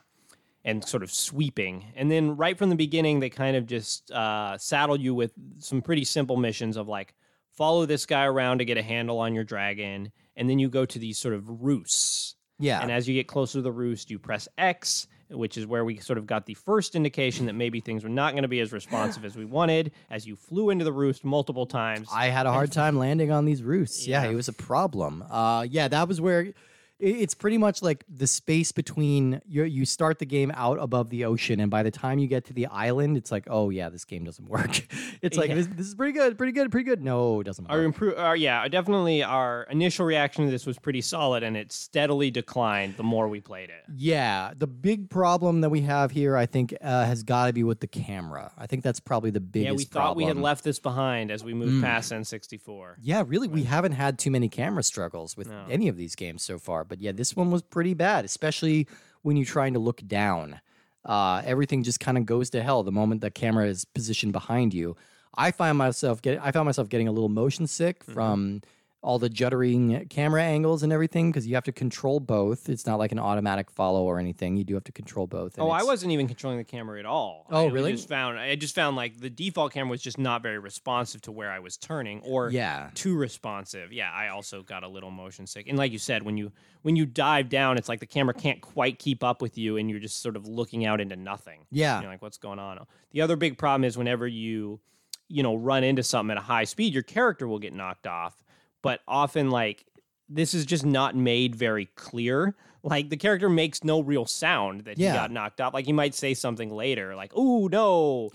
and 0.69 0.85
sort 0.85 1.03
of 1.03 1.11
sweeping. 1.11 1.85
And 1.97 2.11
then 2.11 2.37
right 2.37 2.57
from 2.59 2.69
the 2.69 2.77
beginning, 2.77 3.21
they 3.21 3.31
kind 3.31 3.57
of 3.57 3.65
just 3.67 4.11
uh, 4.11 4.59
saddled 4.59 5.01
you 5.01 5.15
with 5.15 5.33
some 5.59 5.81
pretty 5.81 6.05
simple 6.05 6.37
missions 6.37 6.77
of 6.77 6.87
like 6.89 7.15
follow 7.57 7.87
this 7.87 8.05
guy 8.07 8.25
around 8.25 8.59
to 8.59 8.65
get 8.65 8.77
a 8.77 8.83
handle 8.83 9.19
on 9.19 9.35
your 9.35 9.45
dragon, 9.45 10.13
and 10.37 10.49
then 10.49 10.59
you 10.59 10.69
go 10.69 10.85
to 10.85 10.99
these 10.99 11.19
sort 11.19 11.35
of 11.35 11.49
roosts. 11.63 12.37
yeah. 12.59 12.81
And 12.83 12.91
as 12.93 13.09
you 13.09 13.15
get 13.15 13.27
closer 13.29 13.59
to 13.59 13.63
the 13.63 13.73
roost, 13.73 14.11
you 14.11 14.19
press 14.19 14.47
X, 14.59 15.07
which 15.31 15.57
is 15.59 15.67
where 15.67 15.85
we 15.85 15.99
sort 15.99 16.19
of 16.19 16.27
got 16.27 16.47
the 16.47 16.55
first 16.55 16.95
indication 16.95 17.47
that 17.47 17.55
maybe 17.55 17.81
things 17.81 18.03
were 18.05 18.09
not 18.11 18.33
going 18.33 18.43
to 18.43 18.49
be 18.49 18.61
as 18.61 18.73
responsive 18.73 19.25
as 19.25 19.37
we 19.37 19.45
wanted. 19.45 19.93
As 20.11 20.27
you 20.27 20.37
flew 20.37 20.71
into 20.71 20.85
the 20.85 20.93
roost 20.93 21.25
multiple 21.25 21.67
times, 21.67 22.09
I 22.13 22.27
had 22.27 22.47
a 22.47 22.53
hard 22.53 22.73
time 22.73 22.97
landing 22.99 23.31
on 23.33 23.45
these 23.45 23.63
roosts. 23.63 24.07
Yeah, 24.07 24.25
Yeah. 24.25 24.31
it 24.31 24.35
was 24.35 24.49
a 24.49 24.53
problem. 24.53 25.25
Uh, 25.31 25.67
yeah, 25.69 25.89
that 25.89 26.09
was 26.09 26.21
where 26.21 26.53
it's 27.01 27.35
pretty 27.35 27.59
much 27.59 27.83
like 27.83 28.05
the 28.09 28.27
space 28.27 28.73
between 28.73 29.41
you. 29.47 29.65
You 29.65 29.85
start 29.85 30.19
the 30.19 30.27
game 30.27 30.51
out 30.55 30.79
above 30.81 31.11
the 31.11 31.25
ocean, 31.25 31.61
and 31.61 31.71
by 31.71 31.83
the 31.83 31.91
time 31.91 32.19
you 32.19 32.27
get 32.27 32.45
to 32.47 32.53
the 32.53 32.67
island, 32.67 33.17
it's 33.17 33.31
like, 33.31 33.45
oh 33.49 33.71
yeah, 33.71 33.89
this 33.89 34.05
game 34.05 34.25
doesn't 34.25 34.49
work. 34.49 34.87
It's 35.23 35.37
like 35.37 35.49
Yeah. 35.51 35.55
this, 35.57 35.67
this 35.69 35.87
is 35.87 35.95
pretty 35.95 36.13
good, 36.13 36.37
pretty 36.39 36.53
good, 36.53 36.71
pretty 36.71 36.85
good. 36.85 37.03
No, 37.03 37.41
it 37.41 37.45
doesn't 37.45 37.67
our 37.71 37.79
work. 37.79 37.85
improve, 37.87 38.19
uh, 38.19 38.33
yeah, 38.33 38.67
definitely 38.69 39.23
our 39.23 39.63
initial 39.71 40.07
reaction 40.07 40.45
to 40.47 40.51
this 40.51 40.67
was 40.67 40.79
pretty 40.79 41.01
solid, 41.01 41.43
and 41.43 41.57
it 41.57 41.71
steadily 41.73 42.31
declined 42.31 42.97
the 42.97 43.03
more 43.05 43.29
we 43.29 43.41
played 43.41 43.71
it. 43.71 43.83
Yeah, 43.95 44.53
the 44.57 44.67
big 44.67 45.09
problem 45.11 45.61
that 45.61 45.71
we 45.71 45.83
have 45.83 46.11
here, 46.11 46.37
I 46.37 46.47
think, 46.47 46.75
uh, 46.83 47.05
has 47.05 47.23
got 47.23 47.47
to 47.47 47.53
be 47.53 47.63
with 47.65 47.81
the 47.81 47.87
camera. 47.87 48.53
I 48.59 48.67
think 48.67 48.83
that's 48.83 49.01
probably 49.01 49.31
the 49.31 49.41
biggest. 49.41 49.67
Yeah, 49.67 49.77
we 49.77 49.85
thought 49.85 50.17
we 50.17 50.25
had 50.25 50.37
left 50.37 50.65
this 50.65 50.79
behind 50.79 51.31
as 51.31 51.45
we 51.45 51.55
moved 51.55 51.75
Mm. 51.75 51.83
past 51.83 52.13
N64. 52.13 52.97
Yeah, 53.01 53.23
really, 53.27 53.47
we 53.49 53.65
haven't 53.65 53.93
had 53.93 54.19
too 54.19 54.31
many 54.31 54.49
camera 54.49 54.83
struggles 54.83 55.37
with 55.37 55.49
No. 55.49 55.65
any 55.71 55.89
of 55.89 55.97
these 55.97 56.15
games 56.15 56.43
so 56.43 56.59
far. 56.59 56.85
But 56.88 57.01
yeah, 57.01 57.12
this 57.12 57.37
one 57.37 57.51
was 57.51 57.62
pretty 57.62 57.94
bad, 57.94 58.24
especially 58.24 58.87
when 59.22 59.37
you're 59.37 59.46
trying 59.46 59.74
to 59.74 59.79
look 59.79 60.01
down. 60.07 60.61
Uh, 61.05 61.42
everything 61.44 61.83
just 61.83 62.01
kind 62.01 62.18
of 62.18 62.27
goes 62.27 62.51
to 62.51 62.62
hell 62.62 62.83
the 62.83 62.92
moment 62.92 63.20
the 63.20 63.31
camera 63.31 63.66
is 63.66 63.85
positioned 63.85 64.33
behind 64.33 64.74
you. 64.74 64.96
I 65.37 65.51
find 65.53 65.79
myself 65.79 66.20
getting, 66.20 66.40
I 66.40 66.51
found 66.51 66.66
myself 66.66 66.88
getting 66.88 67.09
a 67.09 67.12
little 67.12 67.29
motion 67.29 67.66
sick 67.66 68.01
Mm-hmm. 68.05 68.12
from 68.12 68.62
all 69.01 69.19
the 69.21 69.31
juddering 69.31 70.11
camera 70.11 70.43
angles 70.43 70.83
and 70.83 70.93
everything 70.93 71.31
because 71.31 71.47
you 71.47 71.55
have 71.55 71.63
to 71.63 71.71
control 71.73 72.19
both. 72.19 72.69
It's 72.69 72.85
not 72.85 72.99
like 72.99 73.13
an 73.13 73.21
automatic 73.21 73.71
follow 73.71 74.03
or 74.03 74.19
anything. 74.19 74.57
You 74.57 74.65
do 74.65 74.75
have 74.75 74.83
to 74.85 74.93
control 74.93 75.29
both. 75.29 75.55
Oh, 75.57 75.71
I 75.71 75.85
wasn't 75.85 76.11
even 76.11 76.27
controlling 76.27 76.59
the 76.59 76.65
camera 76.65 76.99
at 76.99 77.07
all. 77.07 77.47
Oh, 77.49 77.67
I 77.69 77.71
really? 77.71 77.93
Just 77.93 78.09
found 78.09 78.39
I 78.41 78.57
just 78.57 78.75
found 78.75 78.97
like 78.97 79.21
the 79.21 79.31
default 79.31 79.73
camera 79.73 79.91
was 79.91 80.03
just 80.03 80.19
not 80.19 80.43
very 80.43 80.59
responsive 80.59 81.21
to 81.23 81.33
where 81.33 81.49
I 81.51 81.61
was 81.61 81.77
turning, 81.77 82.21
or 82.23 82.51
Yeah. 82.51 82.91
too 82.95 83.17
responsive. 83.17 83.93
Yeah, 83.93 84.11
I 84.13 84.29
also 84.29 84.63
got 84.65 84.83
a 84.83 84.89
little 84.89 85.13
motion 85.13 85.47
sick. 85.47 85.69
And 85.69 85.79
like 85.79 85.93
you 85.93 85.99
said, 85.99 86.25
when 86.25 86.37
you 86.37 86.51
when 86.83 86.97
you 86.97 87.07
dive 87.07 87.49
down, 87.49 87.79
it's 87.79 87.89
like 87.89 88.01
the 88.01 88.07
camera 88.07 88.35
can't 88.35 88.61
quite 88.61 88.99
keep 88.99 89.23
up 89.23 89.41
with 89.41 89.57
you, 89.57 89.77
and 89.77 89.89
you're 89.89 90.01
just 90.01 90.21
sort 90.21 90.35
of 90.35 90.49
looking 90.49 90.85
out 90.87 91.01
into 91.01 91.15
nothing. 91.15 91.67
Yeah. 91.71 92.01
You're 92.01 92.11
like, 92.11 92.23
what's 92.23 92.39
going 92.39 92.59
on? 92.59 92.85
The 93.13 93.21
other 93.21 93.37
big 93.37 93.59
problem 93.59 93.85
is 93.85 93.97
whenever 93.97 94.27
you, 94.27 94.81
you 95.29 95.45
know, 95.45 95.55
run 95.55 95.85
into 95.85 96.03
something 96.03 96.33
at 96.33 96.39
a 96.39 96.45
high 96.47 96.65
speed, 96.65 96.93
your 96.95 97.03
character 97.05 97.47
will 97.47 97.59
get 97.61 97.73
knocked 97.73 98.07
off. 98.09 98.43
But 98.83 99.01
often, 99.09 99.51
like, 99.51 99.85
this 100.29 100.55
is 100.55 100.67
just 100.67 100.85
not 100.87 101.17
made 101.17 101.55
very 101.57 101.87
clear. 101.97 102.55
Like, 102.83 103.11
the 103.11 103.17
character 103.17 103.49
makes 103.49 103.83
no 103.83 104.01
real 104.01 104.25
sound 104.27 104.83
that 104.83 104.99
Yeah. 104.99 105.12
he 105.12 105.17
got 105.19 105.31
knocked 105.33 105.61
off. 105.61 105.75
Like, 105.75 105.87
he 105.87 105.93
might 105.93 106.14
say 106.14 106.35
something 106.35 106.71
later, 106.71 107.17
like, 107.17 107.37
"Ooh, 107.37 107.69
no, 107.69 108.31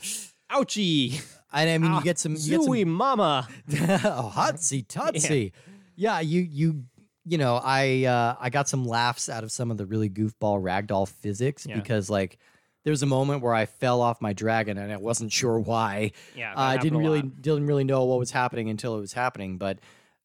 ouchie, 0.52 1.22
And 1.52 1.70
I 1.70 1.78
mean, 1.78 1.92
Ah, 1.92 1.98
you 2.00 2.04
get 2.04 2.20
some, 2.20 2.36
you 2.38 2.58
get 2.58 2.64
some 2.64 2.90
mama." 2.90 3.48
oh, 3.72 4.32
hotsy 4.36 4.86
totsy. 4.86 5.52
Yeah. 5.96 6.20
you 6.20 6.42
you 6.42 6.84
you 7.26 7.38
know, 7.38 7.62
I 7.64 8.04
uh 8.06 8.36
I 8.40 8.50
got 8.50 8.68
some 8.68 8.84
laughs 8.86 9.30
out 9.30 9.44
of 9.44 9.52
some 9.52 9.72
of 9.72 9.78
the 9.78 9.86
really 9.86 10.10
goofball 10.10 10.62
ragdoll 10.62 11.08
physics 11.08 11.66
Yeah. 11.66 11.76
because 11.76 12.10
like 12.10 12.38
there 12.84 12.92
was 12.92 13.02
a 13.02 13.06
moment 13.08 13.42
where 13.42 13.54
I 13.54 13.66
fell 13.66 14.02
off 14.02 14.20
my 14.20 14.34
dragon 14.34 14.78
and 14.78 14.92
I 14.92 14.98
wasn't 14.98 15.32
sure 15.32 15.58
why. 15.58 16.12
Yeah, 16.36 16.52
Uh, 16.54 16.60
I 16.60 16.78
didn't 16.78 16.98
really 17.00 17.22
didn't 17.22 17.66
really 17.68 17.86
know 17.86 18.04
what 18.06 18.20
was 18.20 18.32
happening 18.32 18.70
until 18.70 18.98
it 18.98 19.00
was 19.00 19.14
happening, 19.14 19.58
but 19.58 19.80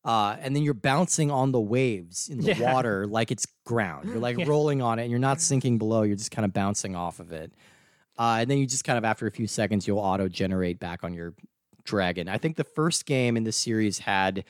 uh, 0.08 0.36
and 0.40 0.56
then 0.56 0.62
you're 0.62 0.72
bouncing 0.74 1.30
on 1.30 1.52
the 1.52 1.60
waves 1.60 2.28
in 2.30 2.38
the 2.40 2.54
Yeah. 2.54 2.72
water 2.72 3.06
like 3.06 3.30
it's 3.30 3.46
ground. 3.66 4.08
You're 4.08 4.18
like 4.18 4.38
Yeah. 4.38 4.46
rolling 4.48 4.80
on 4.80 4.98
it, 4.98 5.02
and 5.02 5.10
you're 5.10 5.20
not 5.20 5.40
sinking 5.40 5.76
below. 5.76 6.02
You're 6.02 6.16
just 6.16 6.30
kind 6.30 6.46
of 6.46 6.52
bouncing 6.54 6.96
off 6.96 7.20
of 7.20 7.30
it. 7.30 7.52
Uh, 8.18 8.38
and 8.40 8.50
then 8.50 8.56
you 8.58 8.66
just 8.66 8.84
kind 8.84 8.96
of 8.98 9.04
after 9.04 9.26
a 9.26 9.30
few 9.30 9.46
seconds, 9.46 9.86
you'll 9.86 9.98
auto 9.98 10.26
generate 10.28 10.80
back 10.80 11.04
on 11.04 11.12
your 11.12 11.34
dragon. 11.84 12.28
I 12.28 12.38
think 12.38 12.56
the 12.56 12.64
first 12.64 13.04
game 13.06 13.36
in 13.36 13.44
the 13.44 13.52
series 13.52 13.98
had 13.98 14.44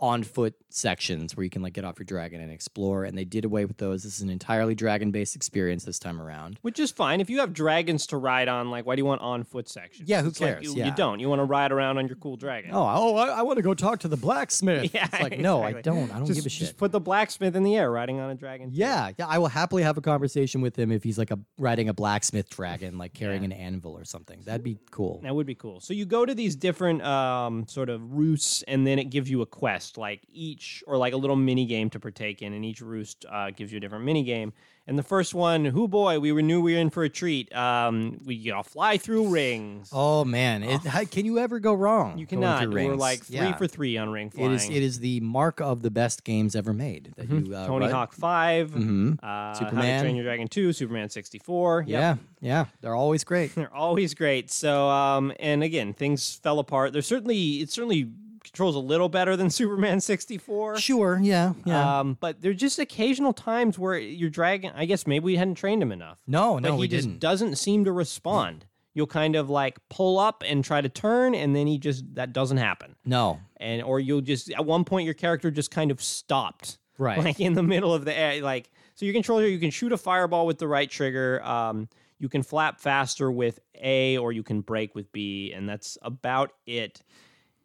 on 0.00 0.22
foot 0.22 0.54
sections 0.70 1.36
where 1.36 1.44
you 1.44 1.50
can 1.50 1.62
like 1.62 1.72
get 1.74 1.84
off 1.84 1.98
your 1.98 2.04
dragon 2.06 2.40
and 2.40 2.50
explore, 2.50 3.04
and 3.04 3.16
they 3.18 3.24
did 3.24 3.44
away 3.44 3.64
with 3.66 3.76
those. 3.76 4.02
This 4.02 4.16
is 4.16 4.22
an 4.22 4.30
entirely 4.30 4.74
dragon 4.74 5.10
based 5.10 5.36
experience 5.36 5.84
this 5.84 5.98
time 5.98 6.20
around. 6.20 6.58
Which 6.62 6.78
is 6.80 6.90
fine. 6.90 7.20
If 7.20 7.28
you 7.28 7.40
have 7.40 7.52
dragons 7.52 8.06
to 8.08 8.16
ride 8.16 8.48
on, 8.48 8.70
like, 8.70 8.86
why 8.86 8.96
do 8.96 9.00
you 9.00 9.04
want 9.06 9.20
on 9.20 9.44
foot 9.44 9.68
sections? 9.68 10.08
Yeah, 10.08 10.22
who 10.22 10.28
It's 10.28 10.40
like 10.40 10.54
cares? 10.54 10.64
you, 10.64 10.74
Yeah. 10.76 10.86
you 10.86 10.92
don't. 10.94 11.20
You 11.20 11.28
want 11.28 11.40
to 11.40 11.44
ride 11.44 11.70
around 11.70 11.98
on 11.98 12.06
your 12.06 12.16
cool 12.16 12.36
dragon. 12.36 12.70
Oh, 12.72 12.78
oh, 12.82 13.16
I, 13.16 13.26
I 13.28 13.42
want 13.42 13.58
to 13.58 13.62
go 13.62 13.74
talk 13.74 14.00
to 14.00 14.08
the 14.08 14.16
blacksmith. 14.16 14.90
Yeah, 14.94 15.04
it's 15.12 15.20
like 15.22 15.38
no, 15.38 15.62
I 15.62 15.72
don't. 15.80 16.10
I 16.10 16.16
don't 16.18 16.26
just, 16.26 16.38
give 16.38 16.46
a 16.46 16.48
shit. 16.48 16.60
Just 16.60 16.76
put 16.78 16.92
the 16.92 17.00
blacksmith 17.00 17.54
in 17.54 17.62
the 17.62 17.76
air 17.76 17.90
riding 17.90 18.18
on 18.20 18.30
a 18.30 18.34
dragon. 18.34 18.70
too. 18.70 18.76
Yeah, 18.76 19.10
yeah, 19.18 19.26
I 19.26 19.38
will 19.38 19.48
happily 19.48 19.82
have 19.82 19.98
a 19.98 20.00
conversation 20.00 20.60
with 20.62 20.78
him 20.78 20.90
if 20.90 21.02
he's 21.04 21.18
like 21.18 21.30
a 21.30 21.38
riding 21.58 21.88
a 21.88 21.94
blacksmith 21.94 22.48
dragon, 22.48 22.96
like 22.98 23.12
carrying 23.12 23.42
Yeah. 23.42 23.46
an 23.46 23.52
anvil 23.52 23.96
or 23.96 24.04
something. 24.04 24.40
That'd 24.46 24.64
be 24.64 24.78
cool. 24.90 25.20
That 25.22 25.34
would 25.34 25.46
be 25.46 25.54
cool. 25.54 25.80
So 25.80 25.92
you 25.94 26.06
go 26.06 26.24
to 26.24 26.34
these 26.34 26.56
different 26.56 27.02
um, 27.02 27.66
sort 27.68 27.88
of 27.90 28.00
roosts, 28.12 28.62
and 28.66 28.86
then 28.86 28.98
it 28.98 29.04
gives 29.10 29.30
you 29.30 29.42
a 29.42 29.46
quest. 29.46 29.89
Roost. 29.90 29.98
Like 29.98 30.20
each, 30.32 30.82
or 30.86 30.96
like 30.96 31.12
a 31.12 31.16
little 31.16 31.36
mini 31.36 31.66
game 31.66 31.90
to 31.90 32.00
partake 32.00 32.42
in, 32.42 32.52
and 32.52 32.64
each 32.64 32.80
roost 32.80 33.24
uh, 33.30 33.50
gives 33.50 33.72
you 33.72 33.78
a 33.78 33.80
different 33.80 34.04
mini 34.04 34.22
game. 34.22 34.52
And 34.86 34.98
the 34.98 35.02
first 35.04 35.34
one, 35.34 35.66
who 35.66 35.86
boy, 35.86 36.18
we 36.18 36.32
were 36.32 36.42
knew 36.42 36.60
we 36.60 36.72
were 36.74 36.80
in 36.80 36.90
for 36.90 37.04
a 37.04 37.08
treat. 37.08 37.54
Um, 37.54 38.18
we 38.24 38.34
you 38.34 38.50
know 38.50 38.62
fly 38.62 38.96
through 38.98 39.28
rings. 39.28 39.90
Oh 39.92 40.24
man, 40.24 40.64
it, 40.64 40.80
how, 40.82 41.04
can 41.04 41.26
you 41.26 41.38
ever 41.38 41.60
go 41.60 41.74
wrong? 41.74 42.18
you 42.18 42.26
cannot. 42.26 42.68
We 42.68 42.86
were 42.86 42.96
like 42.96 43.24
three 43.24 43.36
Yeah. 43.36 43.56
for 43.56 43.68
three 43.68 43.96
on 43.96 44.10
ring 44.10 44.28
It 44.28 44.34
flying. 44.34 44.52
is. 44.52 44.64
It 44.68 44.82
is 44.82 44.98
the 44.98 45.20
mark 45.20 45.60
of 45.60 45.82
the 45.82 45.90
best 45.90 46.24
games 46.24 46.56
ever 46.56 46.72
made. 46.72 47.12
That 47.16 47.28
you 47.30 47.36
uh, 47.36 47.40
Mm-hmm. 47.40 47.66
Tony 47.66 47.88
Hawk 47.88 48.12
5 48.12 48.70
Mhm. 48.72 49.18
uh, 49.22 49.26
How 49.26 49.52
to 49.52 49.58
Superman. 49.58 50.02
Train 50.02 50.16
Your 50.16 50.24
Dragon 50.24 50.48
Two, 50.48 50.72
Superman 50.72 51.08
sixty 51.10 51.38
four. 51.38 51.84
Yeah, 51.86 52.16
yeah, 52.40 52.64
they're 52.80 52.96
always 52.96 53.22
great. 53.22 53.54
They're 53.60 53.72
always 53.74 54.14
great. 54.14 54.50
So, 54.50 54.88
um, 54.88 55.32
and 55.38 55.62
again, 55.62 55.92
things 55.92 56.34
fell 56.42 56.58
apart. 56.58 56.92
There's 56.92 57.06
certainly 57.06 57.56
it's 57.60 57.72
certainly 57.74 58.10
controls 58.52 58.74
a 58.76 58.80
little 58.80 59.08
better 59.08 59.36
than 59.36 59.50
Superman 59.60 60.00
64. 60.00 60.78
Sure, 60.78 61.18
yeah, 61.22 61.54
yeah. 61.64 62.00
Um, 62.00 62.16
but 62.20 62.40
there's 62.42 62.56
just 62.56 62.78
occasional 62.78 63.32
times 63.32 63.78
where 63.78 63.98
your 63.98 64.30
dragon. 64.30 64.72
I 64.74 64.84
guess 64.84 65.06
maybe 65.06 65.24
we 65.24 65.36
hadn't 65.36 65.54
trained 65.56 65.82
him 65.82 65.92
enough. 65.92 66.20
no, 66.26 66.58
no, 66.58 66.74
he 66.74 66.80
we 66.80 66.88
just 66.88 67.08
didn't. 67.08 67.20
doesn't 67.20 67.56
seem 67.56 67.84
to 67.84 67.92
respond. 67.92 68.66
You'll 68.92 69.06
kind 69.06 69.36
of 69.36 69.48
like 69.48 69.78
pull 69.88 70.18
up 70.18 70.42
and 70.44 70.64
try 70.64 70.80
to 70.80 70.88
turn, 70.88 71.34
and 71.34 71.54
then 71.54 71.66
he 71.68 71.78
just 71.78 72.14
that 72.16 72.32
doesn't 72.32 72.56
happen. 72.56 72.96
No, 73.04 73.38
And 73.58 73.82
or 73.82 74.00
you'll 74.00 74.20
just 74.20 74.50
at 74.50 74.64
one 74.64 74.84
point 74.84 75.04
your 75.04 75.14
character 75.14 75.50
just 75.50 75.70
kind 75.70 75.92
of 75.92 76.02
stopped 76.02 76.78
right. 76.98 77.18
like 77.24 77.38
in 77.38 77.52
the 77.54 77.62
middle 77.62 77.94
of 77.94 78.04
the 78.04 78.16
air. 78.16 78.42
Like 78.42 78.68
so, 78.96 79.06
your 79.06 79.12
controller 79.14 79.46
you 79.46 79.60
can 79.60 79.70
shoot 79.70 79.92
a 79.92 79.96
fireball 79.96 80.44
with 80.44 80.58
the 80.58 80.66
right 80.66 80.90
trigger. 80.90 81.40
Um, 81.44 81.88
you 82.18 82.28
can 82.28 82.42
flap 82.42 82.80
faster 82.80 83.30
with 83.30 83.60
A, 83.80 84.18
or 84.18 84.32
you 84.32 84.42
can 84.42 84.60
break 84.60 84.94
with 84.96 85.10
B, 85.12 85.52
and 85.54 85.68
that's 85.68 85.96
about 86.02 86.50
it. 86.66 87.00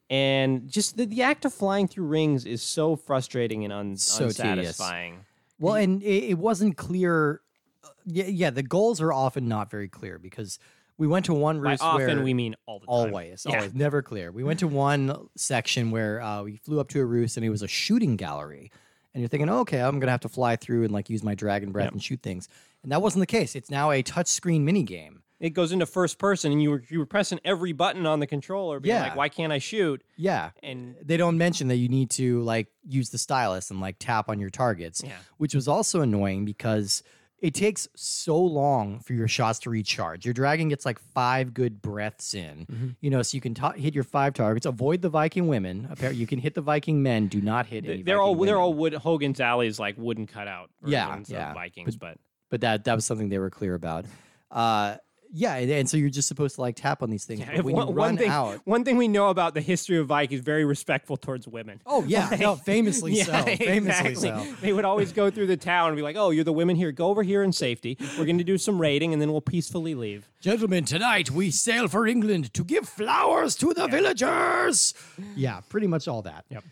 And 0.09 0.69
just 0.69 0.97
the, 0.97 1.05
the 1.05 1.23
act 1.23 1.45
of 1.45 1.53
flying 1.53 1.87
through 1.87 2.05
rings 2.05 2.45
is 2.45 2.61
so 2.61 2.95
frustrating 2.95 3.63
and 3.63 3.73
un- 3.73 3.97
So 3.97 4.27
tedious. 4.29 4.39
unsatisfying. 4.39 5.25
Well, 5.59 5.75
and 5.75 6.03
it, 6.03 6.31
it 6.31 6.37
wasn't 6.37 6.77
clear. 6.77 7.41
uh, 7.83 7.89
Yeah, 8.05 8.25
yeah, 8.25 8.49
the 8.51 8.61
goals 8.63 9.01
are 9.01 9.11
often 9.11 9.47
not 9.47 9.71
very 9.71 9.87
clear 9.87 10.19
because 10.19 10.59
we 10.97 11.07
went 11.07 11.25
to 11.25 11.33
one 11.33 11.61
By 11.61 11.71
roost 11.71 11.81
often 11.83 12.17
where 12.17 12.23
we 12.23 12.33
mean 12.35 12.55
all 12.67 12.79
the 12.79 12.85
time. 12.85 12.93
always, 12.93 13.45
Yeah. 13.49 13.55
always, 13.57 13.73
never 13.73 14.01
clear. 14.03 14.31
We 14.31 14.43
went 14.43 14.59
to 14.59 14.67
one 14.67 15.27
section 15.35 15.89
where 15.91 16.21
uh, 16.21 16.43
we 16.43 16.57
flew 16.57 16.79
up 16.79 16.89
to 16.89 17.01
a 17.01 17.05
roost 17.05 17.35
and 17.37 17.45
it 17.45 17.49
was 17.49 17.63
a 17.63 17.67
shooting 17.67 18.15
gallery, 18.15 18.71
and 19.13 19.21
you're 19.21 19.27
thinking, 19.29 19.49
okay, 19.49 19.79
I'm 19.81 19.99
gonna 19.99 20.11
have 20.11 20.21
to 20.21 20.29
fly 20.29 20.55
through 20.55 20.83
and 20.83 20.91
like 20.93 21.09
use 21.09 21.23
my 21.23 21.35
dragon 21.35 21.71
breath 21.71 21.85
Yep. 21.87 21.93
and 21.93 22.03
shoot 22.03 22.21
things, 22.21 22.47
and 22.83 22.91
that 22.91 23.01
wasn't 23.01 23.21
the 23.21 23.25
case. 23.27 23.55
It's 23.55 23.71
now 23.71 23.91
a 23.91 24.03
touchscreen 24.03 24.61
mini 24.61 24.83
game. 24.83 25.23
It 25.39 25.49
goes 25.49 25.71
into 25.73 25.85
first 25.85 26.17
person, 26.17 26.51
and 26.53 26.61
you 26.63 26.69
were 26.71 26.83
you 26.89 26.97
were 26.99 27.05
pressing 27.05 27.39
every 27.43 27.73
button 27.73 28.05
on 28.05 28.19
the 28.19 28.27
controller, 28.27 28.79
being 28.79 28.95
Yeah. 28.95 29.03
like, 29.03 29.15
"Why 29.15 29.29
can't 29.29 29.51
I 29.51 29.57
shoot?" 29.59 30.01
Yeah, 30.17 30.51
And 30.63 30.95
they 31.03 31.17
don't 31.17 31.37
mention 31.37 31.67
that 31.67 31.75
you 31.75 31.89
need 31.89 32.09
to 32.11 32.41
like 32.41 32.67
use 32.87 33.09
the 33.09 33.17
stylus 33.17 33.69
and 33.69 33.81
like 33.81 33.97
tap 33.99 34.29
on 34.29 34.39
your 34.39 34.49
targets, 34.49 35.01
Yeah. 35.03 35.17
which 35.37 35.53
was 35.53 35.67
also 35.67 36.01
annoying 36.01 36.45
because 36.45 37.03
it 37.39 37.53
takes 37.53 37.87
so 37.95 38.39
long 38.41 38.99
for 39.01 39.11
your 39.13 39.27
shots 39.27 39.59
to 39.59 39.69
recharge. 39.69 40.23
Your 40.25 40.33
dragon 40.33 40.69
gets 40.69 40.85
like 40.85 40.97
five 40.99 41.53
good 41.53 41.81
breaths 41.81 42.33
in, 42.33 42.65
Mm-hmm. 42.65 42.87
you 43.01 43.09
know, 43.09 43.21
so 43.21 43.35
you 43.35 43.41
can 43.41 43.53
ta- 43.53 43.73
hit 43.73 43.93
your 43.93 44.05
five 44.05 44.33
targets. 44.33 44.65
Avoid 44.65 45.01
the 45.01 45.09
Viking 45.09 45.47
women. 45.47 45.85
Apparently, 45.91 46.19
you 46.19 46.25
can 46.27 46.39
hit 46.39 46.53
the 46.55 46.61
Viking 46.61 47.03
men. 47.03 47.27
Do 47.27 47.41
not 47.41 47.65
hit 47.65 47.83
any. 47.85 48.03
they're 48.03 48.21
all 48.21 48.33
Viking 48.35 48.45
they're 48.45 48.57
all 48.57 48.73
wood 48.73 48.93
Hogan's 48.93 49.41
Alley's 49.41 49.79
like 49.79 49.95
wooden 49.97 50.27
cutout 50.27 50.69
Yeah, 50.85 51.19
yeah. 51.27 51.53
Vikings, 51.53 51.97
but 51.97 52.17
But 52.49 52.61
that 52.61 52.85
that 52.85 52.95
was 52.95 53.05
something 53.05 53.27
they 53.27 53.37
were 53.39 53.49
clear 53.49 53.75
about. 53.75 54.05
Uh, 54.49 54.95
yeah, 55.31 55.55
and, 55.55 55.71
and 55.71 55.89
so 55.89 55.97
you're 55.97 56.09
just 56.09 56.27
supposed 56.27 56.55
to 56.55 56.61
like 56.61 56.75
tap 56.75 57.01
on 57.01 57.09
these 57.09 57.25
things. 57.25 57.41
Yeah, 57.41 57.57
but 57.57 57.65
when 57.65 57.75
one, 57.75 57.87
you 57.87 57.93
one 57.93 58.07
run 58.07 58.17
thing, 58.17 58.29
out. 58.29 58.61
one 58.65 58.83
thing 58.83 58.97
we 58.97 59.07
know 59.07 59.29
about 59.29 59.53
the 59.53 59.61
history 59.61 59.97
of 59.97 60.07
Vikings, 60.07 60.39
is 60.39 60.45
very 60.45 60.65
respectful 60.65 61.17
towards 61.17 61.47
women. 61.47 61.81
Oh 61.85 62.03
yeah, 62.03 62.35
no, 62.39 62.55
famously 62.55 63.15
so. 63.23 63.31
Famously 63.31 63.77
exactly. 63.77 64.15
so. 64.15 64.45
They 64.61 64.73
would 64.73 64.85
always 64.85 65.11
go 65.11 65.29
through 65.29 65.47
the 65.47 65.57
town 65.57 65.89
and 65.89 65.95
be 65.95 66.01
like, 66.01 66.15
"Oh, 66.15 66.29
you're 66.31 66.43
the 66.43 66.53
women 66.53 66.75
here. 66.75 66.91
Go 66.91 67.07
over 67.07 67.23
here 67.23 67.43
in 67.43 67.51
safety. 67.51 67.97
We're 68.17 68.25
going 68.25 68.37
to 68.37 68.43
do 68.43 68.57
some 68.57 68.79
raiding, 68.79 69.13
and 69.13 69.21
then 69.21 69.31
we'll 69.31 69.41
peacefully 69.41 69.95
leave." 69.95 70.29
Gentlemen, 70.41 70.85
tonight 70.85 71.31
we 71.31 71.51
sail 71.51 71.87
for 71.87 72.05
England 72.07 72.53
to 72.53 72.63
give 72.63 72.87
flowers 72.87 73.55
to 73.57 73.73
the 73.73 73.87
villagers. 73.87 74.93
Yeah, 75.35 75.61
pretty 75.69 75.87
much 75.87 76.07
all 76.07 76.21
that. 76.23 76.45
Yep. 76.49 76.63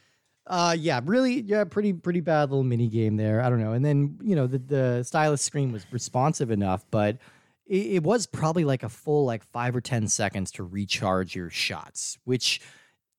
Uh, 0.46 0.76
yeah, 0.78 1.00
really, 1.06 1.42
yeah, 1.42 1.63
pretty, 1.63 1.94
pretty 1.94 2.20
bad 2.20 2.50
little 2.50 2.63
mini 2.63 2.88
game 2.88 3.16
there. 3.16 3.42
I 3.42 3.50
don't 3.50 3.62
know. 3.62 3.72
And 3.72 3.84
then 3.84 4.20
you 4.22 4.36
know 4.36 4.48
the 4.48 4.58
the 4.60 5.04
stylus 5.04 5.42
screen 5.42 5.72
was 5.72 5.86
responsive 5.92 6.52
enough, 6.52 6.86
but 6.92 7.18
it, 7.65 7.86
it 7.97 8.04
was 8.04 8.26
probably 8.26 8.65
like 8.65 8.84
a 8.84 8.89
full 8.89 9.26
like 9.26 9.43
five 9.52 9.76
or 9.76 9.82
ten 9.82 10.08
seconds 10.08 10.52
to 10.54 10.63
recharge 10.63 11.36
your 11.36 11.49
shots, 11.49 12.17
which 12.26 12.62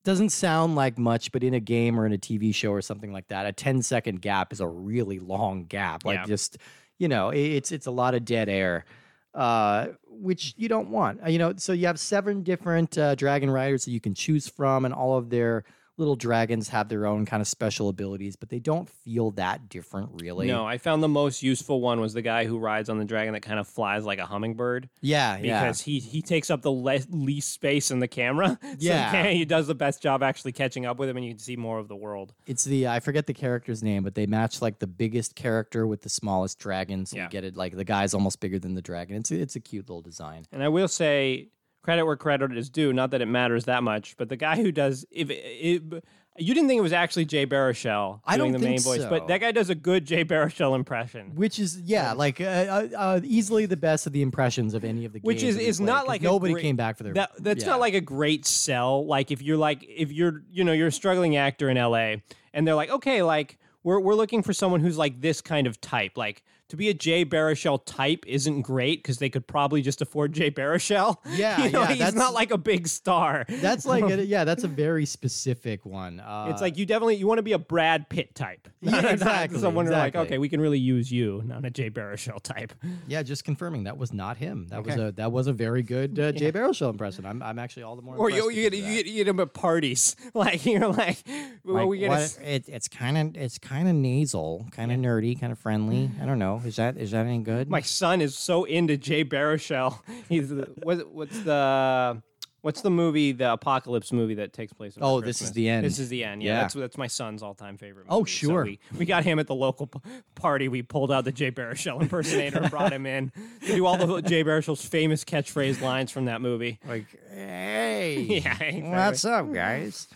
doesn't 0.03 0.29
sound 0.29 0.75
like 0.75 0.97
much, 0.99 1.31
but 1.31 1.43
in 1.43 1.53
a 1.55 1.59
game 1.59 1.99
or 1.99 2.05
in 2.05 2.13
a 2.13 2.17
TV 2.17 2.53
show 2.53 2.69
or 2.71 2.81
something 2.81 3.11
like 3.11 3.27
that, 3.29 3.47
a 3.47 3.51
10 3.51 3.81
second 3.81 4.21
gap 4.21 4.53
is 4.53 4.59
a 4.59 4.67
really 4.67 5.17
long 5.19 5.65
gap. 5.65 6.05
Like 6.05 6.19
Yeah. 6.19 6.25
just, 6.25 6.57
you 6.99 7.07
know, 7.07 7.29
it- 7.31 7.39
it's 7.39 7.71
it's 7.71 7.87
a 7.87 7.91
lot 7.91 8.13
of 8.13 8.23
dead 8.23 8.47
air. 8.47 8.85
Uh, 9.33 9.87
which 10.07 10.53
you 10.57 10.69
don't 10.69 10.89
want. 10.91 11.21
Uh, 11.21 11.27
You 11.29 11.39
know, 11.39 11.53
so 11.57 11.73
you 11.73 11.87
have 11.87 11.99
seven 11.99 12.41
different 12.43 12.97
uh, 12.97 13.15
dragon 13.15 13.49
riders 13.49 13.83
that 13.83 13.91
you 13.91 13.99
can 13.99 14.13
choose 14.13 14.47
from, 14.47 14.85
and 14.85 14.93
all 14.93 15.17
of 15.17 15.29
their 15.29 15.65
little 15.97 16.15
dragons 16.15 16.69
have 16.69 16.89
their 16.89 17.05
own 17.05 17.25
kind 17.25 17.39
of 17.41 17.47
special 17.47 17.87
abilities, 17.89 18.35
but 18.35 18.49
they 18.49 18.59
don't 18.59 18.89
feel 18.89 19.31
that 19.31 19.69
different, 19.69 20.09
really. 20.21 20.45
No, 20.47 20.65
I 20.65 20.77
found 20.77 21.01
the 21.01 21.07
most 21.07 21.41
useful 21.41 21.79
one 21.81 22.01
was 22.01 22.13
the 22.13 22.21
guy 22.21 22.45
who 22.45 22.57
rides 22.59 22.89
on 22.89 22.97
the 22.99 23.05
dragon 23.05 23.33
that 23.33 23.41
kind 23.41 23.59
of 23.59 23.67
flies 23.67 24.03
like 24.03 24.19
a 24.19 24.25
hummingbird 24.25 24.89
Yeah, 25.01 25.37
yeah. 25.37 25.61
because 25.61 25.81
he 25.81 25.99
he 25.99 26.21
takes 26.21 26.49
up 26.49 26.61
the 26.61 26.71
le- 26.71 26.99
least 27.09 27.53
space 27.53 27.91
in 27.91 27.99
the 27.99 28.07
camera. 28.07 28.59
So 28.65 28.75
Yeah. 28.79 29.09
okay, 29.09 29.35
he 29.37 29.45
does 29.45 29.67
the 29.67 29.75
best 29.75 30.01
job 30.01 30.21
actually 30.21 30.51
catching 30.51 30.85
up 30.85 30.97
with 30.97 31.07
him, 31.09 31.17
and 31.17 31.25
you 31.25 31.31
can 31.31 31.39
see 31.39 31.55
more 31.55 31.79
of 31.79 31.87
the 31.87 31.95
world. 31.95 32.33
It's 32.45 32.65
the 32.65 32.87
I 32.87 32.99
forget 32.99 33.25
the 33.27 33.33
character's 33.33 33.81
name, 33.83 34.03
but 34.03 34.15
they 34.15 34.25
match 34.25 34.61
like 34.61 34.79
the 34.79 34.87
biggest 34.87 35.35
character 35.35 35.87
with 35.87 36.01
the 36.01 36.09
smallest 36.09 36.59
dragon. 36.59 37.05
So 37.05 37.15
Yeah. 37.17 37.23
you 37.23 37.29
get 37.29 37.43
it 37.45 37.55
like 37.55 37.75
the 37.75 37.85
guy's 37.85 38.13
almost 38.13 38.39
bigger 38.41 38.59
than 38.59 38.73
the 38.75 38.81
dragon. 38.81 39.15
It's 39.17 39.31
it's 39.31 39.55
a 39.55 39.59
cute 39.61 39.87
little 39.89 40.01
design. 40.01 40.45
And 40.51 40.61
I 40.61 40.67
will 40.67 40.87
say 40.89 41.49
credit 41.85 42.03
where 42.05 42.15
credit 42.17 42.57
is 42.57 42.69
due. 42.69 42.91
Not 42.91 43.11
that 43.11 43.21
it 43.21 43.27
matters 43.27 43.65
that 43.65 43.83
much, 43.83 44.17
but 44.17 44.27
the 44.27 44.35
guy 44.35 44.55
who 44.57 44.71
does 44.71 45.05
if 45.11 45.29
it, 45.29 46.03
you 46.37 46.53
didn't 46.53 46.67
think 46.67 46.79
it 46.79 46.81
was 46.81 46.91
actually 46.91 47.23
Jay 47.25 47.45
Baruchel 47.45 48.19
I 48.25 48.35
doing 48.37 48.51
don't 48.51 48.61
the 48.61 48.67
main 48.67 48.77
think 48.79 48.83
voice, 48.85 49.01
so. 49.03 49.09
but 49.09 49.27
that 49.27 49.39
guy 49.39 49.51
does 49.53 49.69
a 49.69 49.75
good 49.75 50.03
Jay 50.05 50.25
Baruchel 50.25 50.75
impression. 50.75 51.35
Which 51.35 51.59
is 51.59 51.79
yeah, 51.79 52.11
like 52.13 52.41
uh, 52.41 52.43
uh, 52.43 52.87
uh, 52.97 53.19
easily 53.23 53.65
the 53.67 53.77
best 53.77 54.07
of 54.07 54.13
the 54.13 54.21
impressions 54.21 54.73
of 54.73 54.83
any 54.83 55.05
of 55.05 55.13
the 55.13 55.19
Which 55.19 55.41
games 55.41 55.49
is 55.51 55.55
that 55.55 55.61
we 55.61 55.67
is 55.69 55.77
played, 55.77 55.85
not 55.85 55.99
'cause 55.99 56.07
like 56.07 56.21
a 56.21 56.23
nobody 56.25 56.53
great- 56.53 56.61
came 56.63 56.75
back 56.75 56.97
for 56.97 57.03
their 57.03 57.13
That 57.13 57.31
that's 57.39 57.63
yeah. 57.63 57.69
not 57.69 57.79
like 57.79 57.93
a 57.93 58.01
great 58.01 58.45
sell. 58.45 59.05
Like 59.05 59.31
if 59.31 59.41
you're 59.41 59.55
like 59.57 59.85
if 59.87 60.11
you're 60.11 60.43
you 60.51 60.63
know 60.63 60.73
you're 60.73 60.87
a 60.87 60.91
struggling 60.91 61.35
actor 61.37 61.69
in 61.69 61.77
L.A. 61.77 62.21
and 62.53 62.67
they're 62.67 62.75
like 62.75 62.89
okay 62.89 63.21
like 63.21 63.57
we're 63.83 63.99
we're 63.99 64.15
looking 64.15 64.41
for 64.43 64.51
someone 64.53 64.81
who's 64.81 64.97
like 64.97 65.21
this 65.21 65.39
kind 65.41 65.67
of 65.67 65.79
type 65.79 66.17
like. 66.17 66.43
To 66.69 66.77
be 66.77 66.89
a 66.89 66.93
Jay 66.95 67.23
Baruchel 67.23 67.79
type 67.85 68.23
isn't 68.25 68.61
great 68.63 69.03
because 69.03 69.19
they 69.19 69.29
could 69.29 69.45
probably 69.45 69.83
just 69.83 70.01
afford 70.01 70.33
Jay 70.33 70.49
Baruchel. 70.49 71.17
Yeah, 71.35 71.63
you 71.65 71.71
know, 71.71 71.81
yeah, 71.81 71.87
he's 71.89 71.97
that's- 71.99 72.13
not 72.15 72.33
like 72.33 72.51
a 72.51 72.57
big 72.57 72.87
star. 72.87 73.45
That's 73.47 73.85
like 73.85 74.03
a, 74.09 74.25
yeah, 74.25 74.45
that's 74.45 74.63
a 74.63 74.67
very 74.67 75.05
specific 75.05 75.85
one. 75.85 76.19
Uh, 76.19 76.47
It's 76.49 76.61
like 76.61 76.77
you 76.77 76.85
definitely 76.85 77.15
you 77.17 77.27
want 77.27 77.37
to 77.39 77.43
be 77.43 77.51
a 77.51 77.59
Brad 77.59 78.09
Pitt 78.09 78.33
type. 78.35 78.67
Yeah, 78.81 79.07
exactly, 79.09 79.59
Someone 79.59 79.85
who's 79.87 79.93
like, 79.93 80.15
okay, 80.15 80.37
we 80.37 80.47
can 80.47 80.61
really 80.61 80.77
use 80.79 81.11
you, 81.11 81.41
not 81.45 81.65
a 81.65 81.69
Jay 81.71 81.89
Baruchel 81.89 82.41
type. 82.41 82.71
yeah, 83.07 83.23
just 83.23 83.43
confirming 83.43 83.83
that 83.85 83.97
was 83.97 84.13
not 84.13 84.37
him. 84.37 84.67
That 84.69 84.83
was 84.85 84.95
a 84.95 85.11
that 85.13 85.31
was 85.31 85.47
a 85.47 85.53
very 85.53 85.81
good 85.83 86.19
uh, 86.19 86.31
Jay 86.31 86.51
Baruchel 86.51 86.89
impression. 86.91 87.25
I'm 87.25 87.41
I'm 87.43 87.57
actually 87.59 87.83
all 87.83 87.95
the 87.95 88.01
more. 88.03 88.15
Or 88.15 88.29
you, 88.29 88.49
you 88.51 88.69
get 88.69 88.77
you 88.77 88.93
get, 88.95 89.05
you 89.07 89.13
get 89.23 89.27
him 89.27 89.39
at 89.39 89.53
parties, 89.53 90.15
like 90.33 90.65
you're 90.65 90.87
like, 90.87 91.17
well, 91.63 91.75
Like, 91.75 91.87
we 91.87 91.99
get 91.99 92.37
it, 92.41 92.65
it's 92.69 92.87
kind 92.87 93.17
of 93.17 93.35
it's 93.41 93.57
kind 93.57 93.87
of 93.89 93.95
nasal, 93.95 94.67
kind 94.71 94.91
of 94.91 94.99
nerdy, 94.99 95.39
kind 95.39 95.51
of 95.51 95.59
friendly. 95.59 96.09
I 96.21 96.25
don't 96.25 96.39
know. 96.39 96.54
Is 96.65 96.75
that 96.77 96.97
is 96.97 97.11
that 97.11 97.25
any 97.25 97.39
good? 97.39 97.69
my 97.69 97.81
son 97.81 98.21
is 98.21 98.37
so 98.37 98.63
into 98.63 98.97
Jay 98.97 99.23
Baruchel. 99.25 99.99
He's 100.29 100.49
the, 100.49 100.69
what, 100.83 101.11
what's 101.11 101.39
the 101.41 102.21
what's 102.61 102.81
the 102.81 102.89
movie, 102.89 103.31
the 103.31 103.51
apocalypse 103.53 104.11
movie 104.11 104.33
that 104.35 104.51
takes 104.51 104.73
place? 104.73 104.97
Oh, 104.99 105.21
This 105.21 105.41
Is 105.41 105.51
the 105.51 105.69
End. 105.69 105.85
This 105.85 105.99
is 105.99 106.09
the 106.09 106.23
end. 106.23 106.41
Yeah, 106.41 106.53
Yeah. 106.53 106.61
that's 106.61 106.73
that's 106.73 106.97
my 106.97 107.05
son's 107.07 107.43
all 107.43 107.53
time 107.53 107.77
favorite. 107.77 108.07
Oh, 108.09 108.19
movie. 108.21 108.31
So 108.31 108.47
sure. 108.47 108.63
we, 108.65 108.79
we 108.97 109.05
got 109.05 109.23
him 109.23 109.37
at 109.37 109.45
the 109.45 109.53
local 109.53 109.85
p- 109.87 109.99
party. 110.33 110.67
We 110.67 110.81
pulled 110.81 111.11
out 111.11 111.25
the 111.25 111.31
Jay 111.31 111.51
Baruchel 111.51 112.01
impersonator 112.01 112.59
and 112.59 112.71
brought 112.71 112.91
him 112.91 113.05
in 113.05 113.31
to 113.67 113.75
do 113.75 113.85
all 113.85 113.97
the 113.97 114.21
Jay 114.27 114.43
Baruchel's 114.43 114.83
famous 114.83 115.23
catchphrase 115.23 115.79
lines 115.81 116.09
from 116.11 116.25
that 116.25 116.41
movie. 116.41 116.79
like, 116.87 117.05
hey, 117.31 118.19
Yeah, 118.21 118.57
exactly. 118.63 118.81
what's 118.89 119.25
up, 119.25 119.53
guys? 119.53 120.07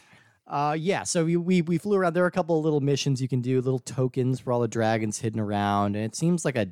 Uh, 0.50 0.76
yeah, 0.78 1.04
so 1.04 1.26
we, 1.26 1.38
we 1.38 1.62
we 1.62 1.78
flew 1.78 1.96
around. 1.96 2.16
There 2.16 2.24
are 2.24 2.28
a 2.28 2.32
couple 2.32 2.58
of 2.58 2.64
little 2.64 2.82
missions 2.82 3.22
you 3.22 3.28
can 3.28 3.42
do, 3.42 3.62
little 3.62 3.78
tokens 3.80 4.40
for 4.40 4.52
all 4.52 4.62
the 4.62 4.68
dragons 4.68 5.20
hidden 5.20 5.40
around, 5.40 5.96
and 5.96 6.04
it 6.04 6.16
seems 6.16 6.44
like 6.44 6.56
a 6.56 6.68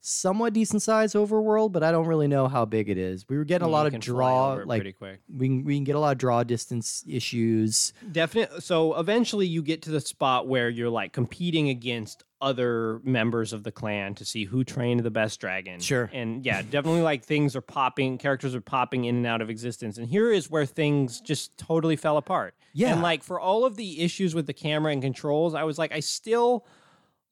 somewhat 0.00 0.52
decent 0.52 0.82
sized 0.82 1.14
overworld, 1.14 1.72
but 1.72 1.82
I 1.82 1.92
don't 1.92 2.06
really 2.06 2.28
know 2.28 2.48
how 2.48 2.64
big 2.64 2.88
it 2.88 2.96
is. 2.96 3.26
We 3.28 3.36
were 3.36 3.44
getting 3.44 3.66
a 3.66 3.70
lot 3.70 3.86
of 3.86 3.98
draw, 4.00 4.52
like 4.64 4.80
pretty 4.80 4.92
quick. 4.92 5.20
we 5.28 5.48
can, 5.48 5.64
we 5.64 5.74
can 5.76 5.84
get 5.84 5.96
a 5.96 5.98
lot 5.98 6.12
of 6.12 6.18
draw 6.18 6.42
distance 6.42 7.04
issues. 7.06 7.92
Definitely. 8.10 8.60
So 8.60 8.94
eventually, 8.98 9.46
you 9.46 9.62
get 9.62 9.82
to 9.82 9.90
the 9.90 10.00
spot 10.00 10.46
where 10.48 10.68
you're 10.68 10.88
like 10.88 11.12
competing 11.12 11.68
against 11.68 12.24
other 12.40 13.00
members 13.04 13.52
of 13.52 13.62
the 13.64 13.72
clan 13.72 14.14
to 14.14 14.24
see 14.24 14.44
who 14.44 14.64
trained 14.64 15.00
the 15.00 15.10
best 15.10 15.40
dragon. 15.40 15.80
Sure. 15.80 16.10
And 16.12 16.44
yeah, 16.44 16.62
definitely 16.62 17.02
like 17.02 17.24
things 17.24 17.54
are 17.54 17.60
popping, 17.60 18.18
characters 18.18 18.54
are 18.54 18.60
popping 18.60 19.04
in 19.04 19.16
and 19.16 19.26
out 19.26 19.42
of 19.42 19.50
existence. 19.50 19.98
And 19.98 20.08
here 20.08 20.32
is 20.32 20.50
where 20.50 20.66
things 20.66 21.20
just 21.20 21.56
totally 21.58 21.96
fell 21.96 22.16
apart. 22.16 22.54
Yeah. 22.72 22.92
And 22.92 23.02
like 23.02 23.22
for 23.22 23.38
all 23.38 23.64
of 23.64 23.76
the 23.76 24.00
issues 24.00 24.34
with 24.34 24.46
the 24.46 24.52
camera 24.52 24.92
and 24.92 25.02
controls, 25.02 25.54
I 25.54 25.64
was 25.64 25.78
like, 25.78 25.92
I 25.92 26.00
still 26.00 26.66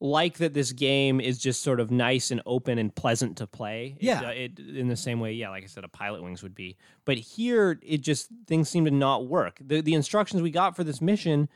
like 0.01 0.37
that 0.37 0.53
this 0.53 0.71
game 0.71 1.19
is 1.19 1.37
just 1.37 1.61
sort 1.61 1.79
of 1.79 1.91
nice 1.91 2.31
and 2.31 2.41
open 2.45 2.77
and 2.77 2.93
pleasant 2.95 3.37
to 3.37 3.47
play. 3.47 3.97
Yeah. 3.99 4.21
uh, 4.21 4.29
It, 4.29 4.59
in 4.59 4.87
the 4.87 4.95
same 4.95 5.19
way, 5.19 5.33
yeah, 5.33 5.49
like 5.49 5.63
I 5.63 5.67
said, 5.67 5.83
a 5.83 5.89
Pilotwings 5.89 6.41
would 6.41 6.55
be. 6.55 6.77
But 7.03 7.17
here, 7.17 7.79
it 7.81 7.99
just 7.99 8.29
things 8.47 8.69
seem 8.69 8.85
to 8.85 8.91
not 8.91 9.27
work. 9.27 9.57
The 9.59 9.81
the 9.81 9.93
instructions 9.93 10.41
we 10.41 10.51
got 10.51 10.75
for 10.75 10.85
this 10.85 11.01
mission 11.01 11.49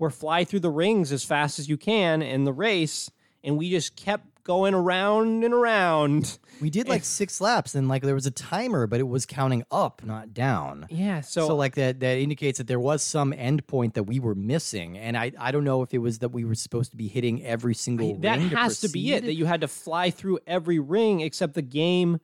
were 0.00 0.10
fly 0.10 0.42
through 0.42 0.60
the 0.60 0.70
rings 0.70 1.12
as 1.12 1.22
fast 1.22 1.60
as 1.60 1.68
you 1.68 1.76
can 1.76 2.22
in 2.22 2.42
the 2.44 2.52
race, 2.52 3.10
and 3.44 3.56
we 3.56 3.70
just 3.70 3.94
kept 3.94 4.26
going 4.42 4.74
around 4.74 5.44
and 5.44 5.54
around. 5.54 6.38
We 6.60 6.70
did 6.70 6.88
like 6.88 7.04
six 7.04 7.40
laps, 7.40 7.74
and 7.74 7.88
like 7.88 8.02
there 8.02 8.14
was 8.14 8.26
a 8.26 8.30
timer, 8.30 8.86
but 8.86 8.98
it 8.98 9.08
was 9.08 9.26
counting 9.26 9.62
up, 9.70 10.02
not 10.04 10.34
down. 10.34 10.86
Yeah, 10.90 11.20
so, 11.20 11.46
So, 11.46 11.56
like 11.56 11.74
that 11.76 12.00
that 12.00 12.18
indicates 12.18 12.58
that 12.58 12.66
there 12.66 12.80
was 12.80 13.02
some 13.02 13.32
endpoint 13.32 13.94
that 13.94 14.04
we 14.04 14.18
were 14.18 14.34
missing, 14.34 14.98
and 14.98 15.16
I 15.16 15.32
I 15.38 15.52
don't 15.52 15.64
know 15.64 15.82
if 15.82 15.94
it 15.94 15.98
was 15.98 16.18
that 16.18 16.30
we 16.30 16.44
were 16.44 16.54
supposed 16.54 16.90
to 16.90 16.96
be 16.96 17.06
hitting 17.08 17.44
every 17.44 17.74
single 17.74 18.12
ring 18.12 18.20
that 18.22 18.40
has 18.40 18.80
to, 18.80 18.88
be 18.88 19.12
it. 19.12 19.24
That 19.24 19.34
you 19.34 19.44
had 19.44 19.60
to 19.60 19.68
fly 19.68 20.10
through 20.10 20.40
every 20.46 20.78
ring, 20.78 21.20
except 21.20 21.54
the 21.54 21.62
game 21.62 22.20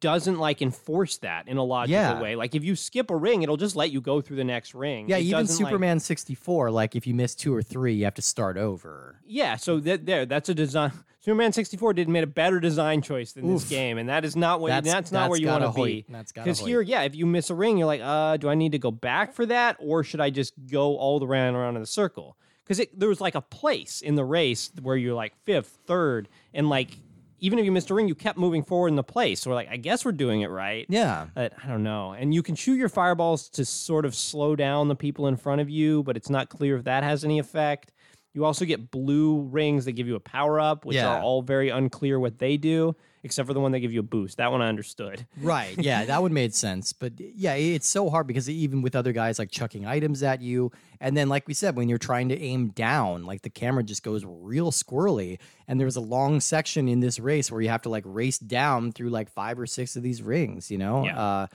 doesn't 0.00 0.38
like 0.38 0.60
enforce 0.62 1.16
that 1.18 1.48
in 1.48 1.56
a 1.56 1.64
logical 1.64 1.92
Yeah. 2.00 2.20
way. 2.20 2.36
Like 2.36 2.54
if 2.54 2.62
you 2.64 2.76
skip 2.76 3.10
a 3.10 3.16
ring, 3.16 3.42
it'll 3.42 3.56
just 3.56 3.76
let 3.76 3.90
you 3.90 4.00
go 4.00 4.20
through 4.20 4.36
the 4.36 4.44
next 4.44 4.74
ring. 4.74 5.08
yeah, 5.08 5.16
It 5.16 5.22
even 5.24 5.40
like- 5.40 5.48
Superman 5.48 6.00
sixty 6.00 6.34
four, 6.34 6.70
like 6.70 6.94
if 6.94 7.06
you 7.06 7.14
miss 7.14 7.34
two 7.34 7.54
or 7.54 7.62
three, 7.62 7.94
you 7.94 8.04
have 8.04 8.14
to 8.14 8.22
start 8.22 8.56
over. 8.56 9.20
Yeah, 9.26 9.56
so 9.56 9.80
that 9.80 10.06
there, 10.06 10.26
that's 10.26 10.48
a 10.48 10.54
design. 10.54 10.92
Superman 11.20 11.52
sixty 11.52 11.76
four 11.76 11.92
did 11.92 12.08
made 12.08 12.22
a 12.24 12.26
better 12.28 12.60
design 12.60 13.02
choice 13.02 13.32
than 13.32 13.48
this 13.52 13.68
game, 13.68 13.98
and 13.98 14.08
that 14.08 14.24
is 14.24 14.36
not 14.36 14.60
what 14.60 14.68
That's- 14.68 14.92
that's, 14.92 15.10
not 15.12 15.28
where 15.30 15.40
you 15.40 15.48
want 15.48 15.64
gotta 15.64 15.82
be. 15.82 16.04
Because 16.34 16.60
here, 16.60 16.80
yeah, 16.82 17.02
if 17.02 17.16
you 17.16 17.26
miss 17.26 17.50
a 17.50 17.54
ring, 17.54 17.78
you're 17.78 17.86
like, 17.86 18.00
uh, 18.02 18.36
do 18.36 18.48
I 18.48 18.54
need 18.54 18.72
to 18.72 18.78
go 18.78 18.90
back 18.92 19.32
for 19.32 19.44
that, 19.46 19.76
or 19.80 20.04
should 20.04 20.20
I 20.20 20.30
just 20.30 20.54
go 20.70 20.96
all 20.96 21.18
the 21.18 21.26
way 21.26 21.38
around 21.38 21.74
in 21.76 21.80
the 21.82 21.86
circle? 21.86 22.36
Because 22.64 22.84
there 22.96 23.08
was 23.08 23.20
like 23.20 23.34
a 23.34 23.40
place 23.40 24.02
in 24.02 24.14
the 24.16 24.24
race 24.24 24.70
where 24.82 24.96
you're 24.96 25.14
like 25.14 25.32
fifth, 25.44 25.78
third, 25.86 26.28
and 26.52 26.68
like 26.68 26.90
even 27.38 27.58
if 27.58 27.64
you 27.64 27.72
missed 27.72 27.90
a 27.90 27.94
ring, 27.94 28.08
you 28.08 28.14
kept 28.14 28.38
moving 28.38 28.62
forward 28.62 28.88
in 28.88 28.96
the 28.96 29.02
place. 29.02 29.40
So 29.40 29.50
we're 29.50 29.56
like, 29.56 29.68
I 29.70 29.76
guess 29.76 30.04
we're 30.04 30.12
doing 30.12 30.40
it 30.42 30.48
right. 30.48 30.86
Yeah, 30.88 31.26
But 31.34 31.52
I 31.62 31.68
don't 31.68 31.82
know. 31.82 32.12
And 32.12 32.32
you 32.34 32.42
can 32.42 32.54
shoot 32.54 32.74
your 32.76 32.88
fireballs 32.88 33.48
to 33.50 33.64
sort 33.64 34.04
of 34.04 34.14
slow 34.14 34.56
down 34.56 34.88
the 34.88 34.94
people 34.96 35.26
in 35.26 35.36
front 35.36 35.60
of 35.60 35.68
you, 35.68 36.02
but 36.02 36.16
it's 36.16 36.30
not 36.30 36.48
clear 36.48 36.76
if 36.76 36.84
that 36.84 37.02
has 37.04 37.24
any 37.24 37.38
effect. 37.38 37.92
You 38.34 38.44
also 38.44 38.64
get 38.64 38.90
blue 38.90 39.40
rings 39.42 39.84
that 39.86 39.92
give 39.92 40.06
you 40.06 40.14
a 40.14 40.20
power 40.20 40.60
up, 40.60 40.84
which 40.84 40.96
Yeah. 40.96 41.08
are 41.16 41.22
all 41.22 41.40
very 41.42 41.70
unclear 41.70 42.20
what 42.20 42.38
they 42.38 42.56
do, 42.58 42.94
except 43.26 43.46
for 43.46 43.52
the 43.52 43.60
one 43.60 43.72
that 43.72 43.80
give 43.80 43.92
you 43.92 44.00
a 44.00 44.04
boost. 44.04 44.38
That 44.38 44.50
one 44.50 44.62
I 44.62 44.68
understood. 44.68 45.26
right. 45.42 45.76
Yeah, 45.76 46.04
that 46.06 46.22
one 46.22 46.32
made 46.32 46.54
sense. 46.54 46.94
But 46.94 47.12
yeah, 47.18 47.54
it's 47.54 47.88
so 47.88 48.08
hard 48.08 48.26
because 48.26 48.48
even 48.48 48.80
with 48.80 48.96
other 48.96 49.12
guys 49.12 49.38
like 49.38 49.50
chucking 49.50 49.84
items 49.84 50.22
at 50.22 50.40
you, 50.40 50.72
and 51.00 51.14
then 51.14 51.28
like 51.28 51.46
we 51.46 51.52
said, 51.52 51.76
when 51.76 51.88
you're 51.88 51.98
trying 51.98 52.30
to 52.30 52.40
aim 52.40 52.68
down, 52.68 53.26
like 53.26 53.42
the 53.42 53.50
camera 53.50 53.82
just 53.82 54.02
goes 54.02 54.24
real 54.24 54.70
squirrely. 54.72 55.38
And 55.68 55.78
there 55.78 55.84
was 55.84 55.96
a 55.96 56.00
long 56.00 56.40
section 56.40 56.88
in 56.88 57.00
this 57.00 57.18
race 57.18 57.52
where 57.52 57.60
you 57.60 57.68
have 57.68 57.82
to 57.82 57.90
like 57.90 58.04
race 58.06 58.38
down 58.38 58.92
through 58.92 59.10
like 59.10 59.28
five 59.28 59.58
or 59.58 59.66
six 59.66 59.96
of 59.96 60.02
these 60.02 60.22
rings. 60.22 60.70
You 60.70 60.78
know. 60.78 61.04
Yeah. 61.04 61.20
Uh, 61.20 61.46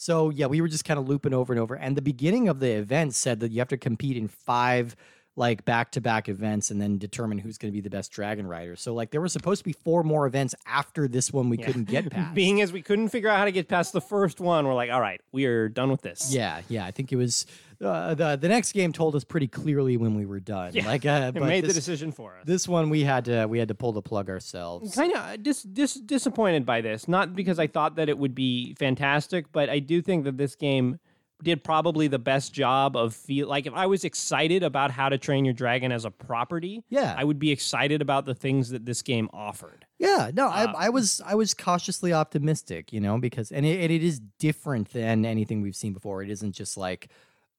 so 0.00 0.30
yeah, 0.30 0.46
we 0.46 0.60
were 0.60 0.68
just 0.68 0.84
kind 0.84 0.98
of 0.98 1.08
looping 1.08 1.34
over 1.34 1.52
and 1.52 1.58
over. 1.60 1.74
And 1.74 1.96
the 1.96 2.02
beginning 2.02 2.48
of 2.48 2.60
the 2.60 2.70
event 2.70 3.14
said 3.16 3.40
that 3.40 3.50
you 3.50 3.58
have 3.58 3.68
to 3.68 3.76
compete 3.76 4.16
in 4.16 4.28
five 4.28 4.94
like 5.38 5.64
back 5.64 5.92
to 5.92 6.00
back 6.00 6.28
events 6.28 6.70
and 6.70 6.82
then 6.82 6.98
determine 6.98 7.38
who's 7.38 7.56
going 7.58 7.72
to 7.72 7.74
be 7.76 7.80
the 7.80 7.88
best 7.88 8.10
dragon 8.10 8.46
rider. 8.46 8.74
So 8.76 8.92
like 8.92 9.10
there 9.12 9.20
were 9.20 9.28
supposed 9.28 9.60
to 9.60 9.64
be 9.64 9.72
four 9.72 10.02
more 10.02 10.26
events 10.26 10.54
after 10.66 11.06
this 11.06 11.32
one 11.32 11.48
we 11.48 11.56
couldn't 11.56 11.84
get 11.84 12.10
past. 12.10 12.34
Being 12.34 12.60
as 12.60 12.72
we 12.72 12.82
couldn't 12.82 13.08
figure 13.08 13.28
out 13.28 13.38
how 13.38 13.44
to 13.44 13.52
get 13.52 13.68
past 13.68 13.92
the 13.92 14.00
first 14.00 14.40
one, 14.40 14.66
we're 14.66 14.74
like, 14.74 14.90
all 14.90 15.00
right, 15.00 15.20
we 15.32 15.46
are 15.46 15.68
done 15.68 15.90
with 15.90 16.02
this. 16.02 16.34
yeah, 16.34 16.62
yeah, 16.68 16.84
I 16.84 16.90
think 16.90 17.12
it 17.12 17.16
was 17.16 17.46
uh, 17.80 18.14
the 18.14 18.34
the 18.36 18.48
next 18.48 18.72
game 18.72 18.92
told 18.92 19.14
us 19.14 19.22
pretty 19.22 19.46
clearly 19.46 19.96
when 19.96 20.16
we 20.16 20.26
were 20.26 20.40
done. 20.40 20.72
Yeah, 20.74 20.84
like 20.86 21.06
uh, 21.06 21.30
It 21.36 21.40
made 21.40 21.62
this, 21.62 21.74
the 21.74 21.80
decision 21.80 22.10
for 22.10 22.32
us. 22.36 22.44
this 22.44 22.66
one 22.66 22.90
we 22.90 23.02
had 23.02 23.26
to 23.26 23.46
we 23.46 23.60
had 23.60 23.68
to 23.68 23.74
pull 23.74 23.92
the 23.92 24.02
plug 24.02 24.28
ourselves. 24.28 24.94
kind 24.94 25.12
of 25.12 25.42
dis, 25.44 25.62
dis, 25.62 25.94
disappointed 25.94 26.66
by 26.66 26.80
this. 26.80 27.06
Not 27.06 27.36
because 27.36 27.60
I 27.60 27.68
thought 27.68 27.94
that 27.94 28.08
it 28.08 28.18
would 28.18 28.34
be 28.34 28.74
fantastic, 28.74 29.52
but 29.52 29.70
I 29.70 29.78
do 29.78 30.02
think 30.02 30.24
that 30.24 30.36
this 30.36 30.56
game 30.56 30.98
did 31.42 31.62
probably 31.62 32.08
the 32.08 32.18
best 32.18 32.52
job 32.52 32.96
of 32.96 33.14
feel 33.14 33.46
like 33.48 33.66
if 33.66 33.72
I 33.72 33.86
was 33.86 34.04
excited 34.04 34.62
about 34.62 34.90
how 34.90 35.08
to 35.08 35.18
train 35.18 35.44
your 35.44 35.54
dragon 35.54 35.92
as 35.92 36.04
a 36.04 36.10
property, 36.10 36.82
Yeah. 36.88 37.14
I 37.16 37.22
would 37.22 37.38
be 37.38 37.50
excited 37.52 38.02
about 38.02 38.24
the 38.24 38.34
things 38.34 38.70
that 38.70 38.84
this 38.86 39.02
game 39.02 39.28
offered. 39.32 39.86
Yeah, 39.98 40.30
no, 40.34 40.46
Uh, 40.48 40.72
I, 40.76 40.86
I 40.86 40.88
was 40.88 41.20
I 41.24 41.34
was 41.36 41.54
cautiously 41.54 42.12
optimistic, 42.12 42.92
you 42.92 43.00
know, 43.00 43.18
because 43.18 43.52
and 43.52 43.64
it, 43.64 43.80
and 43.80 43.92
it 43.92 44.02
is 44.02 44.20
different 44.38 44.92
than 44.92 45.24
anything 45.24 45.60
we've 45.62 45.76
seen 45.76 45.92
before. 45.92 46.22
It 46.22 46.30
isn't 46.30 46.52
just 46.52 46.76
like, 46.76 47.08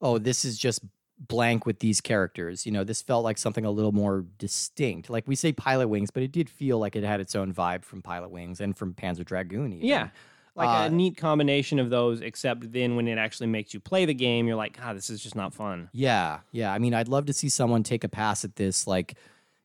oh, 0.02 0.18
this 0.18 0.44
is 0.44 0.58
just 0.58 0.82
blank 1.28 1.66
with 1.66 1.80
these 1.80 2.00
characters. 2.02 2.66
You 2.66 2.72
know, 2.72 2.84
this 2.86 3.02
felt 3.02 3.24
like 3.26 3.38
something 3.38 3.66
a 3.66 3.72
little 3.72 3.92
more 3.92 4.26
distinct. 4.38 5.10
Like 5.10 5.28
we 5.28 5.36
say 5.36 5.52
Pilotwings, 5.52 6.08
but 6.14 6.24
it 6.24 6.32
did 6.32 6.50
feel 6.50 6.80
like 6.80 6.96
it 6.96 7.04
had 7.04 7.20
its 7.20 7.36
own 7.36 7.54
vibe 7.54 7.84
from 7.84 8.02
Pilotwings 8.02 8.60
and 8.62 8.76
from 8.78 8.94
Panzer 8.94 9.26
Dragoon. 9.26 9.74
Even. 9.74 9.86
Yeah. 9.88 10.10
Like 10.60 10.68
Uh, 10.70 10.88
a 10.88 10.90
neat 10.90 11.18
combination 11.18 11.80
of 11.80 11.90
those, 11.90 12.22
except 12.22 12.72
then 12.74 12.96
when 12.96 13.08
it 13.08 13.18
actually 13.18 13.48
makes 13.48 13.74
you 13.74 13.80
play 13.80 14.06
the 14.06 14.14
game, 14.14 14.46
you're 14.46 14.56
like, 14.58 14.78
ah, 14.84 14.94
this 14.94 15.10
is 15.10 15.24
just 15.24 15.36
not 15.36 15.54
fun. 15.54 15.90
Yeah, 15.94 16.42
yeah. 16.52 16.72
I 16.74 16.78
mean, 16.80 16.94
I'd 16.94 17.08
love 17.08 17.26
to 17.28 17.34
see 17.34 17.50
someone 17.50 17.82
take 17.82 18.04
a 18.04 18.10
pass 18.10 18.44
at 18.44 18.58
this, 18.58 18.86
like 18.86 19.16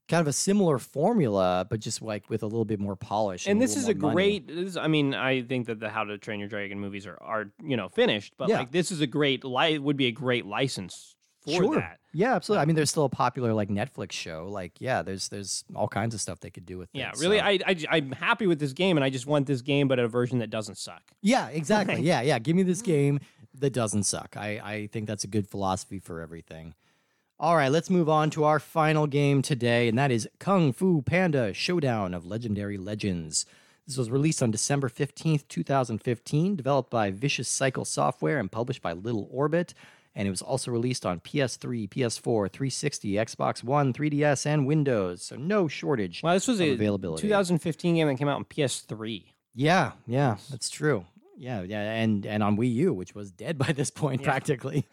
kind 0.09 0.21
of 0.21 0.27
a 0.29 0.33
similar 0.33 0.79
formula, 0.79 1.67
but 1.69 1.81
just 1.81 2.01
like 2.01 2.31
with 2.31 2.43
a 2.43 2.47
little 2.47 2.65
bit 2.65 2.79
more 2.79 2.95
polish. 2.95 3.47
and 3.47 3.59
a 3.59 3.61
this 3.61 3.77
is 3.77 3.89
a 3.89 3.95
great 3.95 4.47
this, 4.47 4.77
i 4.77 4.87
mean 4.87 5.15
i 5.15 5.41
think 5.43 5.67
that 5.67 5.81
the 5.81 5.89
how 5.89 6.05
to 6.05 6.19
train 6.19 6.39
your 6.39 6.49
dragon 6.49 6.79
movies 6.79 7.07
are, 7.07 7.17
are 7.23 7.51
you 7.65 7.77
know 7.77 7.89
finished 7.89 8.35
but 8.37 8.49
Yeah. 8.49 8.59
like 8.59 8.71
this 8.71 8.93
is 8.93 9.01
a 9.01 9.07
great 9.07 9.45
li- 9.45 9.79
would 9.79 9.97
be 9.97 10.07
a 10.07 10.13
great 10.13 10.45
license 10.47 11.14
for 11.45 11.51
sure. 11.51 11.77
that 11.77 11.99
Yeah, 12.13 12.35
absolutely. 12.35 12.61
I 12.61 12.63
um, 12.63 12.69
mean, 12.69 12.77
there's 12.77 12.91
still 12.91 13.05
a 13.05 13.11
popular 13.11 13.53
like 13.53 13.69
Netflix 13.69 14.13
show. 14.13 14.49
Like, 14.51 14.81
yeah, 14.81 15.03
there's 15.03 15.29
there's 15.29 15.65
all 15.75 15.89
kinds 15.89 16.15
of 16.15 16.21
stuff 16.21 16.41
they 16.41 16.51
could 16.51 16.67
do 16.67 16.79
with. 16.79 16.91
This. 16.93 17.01
Yeah 17.01 17.11
it, 17.11 17.21
really 17.21 17.39
so- 17.39 17.45
I, 17.45 17.59
I 17.67 17.97
i'm 17.97 18.13
happy 18.13 18.47
with 18.47 18.59
this 18.59 18.73
game 18.73 18.97
and 18.97 19.05
i 19.05 19.11
just 19.11 19.27
want 19.27 19.47
this 19.47 19.61
game 19.63 19.89
but 19.89 19.99
a 19.99 20.09
version 20.09 20.39
that 20.39 20.51
doesn't 20.51 20.79
suck 20.79 21.03
Yeah, 21.23 21.49
exactly. 21.49 22.01
yeah, 22.03 22.23
yeah. 22.23 22.39
Give 22.39 22.57
me 22.57 22.63
this 22.63 22.83
game 22.83 23.21
that 23.59 23.73
doesn't 23.73 24.05
suck. 24.05 24.37
I 24.37 24.61
I 24.63 24.87
think 24.93 25.07
that's 25.07 25.25
a 25.25 25.29
good 25.29 25.49
philosophy 25.49 25.99
for 25.99 26.21
everything. 26.21 26.75
All 27.39 27.57
right, 27.57 27.71
let's 27.71 27.91
move 27.91 28.09
on 28.09 28.31
to 28.31 28.45
our 28.45 28.61
final 28.61 29.09
game 29.09 29.43
today, 29.43 29.89
and 29.89 29.99
that 29.99 30.13
is 30.13 30.29
Kung 30.39 30.73
Fu 30.73 31.03
Panda 31.03 31.53
Showdown 31.53 32.15
of 32.15 32.25
Legendary 32.25 32.79
Legends. 32.79 33.45
This 33.87 33.99
was 33.99 34.11
released 34.11 34.43
on 34.43 34.51
December 34.51 34.89
15th, 34.89 35.47
2015, 35.49 36.57
developed 36.57 36.91
by 36.91 37.11
Vicious 37.11 37.49
Cycle 37.49 37.85
Software 37.85 38.39
and 38.39 38.51
published 38.51 38.81
by 38.81 38.93
Little 38.93 39.29
Orbit. 39.31 39.75
And 40.17 40.29
it 40.29 40.31
was 40.31 40.43
also 40.43 40.71
released 40.71 41.05
on 41.05 41.19
PS3, 41.21 41.89
PS4, 41.89 42.51
360, 42.53 43.13
Xbox 43.15 43.65
One, 43.65 43.93
3DS, 43.93 44.47
and 44.47 44.67
Windows. 44.67 45.23
So 45.23 45.37
no 45.37 45.67
shortage. 45.69 46.23
well 46.23 46.35
this 46.35 46.47
was 46.47 46.61
of 46.61 46.67
a 46.69 46.71
availability. 46.73 47.23
2015 47.27 47.95
game 47.97 48.07
that 48.07 48.15
came 48.17 48.29
out 48.29 48.37
on 48.37 48.45
ps3 48.45 49.25
Yeah, 49.55 49.93
yeah, 50.07 50.37
that's 50.51 50.71
true. 50.71 51.05
Yeah, 51.37 51.63
yeah, 51.63 51.81
and 51.95 52.25
and 52.27 52.43
on 52.45 52.57
Wii 52.57 52.73
U, 52.75 52.93
which 52.95 53.15
was 53.15 53.33
dead 53.33 53.59
by 53.65 53.73
this 53.73 53.91
point 53.91 54.21
Yeah. 54.21 54.29
practically. 54.31 54.87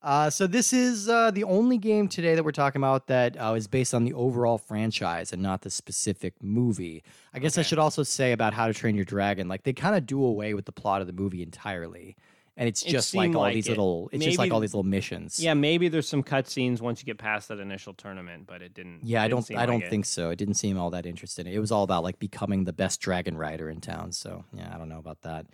Uh, 0.00 0.28
so 0.28 0.48
this 0.48 0.72
is 0.72 1.08
uh, 1.08 1.30
the 1.30 1.44
only 1.44 1.78
game 1.78 2.08
today 2.08 2.34
that 2.34 2.44
we're 2.44 2.50
talking 2.50 2.80
about 2.80 3.06
that 3.06 3.36
uh, 3.40 3.54
is 3.54 3.68
based 3.68 3.94
on 3.94 4.02
the 4.04 4.12
overall 4.14 4.58
franchise 4.58 5.32
and 5.32 5.40
not 5.40 5.62
the 5.62 5.70
specific 5.70 6.34
movie. 6.42 7.04
I 7.32 7.38
guess 7.38 7.56
I 7.56 7.62
should 7.62 7.78
also 7.78 8.02
say 8.02 8.32
about 8.32 8.52
How 8.52 8.66
to 8.66 8.74
Train 8.74 8.96
Your 8.96 9.04
Dragon, 9.04 9.46
like 9.46 9.62
they 9.62 9.72
kind 9.72 9.94
of 9.94 10.04
do 10.04 10.24
away 10.24 10.54
with 10.54 10.64
the 10.64 10.72
plot 10.72 11.02
of 11.02 11.06
the 11.06 11.12
movie 11.12 11.40
entirely, 11.40 12.16
and 12.56 12.68
it's 12.68 12.82
It 12.82 12.90
just 12.90 13.14
like 13.14 13.34
all 13.34 13.42
like 13.42 13.54
these 13.54 13.66
it. 13.66 13.70
little. 13.70 14.10
It's 14.12 14.24
just 14.24 14.38
like 14.38 14.52
all 14.52 14.60
these 14.60 14.74
little 14.74 14.88
missions. 14.88 15.40
yeah 15.40 15.54
maybe 15.54 15.88
there's 15.88 16.08
some 16.08 16.22
cutscenes 16.22 16.80
once 16.80 17.00
you 17.00 17.06
get 17.06 17.18
past 17.18 17.48
that 17.48 17.58
initial 17.60 17.94
tournament 17.94 18.46
but 18.46 18.60
it 18.62 18.74
didn't 18.74 19.00
Yeah, 19.02 19.22
I 19.22 19.28
didn't 19.28 19.48
don't. 19.48 19.58
I 19.58 19.66
don't 19.66 19.82
it. 19.82 19.90
think 19.90 20.04
so. 20.04 20.30
It 20.30 20.36
didn't 20.36 20.54
seem 20.54 20.78
all 20.78 20.90
that 20.90 21.06
interested. 21.06 21.46
It 21.46 21.58
was 21.60 21.72
all 21.72 21.82
about 21.84 22.02
like 22.02 22.18
becoming 22.18 22.64
the 22.64 22.72
best 22.72 23.00
dragon 23.00 23.36
rider 23.36 23.70
in 23.70 23.80
town. 23.80 24.12
So 24.12 24.44
yeah, 24.52 24.70
I 24.74 24.78
don't 24.78 24.88
know 24.88 24.98
about 24.98 25.22
that. 25.22 25.46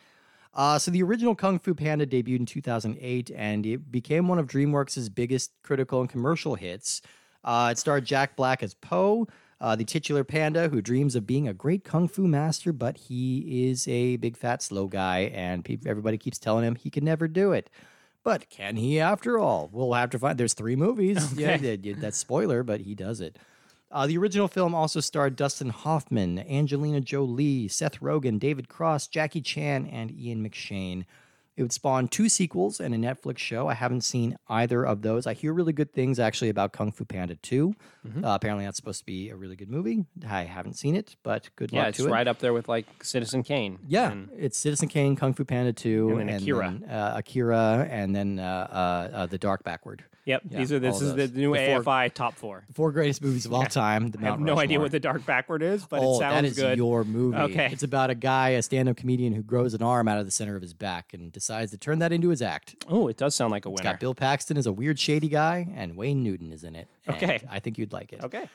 Uh, 0.55 0.79
so 0.79 0.91
the 0.91 1.03
original 1.03 1.35
Kung 1.37 1.59
Fu 1.61 1.73
Panda 1.75 2.05
debuted 2.07 2.41
in 2.41 2.47
2008, 2.47 3.31
and 3.37 3.65
it 3.67 3.93
became 3.93 4.27
one 4.27 4.39
of 4.41 4.47
DreamWorks' 4.49 5.15
biggest 5.15 5.53
critical 5.63 6.01
and 6.01 6.09
commercial 6.11 6.57
hits. 6.57 7.01
Uh, 7.45 7.69
it 7.71 7.79
starred 7.79 8.05
Jack 8.05 8.35
Black 8.35 8.63
as 8.63 8.75
Po, 8.75 9.29
uh, 9.61 9.75
the 9.77 9.85
titular 9.85 10.25
panda 10.25 10.69
who 10.69 10.81
dreams 10.81 11.15
of 11.17 11.27
being 11.27 11.49
a 11.49 11.55
great 11.55 11.85
kung 11.85 12.07
fu 12.09 12.27
master, 12.27 12.73
but 12.73 12.97
he 12.97 13.69
is 13.69 13.87
a 13.89 14.17
big 14.17 14.37
fat 14.37 14.63
slow 14.63 14.87
guy, 14.87 15.31
and 15.35 15.65
pe- 15.65 15.79
everybody 15.87 16.17
keeps 16.19 16.39
telling 16.39 16.65
him 16.65 16.75
he 16.77 16.91
can 16.91 17.05
never 17.05 17.27
do 17.29 17.53
it. 17.53 17.69
But 18.25 18.51
can 18.51 18.77
he 18.77 19.01
after 19.01 19.39
all? 19.39 19.69
We'll 19.73 19.93
have 19.95 20.11
to 20.11 20.19
find. 20.19 20.39
There's 20.39 20.55
three 20.55 20.77
movies. 20.77 21.33
Yeah, 21.39 21.55
Okay. 21.55 21.79
yeah, 21.83 21.95
that's 21.99 22.19
spoiler, 22.19 22.63
but 22.63 22.81
he 22.81 22.95
does 22.95 23.21
it. 23.21 23.37
Uh, 23.91 24.07
the 24.07 24.19
original 24.19 24.49
film 24.49 24.75
also 24.75 25.01
starred 25.01 25.35
Dustin 25.35 25.71
Hoffman, 25.71 26.39
Angelina 26.41 27.01
Jolie, 27.01 27.69
Seth 27.69 28.01
Rogen, 28.01 28.39
David 28.39 28.69
Cross, 28.69 29.07
Jackie 29.09 29.41
Chan, 29.41 29.87
and 29.87 30.11
Ian 30.11 30.47
McShane. 30.47 31.05
It 31.59 31.63
would 31.63 31.73
spawn 31.73 32.07
two 32.07 32.29
sequels 32.29 32.79
and 32.79 32.95
a 32.95 32.97
Netflix 32.99 33.39
show. 33.39 33.67
I 33.67 33.75
haven't 33.75 34.03
seen 34.03 34.37
either 34.49 34.87
of 34.87 35.03
those. 35.03 35.27
I 35.27 35.35
hear 35.35 35.53
really 35.53 35.73
good 35.73 35.93
things 35.93 36.21
actually 36.21 36.51
about 36.51 36.73
Kung 36.73 36.93
Fu 36.93 37.05
Panda 37.05 37.35
2. 37.35 37.75
Mm-hmm. 38.07 38.25
Uh, 38.25 38.33
apparently, 38.37 38.65
that's 38.65 38.77
supposed 38.77 39.01
to 39.01 39.05
be 39.07 39.31
a 39.31 39.35
really 39.35 39.57
good 39.57 39.69
movie. 39.69 40.05
I 40.25 40.45
haven't 40.45 40.75
seen 40.75 40.95
it, 40.95 41.17
but 41.25 41.51
good 41.57 41.73
Yeah, 41.73 41.87
luck 41.87 41.95
to 41.95 42.03
it. 42.03 42.05
Yeah, 42.05 42.07
it's 42.07 42.13
right 42.13 42.29
up 42.29 42.39
there 42.39 42.53
with 42.53 42.69
like 42.69 42.87
Citizen 43.03 43.43
Kane. 43.43 43.81
Yeah, 43.89 44.13
And- 44.13 44.29
it's 44.39 44.57
Citizen 44.57 44.87
Kane, 44.87 45.17
Kung 45.17 45.35
Fu 45.35 45.45
Panda 45.45 45.73
2, 45.73 46.19
And 46.19 46.29
then 46.29 46.43
Akira. 46.43 46.77
then, 46.81 46.89
uh, 46.89 47.15
Akira, 47.17 47.89
and 47.91 48.15
then 48.15 48.39
uh, 48.39 48.69
uh, 48.71 49.17
uh, 49.17 49.27
The 49.27 49.39
Dark 49.39 49.65
Backward. 49.65 50.05
Yep. 50.29 50.43
Yeah, 50.51 50.59
These 50.59 50.73
are 50.73 50.79
this 50.79 51.01
is 51.01 51.15
the 51.15 51.27
new 51.29 51.55
The 51.55 51.67
four- 51.67 51.83
AFI 51.83 52.13
top 52.13 52.35
four. 52.35 52.63
The 52.69 52.75
four 52.75 52.93
greatest 52.93 53.23
movies 53.23 53.47
of 53.47 53.55
all 53.55 53.65
time. 53.65 54.13
I 54.21 54.25
have 54.27 54.41
no 54.41 54.59
idea 54.59 54.79
what 54.79 54.91
the 54.91 55.01
dark 55.01 55.25
backward 55.25 55.63
is, 55.63 55.87
but 55.87 56.01
oh, 56.03 56.17
it 56.17 56.19
sounds 56.19 56.35
that 56.35 56.45
is 56.45 56.55
good. 56.57 56.77
your 56.77 57.03
movie. 57.03 57.39
Okay. 57.39 57.71
It's 57.73 57.83
about 57.83 58.11
a 58.11 58.15
guy, 58.15 58.51
a 58.51 58.63
stand-up 58.63 58.99
comedian, 58.99 59.33
who 59.33 59.43
grows 59.43 59.73
an 59.73 59.83
arm 59.83 60.07
out 60.07 60.19
of 60.19 60.27
the 60.27 60.31
center 60.31 60.55
of 60.55 60.61
his 60.61 60.75
back 60.75 61.15
and 61.15 61.33
decides 61.33 61.71
to 61.71 61.79
turn 61.79 62.01
that 62.01 62.13
into 62.13 62.29
his 62.29 62.43
act. 62.43 62.77
oh, 62.89 63.09
it 63.09 63.17
does 63.17 63.35
sound 63.35 63.51
like 63.53 63.65
a 63.65 63.71
It's 63.71 63.81
winner. 63.81 63.93
got 63.95 64.01
Bill 64.01 64.15
Paxton 64.15 64.59
as 64.59 64.67
a 64.67 64.73
weird, 64.73 64.99
shady 64.99 65.29
guy, 65.29 65.67
and 65.75 65.97
Wayne 65.97 66.23
Newton 66.23 66.53
is 66.53 66.63
in 66.63 66.77
it. 66.77 66.89
Okay. 67.09 67.41
I 67.51 67.59
think 67.61 67.79
you'd 67.79 67.95
like 67.95 68.13
it. 68.13 68.23
Okay. 68.23 68.49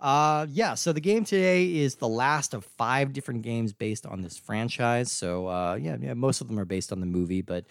Uh, 0.00 0.46
yeah. 0.50 0.74
So 0.74 0.92
the 0.92 1.00
game 1.00 1.24
today 1.24 1.76
is 1.76 1.94
the 1.94 2.08
last 2.08 2.52
of 2.52 2.66
five 2.76 3.14
different 3.14 3.40
games 3.40 3.72
based 3.72 4.04
on 4.04 4.20
this 4.20 4.36
franchise. 4.36 5.10
So 5.10 5.46
uh, 5.48 5.78
yeah, 5.80 5.96
yeah, 5.98 6.12
most 6.12 6.42
of 6.42 6.48
them 6.48 6.58
are 6.58 6.66
based 6.66 6.92
on 6.92 7.00
the 7.00 7.06
movie, 7.06 7.40
but 7.40 7.64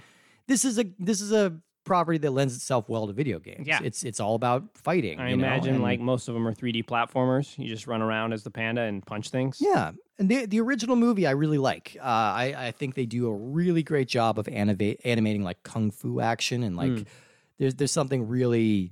this 0.48 0.66
is 0.66 0.80
a 0.80 0.86
this 0.98 1.22
is 1.22 1.32
a 1.32 1.54
property 1.84 2.18
that 2.20 2.32
lends 2.32 2.56
itself 2.56 2.88
well 2.90 3.08
to 3.08 3.14
video 3.14 3.40
games. 3.40 3.68
Yeah. 3.68 3.80
It's 3.84 4.04
it's 4.04 4.20
all 4.20 4.36
about 4.36 4.64
fighting. 4.76 5.20
I 5.20 5.30
imagine 5.30 5.76
and- 5.76 5.84
like 5.84 6.00
most 6.00 6.28
of 6.28 6.34
them 6.34 6.48
are 6.48 6.54
3D 6.54 6.86
platformers. 6.86 7.58
You 7.58 7.68
just 7.68 7.88
run 7.88 8.02
around 8.02 8.34
as 8.34 8.44
the 8.44 8.52
panda 8.52 8.82
and 8.82 9.06
punch 9.06 9.30
things. 9.30 9.58
Yeah, 9.60 9.92
and 10.20 10.30
the 10.30 10.46
the 10.46 10.60
original 10.62 10.96
movie 10.96 11.28
I 11.28 11.32
really 11.32 11.58
like. 11.58 11.98
Uh, 12.00 12.04
I 12.04 12.56
I 12.68 12.72
think 12.72 12.96
they 12.96 13.06
do 13.06 13.28
a 13.28 13.34
really 13.34 13.84
great 13.84 14.08
job 14.08 14.40
of 14.40 14.48
animate, 14.48 15.02
animating 15.06 15.44
like 15.44 15.62
kung 15.64 15.92
fu 15.92 16.20
action 16.22 16.64
and 16.64 16.76
like 16.78 16.92
Mm. 16.92 17.06
there's 17.60 17.76
there's 17.76 17.92
something 17.92 18.28
really 18.28 18.92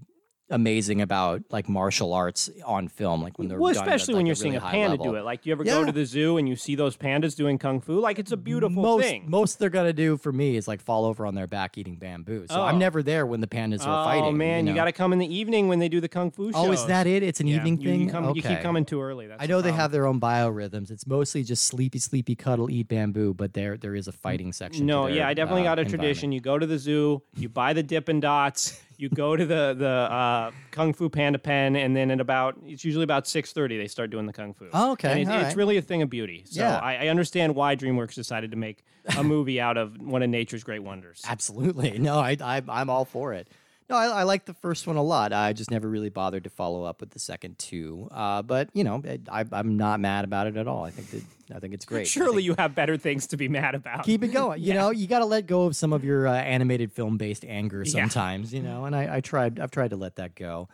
amazing 0.52 1.02
about 1.02 1.42
like 1.50 1.68
martial 1.68 2.14
arts 2.14 2.50
on 2.66 2.88
film. 2.88 3.22
Like 3.24 3.40
when 3.40 3.48
they're 3.48 3.60
Well, 3.60 3.74
done 3.74 3.88
at, 3.88 3.96
especially 3.96 4.14
like, 4.16 4.20
when 4.20 4.26
you're 4.28 4.36
seeing 4.36 4.54
really 4.54 4.68
a 4.68 4.72
panda 4.72 4.90
level. 4.92 5.06
do 5.14 5.16
it. 5.16 5.24
Like, 5.24 5.46
you 5.46 5.52
ever 5.54 5.64
go 5.64 5.84
to 5.86 5.92
the 5.92 6.06
zoo 6.06 6.38
and 6.38 6.48
you 6.48 6.56
see 6.56 6.76
those 6.76 6.96
pandas 6.98 7.36
doing 7.36 7.58
kung 7.58 7.82
fu? 7.82 8.00
Like, 8.00 8.20
it's 8.20 8.32
a 8.32 8.38
beautiful 8.38 8.84
most, 8.84 9.04
thing. 9.04 9.24
Most 9.28 9.60
they're 9.60 9.70
gonna 9.70 9.94
do 9.94 10.18
for 10.18 10.32
me 10.32 10.56
is 10.58 10.68
like 10.68 10.82
fall 10.82 11.06
over 11.06 11.26
on 11.26 11.34
their 11.36 11.48
back 11.48 11.78
eating 11.78 11.96
bamboo. 11.96 12.46
So 12.48 12.62
I'm 12.62 12.76
Oh. 12.76 12.80
never 12.80 13.02
there 13.04 13.26
when 13.26 13.42
the 13.42 13.48
pandas 13.48 13.86
are 13.88 14.02
oh 14.02 14.04
fighting. 14.04 14.26
Oh 14.26 14.32
man, 14.32 14.66
you, 14.68 14.74
know? 14.74 14.76
got 14.76 14.86
to 14.86 14.92
come 14.92 15.14
in 15.14 15.20
the 15.20 15.34
evening 15.34 15.68
when 15.68 15.80
they 15.80 15.90
do 15.90 16.00
the 16.02 16.10
kung 16.10 16.32
fu 16.32 16.52
shows. 16.52 16.68
Oh, 16.68 16.72
is 16.72 16.86
that 16.86 17.08
it? 17.08 17.24
It's 17.24 17.40
an 17.40 17.48
Yeah, 17.48 17.58
evening 17.58 17.78
you, 17.80 17.90
thing. 17.90 18.02
You, 18.02 18.10
come, 18.10 18.36
you 18.36 18.42
keep 18.42 18.62
coming 18.62 18.86
too 18.86 19.02
early. 19.02 19.28
That's 19.28 19.42
I 19.42 19.48
the 19.48 19.54
know 19.54 19.62
they 19.62 19.72
have 19.72 19.92
their 19.92 20.06
own 20.08 20.20
biorhythms. 20.20 20.92
It's 20.92 21.08
mostly 21.08 21.44
just 21.44 21.64
sleepy, 21.66 22.00
sleepy, 22.00 22.36
cuddle, 22.36 22.70
eat 22.70 22.88
bamboo, 22.88 23.34
but 23.34 23.54
there 23.54 23.78
there 23.78 23.96
is 23.96 24.08
a 24.08 24.12
fighting 24.12 24.52
section. 24.54 24.82
to 24.82 24.86
No, 24.94 25.06
their, 25.06 25.16
yeah, 25.16 25.28
I 25.28 25.34
definitely 25.34 25.62
uh, 25.62 25.76
got 25.76 25.80
a 25.80 25.86
tradition. 25.86 26.32
You 26.32 26.42
go 26.42 26.58
to 26.60 26.66
the 26.66 26.78
zoo, 26.78 27.22
you 27.38 27.50
buy 27.50 27.74
the 27.74 27.84
Dippin' 27.84 28.20
Dots, 28.20 28.82
you 29.02 29.10
go 29.10 29.36
to 29.36 29.46
the 29.46 29.76
the 29.78 29.88
uh, 29.88 30.52
Kung 30.72 30.94
Fu 30.94 31.10
Panda 31.10 31.40
Pen, 31.40 31.76
and 31.76 31.96
then 31.96 32.12
at 32.12 32.20
about 32.22 32.56
it's 32.66 32.86
usually 32.86 33.04
about 33.04 33.28
six 33.28 33.52
thirty 33.52 33.78
they 33.78 33.88
start 33.88 34.10
doing 34.12 34.26
the 34.28 34.34
Kung 34.34 34.54
Fu. 34.54 34.68
Oh, 34.74 34.92
okay, 34.94 35.12
And 35.12 35.20
it's, 35.22 35.30
it's 35.30 35.44
right. 35.44 35.56
really 35.56 35.78
a 35.78 35.82
thing 35.82 36.02
of 36.02 36.10
beauty. 36.10 36.44
So 36.46 36.62
Yeah. 36.62 36.78
I, 36.78 37.06
I 37.06 37.08
understand 37.08 37.56
why 37.56 37.76
DreamWorks 37.76 38.14
decided 38.14 38.52
to 38.52 38.58
make 38.58 38.84
a 39.18 39.24
movie 39.36 39.60
out 39.60 39.78
of 39.78 39.98
one 40.00 40.22
of 40.24 40.30
nature's 40.30 40.64
great 40.64 40.84
wonders. 40.84 41.22
Absolutely. 41.28 41.98
No, 41.98 42.20
I, 42.20 42.38
I 42.40 42.62
I'm 42.70 42.90
all 42.90 43.06
for 43.06 43.34
it. 43.34 43.48
No, 43.92 43.98
I, 43.98 44.06
I 44.06 44.24
like 44.24 44.46
the 44.46 44.54
first 44.54 44.88
one 44.88 44.96
a 44.96 45.04
lot. 45.04 45.34
I 45.34 45.52
just 45.52 45.70
never 45.70 45.90
really 45.90 46.10
bothered 46.10 46.46
to 46.46 46.50
follow 46.50 46.86
up 46.86 47.02
with 47.02 47.10
the 47.12 47.20
second 47.20 47.60
two. 47.60 48.08
Uh, 48.10 48.42
but 48.42 48.70
you 48.74 48.84
know, 48.86 49.04
I, 49.30 49.44
I'm 49.52 49.76
not 49.76 50.00
mad 50.00 50.24
about 50.24 50.48
it 50.48 50.56
at 50.56 50.66
all. 50.68 50.86
I 50.86 50.92
think 50.92 51.10
that 51.12 51.56
I 51.56 51.60
think 51.60 51.74
it's 51.74 51.84
great. 51.86 52.08
Surely 52.08 52.36
think- 52.38 52.46
you 52.46 52.56
have 52.58 52.74
better 52.74 52.96
things 52.98 53.28
to 53.28 53.38
be 53.38 53.50
mad 53.50 53.76
about. 53.76 54.06
keep 54.06 54.24
it 54.24 54.30
going. 54.30 54.62
You 54.62 54.74
know, 54.74 54.92
you 54.92 55.08
got 55.08 55.20
to 55.20 55.26
let 55.26 55.46
go 55.46 55.64
of 55.64 55.76
some 55.76 55.92
of 55.92 56.06
your 56.06 56.26
uh, 56.28 56.34
animated 56.34 56.94
film 56.94 57.18
based 57.18 57.44
anger 57.46 57.84
Yeah. 57.86 57.92
sometimes. 57.92 58.54
You 58.54 58.62
know, 58.62 58.86
and 58.86 58.96
I, 58.96 59.18
I 59.18 59.20
tried. 59.22 59.60
I've 59.60 59.72
tried 59.72 59.90
to 59.90 59.98
let 59.98 60.16
that 60.16 60.36
go. 60.36 60.70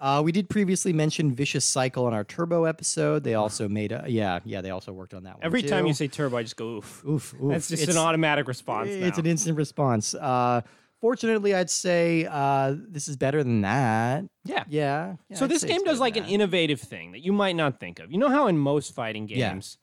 Uh, 0.00 0.20
we 0.20 0.32
did 0.32 0.50
previously 0.50 0.92
mention 0.92 1.32
Vicious 1.32 1.64
Cycle 1.64 2.08
in 2.08 2.14
our 2.14 2.24
Turbo 2.24 2.64
episode. 2.64 3.22
They 3.22 3.34
also 3.34 3.68
made 3.68 3.92
a 3.92 4.04
yeah, 4.08 4.40
yeah. 4.44 4.60
They 4.60 4.70
also 4.70 4.92
worked 4.92 5.14
on 5.14 5.22
that 5.22 5.34
one. 5.36 5.44
Every 5.44 5.62
time 5.62 5.86
you 5.86 5.94
say 5.94 6.08
turbo, 6.08 6.38
I 6.38 6.42
just 6.42 6.56
go 6.56 6.78
oof. 6.78 7.04
oof, 7.06 7.34
oof, 7.40 7.52
That's 7.52 7.68
just 7.68 7.84
it's- 7.84 7.96
an 7.96 8.02
automatic 8.02 8.48
response. 8.48 8.88
It's 8.90 9.16
now. 9.16 9.20
an 9.22 9.26
instant 9.30 9.56
response. 9.56 10.12
Uh, 10.16 10.62
fortunately, 11.02 11.54
I'd 11.54 11.68
say 11.68 12.26
uh, 12.30 12.74
this 12.88 13.08
is 13.08 13.16
better 13.18 13.42
than 13.44 13.60
that. 13.62 14.24
yeah. 14.44 14.64
Yeah. 14.68 15.16
yeah, 15.28 15.36
So 15.36 15.44
I'd 15.44 15.50
this 15.50 15.64
game 15.64 15.84
does 15.84 16.00
like 16.00 16.16
an 16.16 16.22
that. 16.22 16.30
innovative 16.32 16.80
thing 16.80 17.12
that 17.12 17.20
you 17.20 17.32
might 17.32 17.56
not 17.56 17.78
think 17.80 17.98
of. 17.98 18.10
You 18.10 18.18
know 18.18 18.30
how 18.30 18.46
in 18.46 18.56
most 18.56 18.94
fighting 18.94 19.28
Yeah. 19.28 19.50
games 19.50 19.76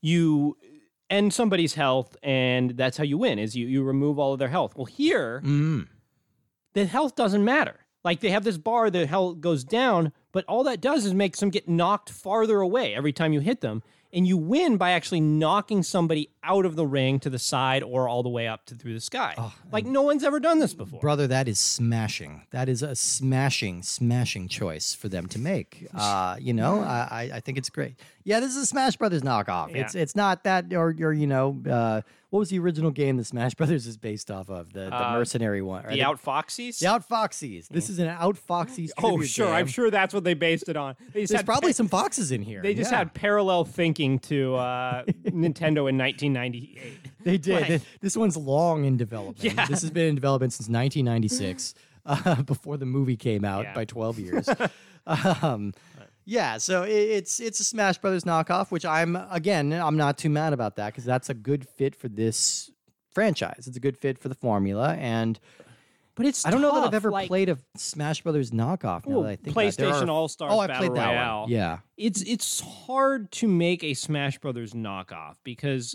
you 0.00 0.56
end 1.10 1.32
somebody's 1.34 1.74
health 1.74 2.16
and 2.22 2.70
that's 2.70 2.96
how 2.96 3.04
you 3.04 3.18
win 3.18 3.38
is 3.38 3.54
you, 3.54 3.66
you 3.66 3.82
remove 3.82 4.18
all 4.18 4.32
of 4.32 4.38
their 4.38 4.48
health. 4.48 4.74
Well 4.76 4.86
here 4.86 5.42
Mm. 5.44 5.88
the 6.72 6.86
health 6.86 7.14
doesn't 7.14 7.44
matter. 7.44 7.80
Like 8.04 8.20
they 8.20 8.30
have 8.30 8.44
this 8.44 8.58
bar, 8.58 8.90
the 8.90 9.06
health 9.06 9.40
goes 9.40 9.64
down, 9.64 10.12
but 10.32 10.44
all 10.46 10.64
that 10.64 10.80
does 10.80 11.04
is 11.06 11.14
make 11.14 11.36
them 11.36 11.50
get 11.50 11.68
knocked 11.68 12.10
farther 12.10 12.60
away 12.60 12.94
every 12.94 13.12
time 13.12 13.32
you 13.32 13.40
hit 13.40 13.60
them. 13.60 13.82
And 14.12 14.26
you 14.28 14.36
win 14.36 14.76
by 14.76 14.90
actually 14.92 15.20
knocking 15.20 15.82
somebody 15.82 16.30
out 16.44 16.64
of 16.66 16.76
the 16.76 16.86
ring 16.86 17.18
to 17.20 17.30
the 17.30 17.38
side 17.38 17.82
or 17.82 18.08
all 18.08 18.22
the 18.22 18.28
way 18.28 18.46
up 18.46 18.64
to 18.66 18.74
through 18.74 18.94
the 18.94 19.00
sky. 19.00 19.34
like 19.72 19.86
no 19.86 20.02
one's 20.02 20.22
ever 20.24 20.38
done 20.40 20.58
this 20.58 20.74
before. 20.74 21.00
Brother, 21.00 21.26
that 21.26 21.48
is 21.48 21.58
smashing. 21.58 22.42
That 22.50 22.68
is 22.68 22.82
a 22.82 22.94
smashing, 22.94 23.82
smashing 23.82 24.48
choice 24.48 24.94
for 24.94 25.08
them 25.08 25.26
to 25.28 25.38
make. 25.38 25.88
Uh, 26.04 26.36
you 26.38 26.52
know, 26.52 26.80
I, 26.80 27.08
I- 27.10 27.30
I 27.36 27.40
think 27.40 27.56
it's 27.58 27.70
great. 27.70 27.94
Yeah, 28.24 28.40
this 28.40 28.50
is 28.50 28.62
a 28.62 28.66
Smash 28.66 28.96
Brothers 28.96 29.22
knockoff. 29.22 29.74
It's 29.74 29.94
it's 29.94 30.16
not 30.16 30.44
that 30.44 30.72
or 30.72 30.94
or 31.00 31.12
you 31.12 31.26
know, 31.26 31.60
uh, 31.70 32.00
what 32.30 32.38
was 32.40 32.48
the 32.50 32.58
original 32.58 32.90
game 32.90 33.16
that 33.18 33.24
Smash 33.24 33.54
Brothers 33.60 33.86
is 33.86 33.96
based 33.96 34.30
off 34.30 34.48
of? 34.50 34.72
The 34.72 34.86
the 34.86 34.94
Uh, 35.08 35.12
mercenary 35.12 35.62
one. 35.62 35.84
the 35.88 36.00
Outfoxies? 36.00 36.78
the 36.78 36.86
Outfoxies. 36.86 37.68
This 37.68 37.88
is 37.90 37.98
an 37.98 38.08
Outfoxies. 38.08 38.90
Oh, 39.02 39.20
sure. 39.22 39.48
I'm 39.52 39.66
sure 39.66 39.90
that's 39.90 40.12
what 40.14 40.24
they 40.24 40.34
based 40.34 40.68
it 40.68 40.76
on. 40.76 40.96
They 41.12 41.26
There's 41.26 41.42
probably 41.42 41.72
pa- 41.72 41.76
some 41.76 41.88
foxes 41.88 42.32
in 42.32 42.42
here. 42.42 42.62
They 42.62 42.74
just 42.74 42.90
Yeah. 42.90 42.98
had 42.98 43.14
parallel 43.14 43.64
thinking 43.64 44.18
to 44.20 44.54
uh, 44.56 45.04
Nintendo 45.24 45.88
in 45.88 45.96
1998. 46.34 46.98
They 47.24 47.38
did. 47.38 47.68
Like- 47.70 47.82
this 48.00 48.16
one's 48.16 48.36
long 48.36 48.84
in 48.84 48.96
development. 48.96 49.42
Yeah. 49.42 49.66
This 49.66 49.80
has 49.82 49.90
been 49.90 50.08
in 50.08 50.14
development 50.14 50.52
since 50.52 50.68
1996, 50.68 51.74
uh, 52.06 52.42
before 52.42 52.76
the 52.76 52.86
movie 52.86 53.16
came 53.16 53.44
out 53.44 53.64
Yeah. 53.64 53.74
by 53.74 53.84
12 53.84 54.18
years. 54.18 54.48
um, 55.06 55.72
yeah, 56.26 56.56
so 56.58 56.82
it, 56.84 56.90
it's 56.92 57.38
it's 57.40 57.60
a 57.60 57.64
Smash 57.64 57.98
Brothers 57.98 58.24
knockoff, 58.24 58.70
which 58.70 58.86
I'm 58.86 59.14
again 59.30 59.72
I'm 59.72 59.96
not 59.98 60.16
too 60.16 60.30
mad 60.30 60.52
about 60.54 60.76
that 60.76 60.86
because 60.92 61.04
that's 61.04 61.28
a 61.28 61.34
good 61.34 61.68
fit 61.68 61.94
for 61.94 62.08
this 62.08 62.70
franchise. 63.12 63.64
It's 63.66 63.76
a 63.76 63.80
good 63.80 63.96
fit 63.98 64.18
for 64.18 64.28
the 64.30 64.34
formula, 64.34 64.94
and 64.94 65.38
But 66.14 66.24
it's 66.24 66.46
I 66.46 66.50
don't 66.50 66.62
know 66.62 66.74
that 66.76 66.84
I've 66.86 66.94
ever 66.94 67.10
like, 67.10 67.28
played 67.28 67.50
a 67.50 67.58
Smash 67.76 68.22
Brothers 68.22 68.52
knockoff. 68.52 69.06
Now 69.06 69.18
Well, 69.20 69.26
I 69.26 69.36
think 69.36 69.54
about 69.54 69.64
it. 69.66 69.76
There 69.76 69.90
PlayStation 69.92 70.08
All 70.08 70.28
Stars 70.28 70.52
Oh, 70.54 70.60
I 70.60 70.66
Battle 70.66 70.88
played 70.88 70.98
that 70.98 71.08
Royale. 71.08 71.40
one. 71.42 71.50
Yeah. 71.50 71.78
It's 71.98 72.22
it's 72.22 72.60
hard 72.60 73.30
to 73.32 73.46
make 73.48 73.84
a 73.84 73.92
Smash 73.92 74.38
Brothers 74.38 74.72
knockoff 74.72 75.34
because 75.44 75.94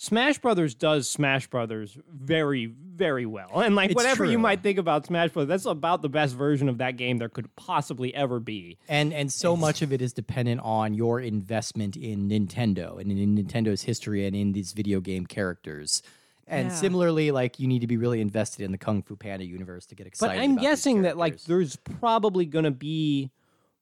Smash 0.00 0.38
Brothers 0.38 0.74
does 0.74 1.08
Smash 1.08 1.48
Brothers 1.48 1.98
very 2.08 2.66
very 2.66 3.26
well. 3.26 3.60
And 3.60 3.74
like 3.76 3.90
It's 3.90 3.96
whatever 3.96 4.24
you 4.24 4.38
might 4.38 4.62
think 4.62 4.78
about 4.78 5.06
Smash 5.06 5.30
Brothers, 5.30 5.48
that's 5.48 5.66
about 5.66 6.02
the 6.02 6.08
best 6.08 6.34
version 6.34 6.68
of 6.68 6.78
that 6.78 6.96
game 6.96 7.18
there 7.18 7.28
could 7.28 7.54
possibly 7.56 8.14
ever 8.14 8.38
be. 8.40 8.78
And 8.88 9.12
and 9.12 9.32
so 9.32 9.56
much 9.56 9.82
of 9.82 9.92
it 9.92 10.00
is 10.00 10.12
dependent 10.12 10.60
on 10.62 10.94
your 10.94 11.20
investment 11.20 11.96
in 11.96 12.28
Nintendo 12.28 13.00
and 13.00 13.10
in 13.10 13.36
Nintendo's 13.36 13.82
history 13.82 14.24
and 14.24 14.34
in 14.36 14.52
these 14.52 14.72
video 14.72 15.00
game 15.00 15.26
characters. 15.26 16.02
And 16.46 16.68
Yeah. 16.68 16.74
similarly, 16.74 17.30
like 17.32 17.58
you 17.58 17.66
need 17.66 17.80
to 17.80 17.88
be 17.88 17.96
really 17.96 18.20
invested 18.20 18.64
in 18.64 18.70
the 18.72 18.78
Kung 18.78 19.02
Fu 19.02 19.16
Panda 19.16 19.44
universe 19.44 19.84
to 19.86 19.96
get 19.96 20.06
excited. 20.06 20.36
But. 20.36 20.42
I'm 20.42 20.56
guessing 20.56 21.02
that 21.02 21.16
like 21.16 21.42
there's 21.42 21.74
probably 21.76 22.46
going 22.46 22.64
to 22.64 22.70
be 22.70 23.30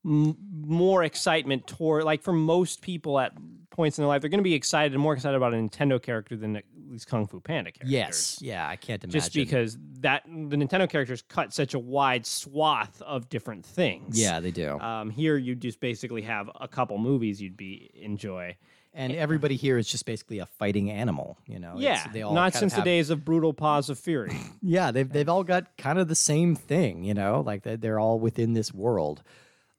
m- 0.06 0.36
more 0.64 1.02
excitement 1.04 1.66
toward 1.66 2.04
like 2.04 2.22
for 2.22 2.32
most 2.32 2.80
people 2.80 3.18
at 3.18 3.32
points 3.70 3.98
in 3.98 4.02
their 4.02 4.08
life 4.08 4.22
they're 4.22 4.30
going 4.30 4.38
to 4.38 4.44
be 4.44 4.54
excited 4.54 4.94
and 4.94 5.02
more 5.02 5.12
excited 5.12 5.36
about 5.36 5.52
a 5.52 5.56
Nintendo 5.56 6.00
character 6.00 6.34
than 6.36 6.62
these 6.88 7.04
Kung 7.04 7.26
Fu 7.26 7.40
Panda 7.40 7.72
characters. 7.72 7.90
yes, 7.90 8.38
yeah, 8.40 8.66
I 8.66 8.76
can't 8.76 9.02
imagine. 9.04 9.20
Just 9.20 9.34
because 9.34 9.76
that 10.00 10.22
the 10.24 10.56
Nintendo 10.56 10.88
characters 10.88 11.22
cut 11.22 11.52
such 11.52 11.74
a 11.74 11.78
wide 11.78 12.24
swath 12.24 13.02
of 13.02 13.28
different 13.28 13.66
things. 13.66 14.18
yeah, 14.18 14.40
they 14.40 14.50
do. 14.52 14.78
Um, 14.78 15.10
here 15.10 15.36
you 15.36 15.54
just 15.56 15.80
basically 15.80 16.22
have 16.22 16.48
a 16.58 16.68
couple 16.68 16.96
movies 16.98 17.42
you'd 17.42 17.56
be 17.56 17.90
enjoy. 17.94 18.56
and 18.94 19.12
everybody 19.12 19.56
here 19.56 19.76
is 19.76 19.86
just 19.88 20.06
basically 20.06 20.38
a 20.38 20.46
fighting 20.46 20.90
animal. 20.90 21.36
You 21.46 21.58
know, 21.58 21.74
Yeah, 21.76 22.06
they 22.12 22.22
all 22.22 22.32
not 22.32 22.54
since 22.54 22.72
the 22.72 22.80
days 22.82 23.10
of 23.10 23.24
brutal 23.26 23.52
paws 23.52 23.90
of 23.90 23.98
fury. 23.98 24.34
Yeah, 24.62 24.90
they've 24.90 25.08
they've 25.12 25.28
all 25.28 25.44
got 25.44 25.76
kind 25.76 25.98
of 25.98 26.08
the 26.08 26.14
same 26.14 26.54
thing. 26.56 27.04
You 27.04 27.12
know, 27.14 27.42
like 27.44 27.62
they- 27.62 27.76
they're 27.76 28.00
all 28.00 28.18
within 28.18 28.54
this 28.54 28.72
world. 28.72 29.22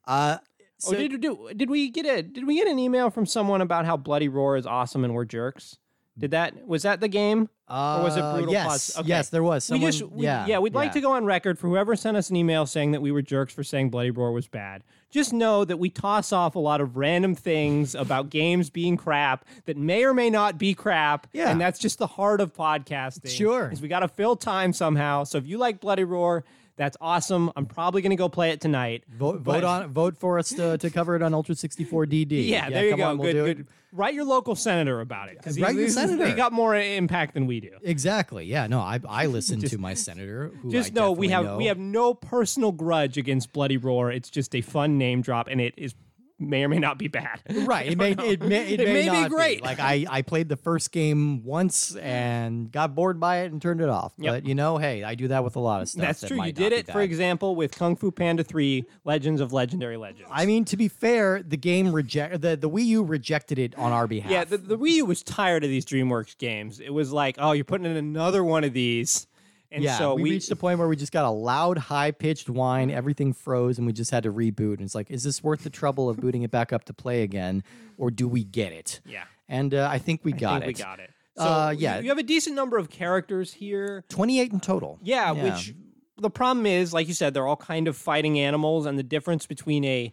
Uh, 0.08 0.38
so, 0.78 0.96
oh, 0.96 0.98
did, 0.98 1.20
did 1.20 1.36
did 1.56 1.70
we 1.70 1.90
get 1.90 2.06
a 2.06 2.22
did 2.22 2.46
we 2.46 2.56
get 2.56 2.66
an 2.66 2.78
email 2.78 3.10
from 3.10 3.26
someone 3.26 3.60
about 3.60 3.84
how 3.84 3.96
Bloody 3.96 4.28
Roar 4.28 4.56
is 4.56 4.66
awesome 4.66 5.04
and 5.04 5.14
we're 5.14 5.24
jerks? 5.24 5.76
Did 6.18 6.32
that 6.32 6.66
was 6.66 6.82
that 6.82 7.00
the 7.00 7.08
game? 7.08 7.48
Uh, 7.68 7.98
Or 8.00 8.04
was 8.04 8.16
it 8.16 8.22
Brutal 8.22 8.52
yes, 8.52 8.64
Plus? 8.64 8.98
Okay. 8.98 9.08
yes, 9.08 9.28
there 9.28 9.42
was. 9.42 9.64
Someone, 9.64 9.84
we 9.84 9.92
just 9.92 10.10
we, 10.10 10.24
yeah, 10.24 10.58
we'd 10.58 10.74
like 10.74 10.92
to 10.92 11.00
go 11.00 11.12
on 11.12 11.24
record 11.26 11.58
for 11.58 11.68
whoever 11.68 11.94
sent 11.94 12.16
us 12.16 12.30
an 12.30 12.36
email 12.36 12.64
saying 12.64 12.92
that 12.92 13.02
we 13.02 13.12
were 13.12 13.22
jerks 13.22 13.52
for 13.52 13.62
saying 13.62 13.90
Bloody 13.90 14.10
Roar 14.10 14.32
was 14.32 14.48
bad. 14.48 14.82
Just 15.10 15.32
know 15.32 15.64
that 15.64 15.78
we 15.78 15.90
toss 15.90 16.32
off 16.32 16.54
a 16.54 16.58
lot 16.58 16.80
of 16.80 16.96
random 16.96 17.34
things 17.34 17.94
about 17.94 18.30
games 18.30 18.70
being 18.70 18.96
crap 18.96 19.44
that 19.66 19.76
may 19.76 20.04
or 20.04 20.14
may 20.14 20.30
not 20.30 20.58
be 20.58 20.74
crap. 20.74 21.26
Yeah. 21.32 21.50
and 21.50 21.60
that's 21.60 21.78
just 21.78 21.98
the 21.98 22.06
heart 22.06 22.40
of 22.40 22.54
podcasting. 22.54 23.28
Sure. 23.28 23.70
is 23.70 23.82
we 23.82 23.88
got 23.88 24.00
to 24.00 24.08
fill 24.08 24.34
time 24.36 24.72
somehow. 24.72 25.24
So 25.24 25.38
if 25.38 25.46
you 25.46 25.58
like 25.58 25.80
Bloody 25.80 26.04
Roar. 26.04 26.44
That's 26.78 26.96
awesome. 27.00 27.50
I'm 27.56 27.66
probably 27.66 28.02
going 28.02 28.10
to 28.10 28.16
go 28.16 28.28
play 28.28 28.50
it 28.50 28.60
tonight. 28.60 29.02
Vote, 29.10 29.40
vote 29.40 29.64
on 29.64 29.88
vote 29.88 30.16
for 30.16 30.38
us 30.38 30.50
to, 30.50 30.78
to 30.78 30.90
cover 30.90 31.16
it 31.16 31.22
on 31.22 31.34
Ultra 31.34 31.56
64 31.56 32.06
DD. 32.06 32.28
Yeah, 32.48 32.70
there 32.70 32.86
you 32.86 32.96
go. 32.96 33.02
on, 33.02 33.18
we'll 33.18 33.32
good, 33.32 33.32
do 33.32 33.44
good. 33.44 33.60
It. 33.60 33.66
Write 33.90 34.14
your 34.14 34.24
local 34.24 34.54
senator 34.54 35.00
about 35.00 35.28
it 35.28 35.38
because 35.38 35.60
Write 35.60 35.74
your 35.74 35.88
senator. 35.88 36.24
They 36.24 36.34
got 36.34 36.52
more 36.52 36.76
impact 36.76 37.34
than 37.34 37.46
we 37.46 37.58
do. 37.60 37.72
Exactly. 37.82 38.44
Yeah. 38.44 38.68
No, 38.68 38.80
I 38.80 39.00
I 39.08 39.26
listen 39.38 39.60
to 39.60 39.78
my 39.78 39.94
senator. 39.94 40.52
Who 40.62 40.70
Just 40.70 40.92
know 40.92 41.10
we 41.10 41.28
have 41.30 41.42
definitely 41.42 41.64
we 41.64 41.68
have 41.68 41.78
no 41.78 42.14
personal 42.14 42.70
grudge 42.70 43.18
against 43.18 43.52
Bloody 43.52 43.76
Roar. 43.76 44.12
It's 44.12 44.30
just 44.30 44.54
a 44.54 44.60
fun 44.60 44.98
name 44.98 45.20
drop, 45.20 45.48
and 45.48 45.60
it 45.60 45.74
is 45.76 45.94
may 46.38 46.64
or 46.64 46.68
may 46.68 46.78
not 46.78 46.98
be 46.98 47.08
bad. 47.08 47.40
Right. 47.68 47.88
It 47.88 47.98
may 47.98 48.12
it 48.12 48.40
may 48.42 48.72
it, 48.72 48.80
It 48.80 48.88
may 48.88 49.02
be 49.02 49.06
not 49.06 49.30
great. 49.30 49.62
Like 49.62 49.80
I 49.80 50.06
I 50.08 50.22
played 50.22 50.48
the 50.48 50.56
first 50.56 50.92
game 50.92 51.44
once 51.44 51.94
and 52.00 52.70
got 52.70 52.94
bored 52.94 53.18
by 53.20 53.38
it 53.38 53.52
and 53.52 53.60
turned 53.60 53.80
it 53.80 53.88
off. 53.88 54.12
Yep. 54.16 54.34
But 54.34 54.46
you 54.46 54.54
know, 54.54 54.78
hey, 54.78 55.02
I 55.04 55.14
do 55.14 55.28
that 55.28 55.44
with 55.44 55.56
a 55.56 55.60
lot 55.60 55.82
of 55.82 55.88
stuff. 55.88 56.02
That's 56.02 56.20
that 56.20 56.28
true. 56.28 56.42
You 56.42 56.52
did 56.52 56.72
it, 56.72 56.90
for 56.90 57.00
example, 57.02 57.56
with 57.56 57.76
Kung 57.76 57.96
Fu 57.96 58.10
Panda 58.10 58.44
3: 58.44 58.84
Legends 59.04 59.40
of 59.40 59.52
Legendary 59.52 59.96
Legends. 59.96 60.28
I 60.32 60.46
mean, 60.46 60.64
to 60.66 60.76
be 60.76 60.88
fair, 60.88 61.42
the 61.42 61.56
game 61.56 61.92
reject 61.92 62.40
the 62.40 62.56
the 62.56 62.70
Wii 62.70 62.84
U 62.86 63.02
rejected 63.02 63.58
it 63.58 63.76
on 63.76 63.92
our 63.92 64.06
behalf. 64.06 64.30
yeah, 64.30 64.44
the, 64.44 64.58
the 64.58 64.78
Wii 64.78 64.90
U 64.92 65.04
was 65.06 65.22
tired 65.22 65.64
of 65.64 65.70
these 65.70 65.84
DreamWorks 65.84 66.38
games. 66.38 66.80
It 66.80 66.90
was 66.90 67.12
like, 67.12 67.36
oh, 67.38 67.52
you're 67.52 67.64
putting 67.64 67.86
in 67.86 67.96
another 67.96 68.44
one 68.44 68.64
of 68.64 68.72
these, 68.72 69.26
and 69.70 69.82
yeah, 69.84 69.98
so 69.98 70.14
we, 70.14 70.22
we, 70.22 70.30
reached 70.30 70.50
a 70.50 70.56
point 70.56 70.78
where 70.78 70.88
we 70.88 70.96
just 70.96 71.12
got 71.12 71.24
a 71.24 71.30
loud, 71.30 71.76
high 71.78 72.10
pitched 72.10 72.48
whine. 72.48 72.90
Everything 72.90 73.32
froze, 73.32 73.78
and 73.78 73.86
we 73.86 73.92
just 73.92 74.10
had 74.10 74.22
to 74.22 74.32
reboot. 74.32 74.74
And 74.74 74.82
it's 74.82 74.94
like, 74.94 75.10
is 75.10 75.22
this 75.22 75.42
worth 75.42 75.62
the 75.64 75.70
trouble 75.70 76.08
of 76.08 76.16
booting 76.18 76.42
it 76.42 76.50
back 76.50 76.72
up 76.72 76.84
to 76.84 76.94
play 76.94 77.22
again, 77.22 77.62
or 77.96 78.10
do 78.10 78.26
we 78.28 78.44
get 78.44 78.72
it? 78.72 79.00
yeah, 79.04 79.24
And 79.48 79.74
uh, 79.74 79.88
I 79.90 79.98
think 79.98 80.24
we 80.24 80.32
I 80.32 80.36
got 80.36 80.62
think 80.62 80.78
it. 80.78 80.78
we 80.78 80.84
got 80.84 81.00
it. 81.00 81.10
So 81.36 81.44
Uh, 81.44 81.74
yeah. 81.76 82.00
you 82.00 82.08
have 82.08 82.18
a 82.18 82.22
decent 82.22 82.56
number 82.56 82.78
of 82.78 82.90
characters 82.90 83.52
here. 83.52 84.04
Twenty 84.08 84.40
eight 84.40 84.52
in 84.52 84.60
total. 84.60 84.98
Yeah, 85.02 85.30
which 85.32 85.74
the 86.16 86.30
problem 86.30 86.66
is, 86.66 86.92
like 86.92 87.06
you 87.06 87.14
said, 87.14 87.32
they're 87.34 87.46
all 87.46 87.56
kind 87.56 87.86
of 87.88 87.96
fighting 87.96 88.38
animals, 88.40 88.86
and 88.86 88.98
the 88.98 89.02
difference 89.04 89.46
between 89.46 89.84
a 89.84 90.12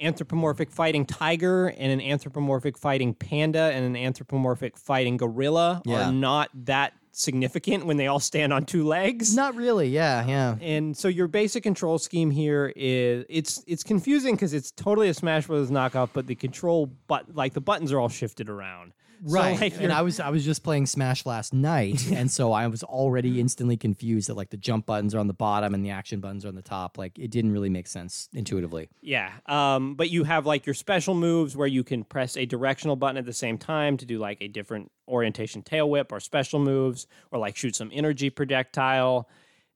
anthropomorphic 0.00 0.70
fighting 0.70 1.04
tiger 1.04 1.68
and 1.68 1.90
an 1.92 2.00
anthropomorphic 2.00 2.78
fighting 2.78 3.14
panda 3.14 3.70
and 3.72 3.84
an 3.84 3.96
anthropomorphic 3.96 4.76
fighting 4.76 5.16
gorilla 5.16 5.82
Yeah. 5.84 6.08
are 6.08 6.12
not 6.12 6.50
that 6.66 6.92
significant 7.18 7.86
when 7.86 7.96
they 7.96 8.06
all 8.06 8.20
stand 8.20 8.52
on 8.52 8.64
two 8.64 8.86
legs. 8.86 9.34
Not 9.34 9.54
really. 9.54 9.88
Yeah, 9.88 10.26
yeah. 10.26 10.56
And 10.60 10.96
so 10.96 11.08
your 11.08 11.28
basic 11.28 11.62
control 11.62 11.98
scheme 11.98 12.30
here 12.30 12.72
is 12.76 13.24
it's 13.28 13.64
it's 13.66 13.82
confusing 13.82 14.34
because 14.34 14.54
it's 14.54 14.70
totally 14.70 15.08
a 15.08 15.14
Smash 15.14 15.46
Bros. 15.46 15.70
knockoff, 15.70 16.10
but 16.12 16.26
the 16.26 16.34
control 16.34 16.90
but 17.06 17.34
like 17.34 17.54
the 17.54 17.60
buttons 17.60 17.92
are 17.92 18.00
all 18.00 18.08
shifted 18.08 18.48
around. 18.48 18.92
So, 19.26 19.34
Right. 19.34 19.60
like, 19.60 19.80
and 19.80 19.92
I 19.92 20.02
was 20.02 20.20
I 20.20 20.30
was 20.30 20.44
just 20.44 20.62
playing 20.62 20.86
Smash 20.86 21.26
last 21.26 21.52
night, 21.52 22.10
and 22.12 22.30
so 22.30 22.52
I 22.52 22.66
was 22.68 22.82
already 22.82 23.40
instantly 23.40 23.76
confused 23.76 24.28
that 24.28 24.34
like 24.34 24.50
the 24.50 24.56
jump 24.56 24.86
buttons 24.86 25.14
are 25.14 25.18
on 25.18 25.26
the 25.26 25.34
bottom 25.34 25.74
and 25.74 25.84
the 25.84 25.90
action 25.90 26.20
buttons 26.20 26.44
are 26.44 26.48
on 26.48 26.54
the 26.54 26.62
top. 26.62 26.98
Like 26.98 27.18
it 27.18 27.30
didn't 27.30 27.52
really 27.52 27.70
make 27.70 27.86
sense 27.86 28.28
intuitively. 28.32 28.88
Yeah, 29.00 29.32
um, 29.46 29.94
but 29.94 30.10
you 30.10 30.24
have 30.24 30.46
like 30.46 30.66
your 30.66 30.74
special 30.74 31.14
moves 31.14 31.56
where 31.56 31.68
you 31.68 31.84
can 31.84 32.04
press 32.04 32.36
a 32.36 32.46
directional 32.46 32.96
button 32.96 33.16
at 33.16 33.26
the 33.26 33.32
same 33.32 33.58
time 33.58 33.96
to 33.96 34.06
do 34.06 34.18
like 34.18 34.38
a 34.40 34.48
different 34.48 34.90
orientation 35.08 35.62
tail 35.62 35.88
whip 35.90 36.12
or 36.12 36.20
special 36.20 36.60
moves 36.60 37.06
or 37.32 37.38
like 37.38 37.56
shoot 37.56 37.74
some 37.74 37.90
energy 37.92 38.30
projectile. 38.30 39.28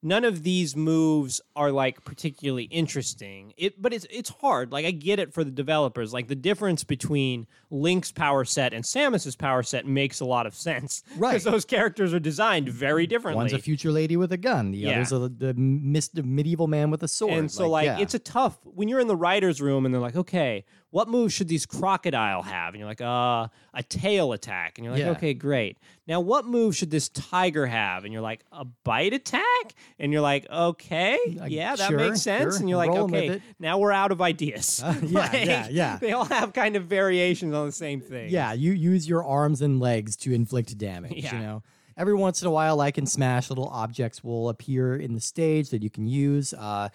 None 0.04 0.24
of 0.24 0.42
these 0.42 0.74
moves 0.74 1.40
are 1.54 1.70
like 1.70 2.04
particularly 2.04 2.64
interesting. 2.64 3.52
It, 3.56 3.80
but 3.80 3.92
it's 3.92 4.04
it's 4.10 4.30
hard. 4.30 4.72
Like 4.72 4.84
I 4.84 4.90
get 4.90 5.20
it 5.20 5.32
for 5.32 5.44
the 5.44 5.50
developers. 5.52 6.12
Like 6.12 6.26
the 6.26 6.34
difference 6.34 6.82
between 6.82 7.46
Link's 7.70 8.10
power 8.10 8.44
set 8.44 8.72
and 8.74 8.84
Samus's 8.84 9.36
power 9.36 9.62
set 9.62 9.86
makes 9.86 10.18
a 10.20 10.24
lot 10.24 10.46
of 10.46 10.54
sense. 10.54 11.02
Right. 11.16 11.32
because 11.32 11.44
those 11.44 11.64
characters 11.64 12.12
are 12.12 12.18
designed 12.18 12.68
very 12.68 13.06
differently. 13.06 13.36
One's 13.42 13.52
a 13.52 13.58
future 13.58 13.92
lady 13.92 14.16
with 14.16 14.32
a 14.32 14.36
gun. 14.36 14.72
The 14.72 14.78
Yeah. 14.78 14.90
other's 15.02 15.12
a, 15.12 15.28
the 15.28 16.22
medieval 16.24 16.66
man 16.66 16.90
with 16.90 17.02
a 17.04 17.08
sword. 17.08 17.34
And 17.34 17.50
so, 17.50 17.68
like, 17.70 17.84
yeah. 17.84 17.98
it's 18.00 18.14
a 18.14 18.18
tough 18.18 18.58
when 18.64 18.88
you're 18.88 18.98
in 19.00 19.06
the 19.06 19.14
writer's 19.16 19.60
room 19.60 19.84
and 19.86 19.94
they're 19.94 20.00
like, 20.00 20.16
okay, 20.16 20.64
what 20.90 21.08
move 21.08 21.32
should 21.32 21.48
these 21.48 21.64
crocodile 21.64 22.42
have? 22.42 22.74
And 22.74 22.80
you're 22.80 22.88
like, 22.88 23.00
uh, 23.00 23.46
a 23.72 23.82
tail 23.88 24.32
attack. 24.32 24.78
And 24.78 24.84
you're 24.84 24.92
like, 24.94 25.02
Yeah. 25.02 25.10
okay, 25.12 25.32
great. 25.32 25.78
Now, 26.06 26.20
what 26.20 26.44
move 26.46 26.74
should 26.76 26.90
this 26.90 27.08
tiger 27.08 27.66
have? 27.66 28.04
And 28.04 28.12
you're 28.12 28.22
like, 28.22 28.44
a 28.52 28.64
bite 28.64 29.12
attack? 29.14 29.74
And 29.98 30.12
you're 30.12 30.22
like, 30.22 30.48
okay, 30.50 31.18
yeah, 31.46 31.76
that 31.76 31.88
sure, 31.88 31.98
makes 31.98 32.22
sense. 32.22 32.54
sure, 32.54 32.60
And 32.60 32.68
you're 32.68 32.78
like, 32.78 32.90
rolling 32.90 33.14
okay, 33.14 33.42
now 33.58 33.78
we're 33.78 33.92
out 33.92 34.12
of 34.12 34.20
ideas. 34.20 34.82
Uh, 34.82 34.94
yeah, 35.02 35.20
Like, 35.20 35.32
yeah, 35.46 35.68
yeah. 35.70 35.98
They 35.98 36.12
all 36.12 36.24
have 36.24 36.52
kind 36.52 36.76
of 36.76 36.84
variations 36.86 37.54
on 37.54 37.66
the 37.66 37.72
same 37.72 38.00
thing. 38.00 38.30
Yeah, 38.30 38.52
you 38.52 38.72
use 38.72 39.08
your 39.08 39.24
arms 39.24 39.62
and 39.62 39.80
legs 39.80 40.16
to 40.18 40.32
inflict 40.32 40.76
damage. 40.78 41.12
Yeah. 41.14 41.34
You 41.34 41.42
know, 41.42 41.62
every 41.96 42.14
once 42.14 42.42
in 42.42 42.48
a 42.48 42.50
while, 42.50 42.76
like 42.76 42.98
in 42.98 43.06
Smash, 43.06 43.50
little 43.50 43.68
objects 43.68 44.24
will 44.24 44.48
appear 44.48 44.96
in 44.96 45.14
the 45.14 45.20
stage 45.20 45.70
that 45.70 45.82
you 45.82 45.90
can 45.90 46.06
use. 46.06 46.52
Uh, 46.54 46.88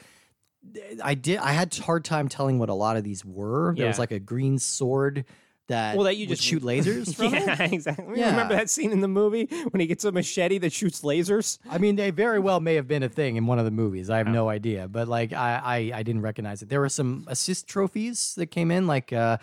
I 1.02 1.14
did. 1.14 1.38
I 1.38 1.54
had 1.54 1.78
a 1.78 1.84
hard 1.84 2.04
time 2.04 2.28
telling 2.28 2.60
what 2.60 2.70
a 2.70 2.74
lot 2.74 2.98
of 2.98 3.04
these 3.04 3.24
were. 3.24 3.74
There 3.76 3.88
was 3.88 4.00
like 4.00 4.12
a 4.12 4.20
green 4.20 4.60
sword 4.60 5.26
that 5.68 5.95
Well, 5.95 6.05
that 6.05 6.18
you 6.18 6.28
just 6.28 6.41
shoot 6.43 6.63
lasers 6.63 7.15
from 7.15 7.34
it. 7.34 7.45
yeah, 7.45 7.63
exactly. 7.63 8.20
Yeah. 8.20 8.32
Remember 8.32 8.55
that 8.55 8.70
scene 8.70 8.91
in 8.91 9.01
the 9.01 9.07
movie 9.07 9.45
when 9.72 9.80
he 9.80 9.88
gets 9.88 10.03
a 10.05 10.11
machete 10.11 10.57
that 10.59 10.74
shoots 10.74 11.01
lasers? 11.01 11.59
I 11.70 11.78
mean, 11.78 11.95
they 11.95 12.11
very 12.11 12.39
well 12.39 12.59
may 12.59 12.76
have 12.76 12.88
been 12.88 13.03
a 13.03 13.09
thing 13.09 13.36
in 13.36 13.45
one 13.47 13.59
of 13.59 13.65
the 13.65 13.72
movies. 13.72 14.09
I 14.09 14.18
have 14.18 14.28
no 14.28 14.49
idea, 14.49 14.88
but 14.88 15.07
like 15.07 15.34
I, 15.34 15.61
I, 15.63 15.78
I 15.99 16.03
didn't 16.03 16.22
recognize 16.22 16.61
it. 16.61 16.70
There 16.70 16.80
were 16.80 16.89
some 16.89 17.26
assist 17.28 17.68
trophies 17.68 18.34
that 18.36 18.47
came 18.47 18.72
in. 18.72 18.88
Like 18.88 19.11
uh, 19.13 19.38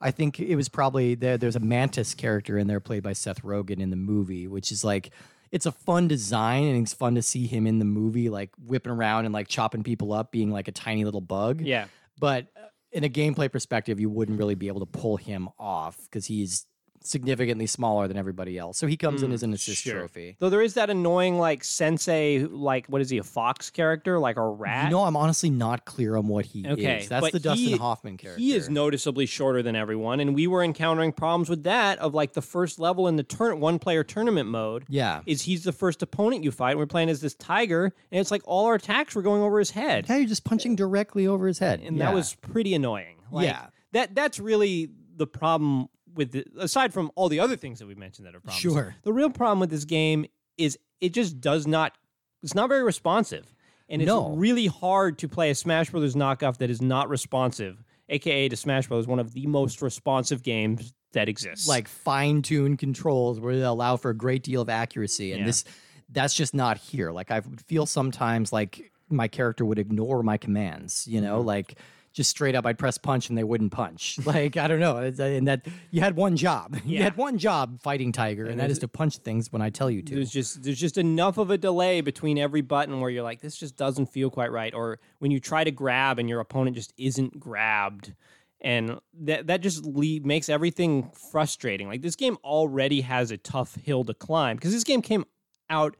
I 0.00 0.10
think 0.10 0.38
it 0.40 0.56
was 0.56 0.68
probably 0.68 1.14
there. 1.14 1.38
There's 1.38 1.56
a 1.56 1.60
Mantis 1.60 2.14
character 2.14 2.58
in 2.58 2.66
there 2.66 2.80
played 2.80 3.02
by 3.02 3.12
Seth 3.12 3.42
Rogen 3.42 3.80
in 3.80 3.90
the 3.90 3.96
movie, 3.96 4.46
which 4.46 4.70
is 4.72 4.84
like 4.84 5.10
it's 5.50 5.66
a 5.66 5.72
fun 5.72 6.08
design 6.08 6.64
and 6.64 6.82
it's 6.82 6.92
fun 6.92 7.14
to 7.14 7.22
see 7.22 7.46
him 7.46 7.66
in 7.66 7.78
the 7.78 7.84
movie, 7.84 8.28
like 8.28 8.50
whipping 8.66 8.92
around 8.92 9.24
and 9.24 9.32
like 9.32 9.46
chopping 9.48 9.82
people 9.84 10.12
up, 10.12 10.30
being 10.32 10.50
like 10.50 10.66
a 10.68 10.72
tiny 10.72 11.04
little 11.04 11.20
bug. 11.20 11.60
Yeah. 11.60 11.86
But 12.18 12.46
in 12.94 13.04
a 13.04 13.08
gameplay 13.08 13.50
perspective, 13.50 14.00
you 14.00 14.08
wouldn't 14.08 14.38
really 14.38 14.54
be 14.54 14.68
able 14.68 14.80
to 14.80 14.86
pull 14.86 15.16
him 15.16 15.48
off 15.58 15.98
because 16.04 16.24
he's 16.24 16.66
significantly 17.06 17.66
smaller 17.66 18.08
than 18.08 18.16
everybody 18.16 18.56
else. 18.58 18.78
So 18.78 18.86
he 18.86 18.96
comes 18.96 19.22
in 19.22 19.30
mm, 19.30 19.34
as 19.34 19.42
an 19.42 19.52
assist 19.52 19.82
sure. 19.82 20.00
trophy. 20.00 20.36
Though 20.40 20.48
there 20.50 20.62
is 20.62 20.74
that 20.74 20.88
annoying 20.90 21.38
like 21.38 21.62
sensei, 21.62 22.40
like 22.40 22.86
what 22.86 23.00
is 23.02 23.10
he, 23.10 23.18
a 23.18 23.22
fox 23.22 23.70
character, 23.70 24.18
like 24.18 24.36
a 24.36 24.46
rat? 24.46 24.84
You 24.86 24.90
know, 24.90 25.04
I'm 25.04 25.16
honestly 25.16 25.50
not 25.50 25.84
clear 25.84 26.16
on 26.16 26.26
what 26.28 26.46
he 26.46 26.66
Okay, 26.66 27.00
is. 27.00 27.08
That's 27.08 27.30
the 27.30 27.38
Dustin 27.40 27.68
he- 27.68 27.76
Hoffman 27.76 28.16
character. 28.16 28.40
he 28.40 28.52
is 28.54 28.68
noticeably 28.70 29.26
shorter 29.26 29.62
than 29.62 29.76
everyone, 29.76 30.20
and 30.20 30.34
we 30.34 30.46
were 30.46 30.62
encountering 30.64 31.12
problems 31.12 31.48
with 31.50 31.62
that. 31.64 31.98
Of 31.98 32.14
like 32.14 32.32
the 32.32 32.42
first 32.42 32.78
level 32.78 33.06
in 33.06 33.16
the 33.16 33.22
turn 33.22 33.60
one 33.60 33.78
player 33.78 34.02
tournament 34.02 34.48
mode, 34.48 34.84
Yeah. 34.88 35.20
is 35.26 35.42
he's 35.42 35.64
the 35.64 35.72
first 35.72 36.02
opponent 36.02 36.42
you 36.42 36.50
fight. 36.50 36.70
And 36.70 36.78
we're 36.80 36.86
playing 36.86 37.10
as 37.10 37.20
this 37.20 37.34
tiger, 37.34 37.84
and 38.10 38.20
it's 38.20 38.30
like 38.30 38.42
all 38.46 38.66
our 38.66 38.74
attacks 38.74 39.14
were 39.14 39.22
going 39.22 39.42
over 39.42 39.58
his 39.58 39.70
head, 39.72 40.06
Yeah, 40.08 40.16
you're 40.16 40.26
just 40.28 40.44
punching 40.44 40.76
directly 40.76 41.26
over 41.26 41.46
his 41.46 41.58
head. 41.58 41.80
and 41.80 41.96
Yeah. 41.98 42.06
that 42.06 42.14
was 42.14 42.34
pretty 42.36 42.74
annoying. 42.74 43.16
Like, 43.30 43.46
Yeah. 43.46 43.66
that 43.92 44.14
that's 44.14 44.40
really 44.40 44.90
the 45.16 45.26
problem 45.26 45.88
with 46.14 46.32
the, 46.32 46.44
aside 46.58 46.92
from 46.92 47.10
all 47.14 47.28
the 47.28 47.40
other 47.40 47.56
things 47.56 47.78
that 47.80 47.86
we 47.86 47.94
mentioned 47.94 48.26
that 48.26 48.34
are 48.34 48.40
problems. 48.40 48.60
Sure. 48.60 48.94
the 49.02 49.12
real 49.12 49.30
problem 49.30 49.60
with 49.60 49.70
this 49.70 49.84
game 49.84 50.26
is 50.56 50.78
it 51.00 51.12
just 51.12 51.40
does 51.40 51.66
not. 51.66 51.96
It's 52.42 52.54
not 52.54 52.68
very 52.68 52.82
responsive, 52.82 53.54
and 53.88 54.02
it's 54.02 54.06
No. 54.06 54.30
really 54.36 54.66
hard 54.66 55.18
to 55.18 55.28
play 55.28 55.50
a 55.50 55.54
Smash 55.54 55.90
Brothers 55.90 56.14
knockoff 56.14 56.58
that 56.58 56.70
is 56.70 56.80
not 56.82 57.08
responsive. 57.08 57.82
AKA 58.10 58.50
to 58.50 58.56
Smash 58.56 58.86
Bros. 58.88 59.06
one 59.06 59.18
of 59.18 59.32
the 59.32 59.46
most 59.46 59.80
responsive 59.80 60.42
games 60.42 60.92
that 61.14 61.28
exists. 61.28 61.66
like 61.68 61.88
fine-tuned 61.88 62.78
controls 62.78 63.40
where 63.40 63.56
they 63.56 63.62
allow 63.62 63.96
for 63.96 64.10
a 64.10 64.14
great 64.16 64.42
deal 64.42 64.60
of 64.60 64.68
accuracy 64.68 65.32
and 65.32 65.40
Yeah. 65.40 65.46
this 65.46 65.64
that's 66.10 66.34
just 66.34 66.54
not 66.54 66.76
here 66.76 67.12
like 67.12 67.30
i 67.30 67.38
would 67.38 67.60
feel 67.62 67.86
sometimes 67.86 68.52
like 68.52 68.90
my 69.08 69.26
character 69.28 69.64
would 69.64 69.78
ignore 69.78 70.22
my 70.24 70.36
commands 70.36 71.06
you 71.06 71.20
know 71.20 71.38
Mm-hmm. 71.38 71.46
like 71.46 71.78
just 72.14 72.30
straight 72.30 72.54
up 72.54 72.64
i'd 72.64 72.78
press 72.78 72.96
punch 72.96 73.28
and 73.28 73.36
they 73.36 73.44
wouldn't 73.44 73.72
punch. 73.72 74.18
Like 74.24 74.56
i 74.56 74.66
don't 74.66 74.80
know 74.80 74.96
uh, 74.96 75.22
and 75.22 75.46
that 75.48 75.66
you 75.90 76.00
had 76.00 76.16
one 76.16 76.36
job. 76.36 76.78
You 76.84 77.02
had 77.02 77.16
one 77.16 77.38
job 77.38 77.80
fighting 77.80 78.12
tiger 78.12 78.46
and, 78.46 78.60
that 78.60 78.70
is 78.70 78.78
to 78.78 78.88
punch 78.88 79.18
things 79.18 79.52
when 79.52 79.60
i 79.60 79.68
tell 79.68 79.90
you 79.90 80.00
to. 80.02 80.14
There's 80.14 80.30
just 80.30 80.62
there's 80.62 80.80
just 80.80 80.96
enough 80.96 81.36
of 81.36 81.50
a 81.50 81.58
delay 81.58 82.00
between 82.00 82.38
every 82.38 82.60
button 82.62 83.00
where 83.00 83.10
you're 83.10 83.22
like 83.22 83.40
this 83.40 83.56
just 83.56 83.76
doesn't 83.76 84.06
feel 84.06 84.30
quite 84.30 84.52
right 84.52 84.72
or 84.72 85.00
when 85.18 85.30
you 85.30 85.40
try 85.40 85.64
to 85.64 85.70
grab 85.70 86.18
and 86.18 86.28
your 86.28 86.40
opponent 86.40 86.76
just 86.76 86.92
isn't 86.96 87.38
grabbed. 87.38 88.14
And 88.60 88.98
that 89.24 89.48
that 89.48 89.60
just 89.60 89.84
le- 89.84 90.20
makes 90.22 90.48
everything 90.48 91.10
frustrating. 91.30 91.88
Like 91.88 92.00
this 92.00 92.16
game 92.16 92.38
already 92.42 93.02
has 93.02 93.30
a 93.30 93.36
tough 93.36 93.74
hill 93.74 94.04
to 94.04 94.14
climb 94.14 94.56
because 94.56 94.72
this 94.72 94.84
game 94.84 95.02
came 95.02 95.24
out 95.68 95.96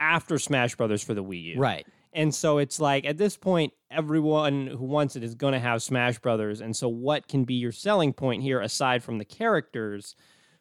after 0.00 0.38
Smash 0.38 0.74
Brothers 0.76 1.02
for 1.02 1.12
the 1.12 1.22
Wii 1.22 1.42
U. 1.54 1.60
Right 1.60 1.86
and 2.18 2.34
so 2.34 2.58
it's 2.58 2.78
like 2.80 3.06
at 3.06 3.16
this 3.16 3.36
point, 3.36 3.72
everyone 3.90 4.66
who 4.66 4.84
wants 4.84 5.16
it 5.16 5.22
is 5.22 5.34
going 5.34 5.54
to 5.54 5.58
have 5.58 5.82
Smash 5.82 6.18
Brothers. 6.18 6.60
And 6.60 6.76
so, 6.76 6.88
what 6.88 7.28
can 7.28 7.44
be 7.44 7.54
your 7.54 7.72
selling 7.72 8.12
point 8.12 8.42
here 8.42 8.60
aside 8.60 9.02
from 9.02 9.18
the 9.18 9.24
characters? 9.24 10.14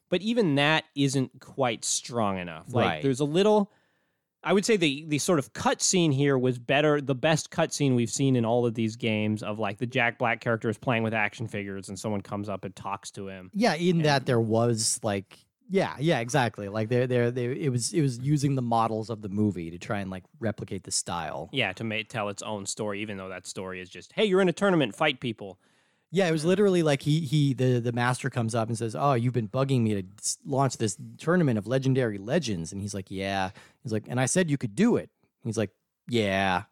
but 0.10 0.22
even 0.22 0.56
that 0.56 0.86
isn't 0.96 1.32
quite 1.42 1.84
strong 1.84 2.38
enough. 2.38 2.66
Like 2.70 2.86
Right. 2.86 3.04
there's 3.04 3.20
a 3.20 3.26
little 3.26 3.72
I 4.44 4.54
would 4.54 4.64
say 4.64 4.78
the 4.78 5.04
the 5.06 5.18
sort 5.18 5.40
of 5.40 5.52
cut 5.52 5.82
scene 5.82 6.14
here 6.14 6.38
was 6.38 6.58
better, 6.58 7.02
the 7.02 7.16
best 7.16 7.52
cut 7.52 7.74
scene 7.74 7.96
we've 7.96 8.10
seen 8.10 8.38
in 8.38 8.46
all 8.46 8.66
of 8.66 8.74
these 8.76 8.96
games 8.96 9.44
of 9.44 9.60
like 9.60 9.80
the 9.80 9.86
Jack 9.86 10.18
Black 10.18 10.40
character 10.40 10.70
is 10.70 10.78
playing 10.78 11.04
with 11.04 11.14
action 11.14 11.48
figures 11.48 11.90
and 11.90 12.00
someone 12.00 12.22
comes 12.22 12.48
up 12.48 12.64
and 12.64 12.74
talks 12.74 13.12
to 13.12 13.28
him. 13.28 13.52
Yeah, 13.54 13.74
in 13.74 14.04
that 14.04 14.26
there 14.26 14.40
was 14.40 15.00
like 15.04 15.38
yeah, 15.70 15.96
yeah, 16.00 16.20
exactly. 16.20 16.70
Like 16.70 16.90
there 16.90 17.08
there 17.08 17.32
there 17.32 17.52
it 17.52 17.72
was 17.72 17.94
it 17.94 18.02
was 18.02 18.20
using 18.20 18.56
the 18.56 18.62
models 18.62 19.10
of 19.10 19.22
the 19.22 19.30
movie 19.30 19.70
to 19.72 19.78
try 19.78 20.00
and 20.00 20.10
like 20.10 20.24
replicate 20.40 20.84
the 20.84 20.92
style. 20.92 21.50
Yeah, 21.52 21.74
to 21.74 21.84
make, 21.84 22.10
tell 22.10 22.30
its 22.30 22.42
own 22.42 22.66
story, 22.66 23.02
even 23.02 23.18
though 23.18 23.30
that 23.30 23.46
story 23.48 23.82
is 23.82 23.90
just, 23.90 24.14
hey, 24.14 24.26
you're 24.26 24.42
in 24.42 24.50
a 24.50 24.54
tournament, 24.54 24.96
fight 24.96 25.20
people. 25.20 25.60
Yeah, 26.10 26.28
it 26.30 26.32
was 26.32 26.46
literally 26.46 26.84
like 26.84 27.02
he 27.02 27.22
he 27.22 27.54
the 27.54 27.80
the 27.80 27.92
master 27.92 28.30
comes 28.30 28.56
up 28.56 28.70
and 28.70 28.78
says, 28.78 28.96
"Oh, 28.96 29.14
you've 29.14 29.34
been 29.34 29.50
bugging 29.50 29.82
me 29.82 30.02
to 30.02 30.08
launch 30.46 30.78
this 30.78 30.98
tournament 31.18 31.58
of 31.58 31.68
legendary 31.68 32.18
legends." 32.18 32.72
And 32.72 32.82
he's 32.82 32.94
like, 32.94 33.12
"Yeah." 33.12 33.52
He's 33.84 33.92
like, 33.92 34.06
"And 34.08 34.20
I 34.20 34.26
said 34.26 34.50
you 34.50 34.58
could 34.58 34.74
do 34.74 34.96
it." 34.96 35.10
He's 35.44 35.58
like, 35.58 35.72
"Yeah." 36.08 36.64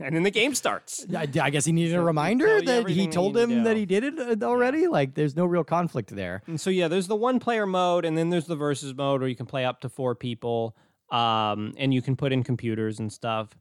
And 0.00 0.16
then 0.16 0.22
the 0.22 0.30
game 0.30 0.54
starts. 0.54 1.04
I, 1.14 1.28
I 1.40 1.50
guess 1.50 1.64
he 1.64 1.72
needed 1.72 1.94
a 1.94 2.02
reminder 2.02 2.60
that 2.62 2.88
he 2.88 3.06
told 3.06 3.36
him 3.36 3.50
to 3.50 3.60
that 3.64 3.76
he 3.76 3.84
did 3.84 4.04
it 4.04 4.42
uh, 4.42 4.46
already. 4.46 4.86
Like, 4.86 5.14
there's 5.14 5.36
no 5.36 5.44
real 5.44 5.64
conflict 5.64 6.14
there. 6.14 6.42
And 6.46 6.60
so 6.60 6.70
yeah, 6.70 6.88
there's 6.88 7.06
the 7.06 7.16
one 7.16 7.38
player 7.38 7.66
mode, 7.66 8.04
and 8.04 8.16
then 8.16 8.30
there's 8.30 8.46
the 8.46 8.56
versus 8.56 8.94
mode 8.94 9.20
where 9.20 9.28
you 9.28 9.36
can 9.36 9.46
play 9.46 9.64
up 9.64 9.80
to 9.82 9.88
four 9.88 10.14
people, 10.14 10.74
um, 11.10 11.74
and 11.76 11.92
you 11.92 12.02
can 12.02 12.16
put 12.16 12.32
in 12.32 12.42
computers 12.42 12.98
and 12.98 13.12
stuff. 13.12 13.56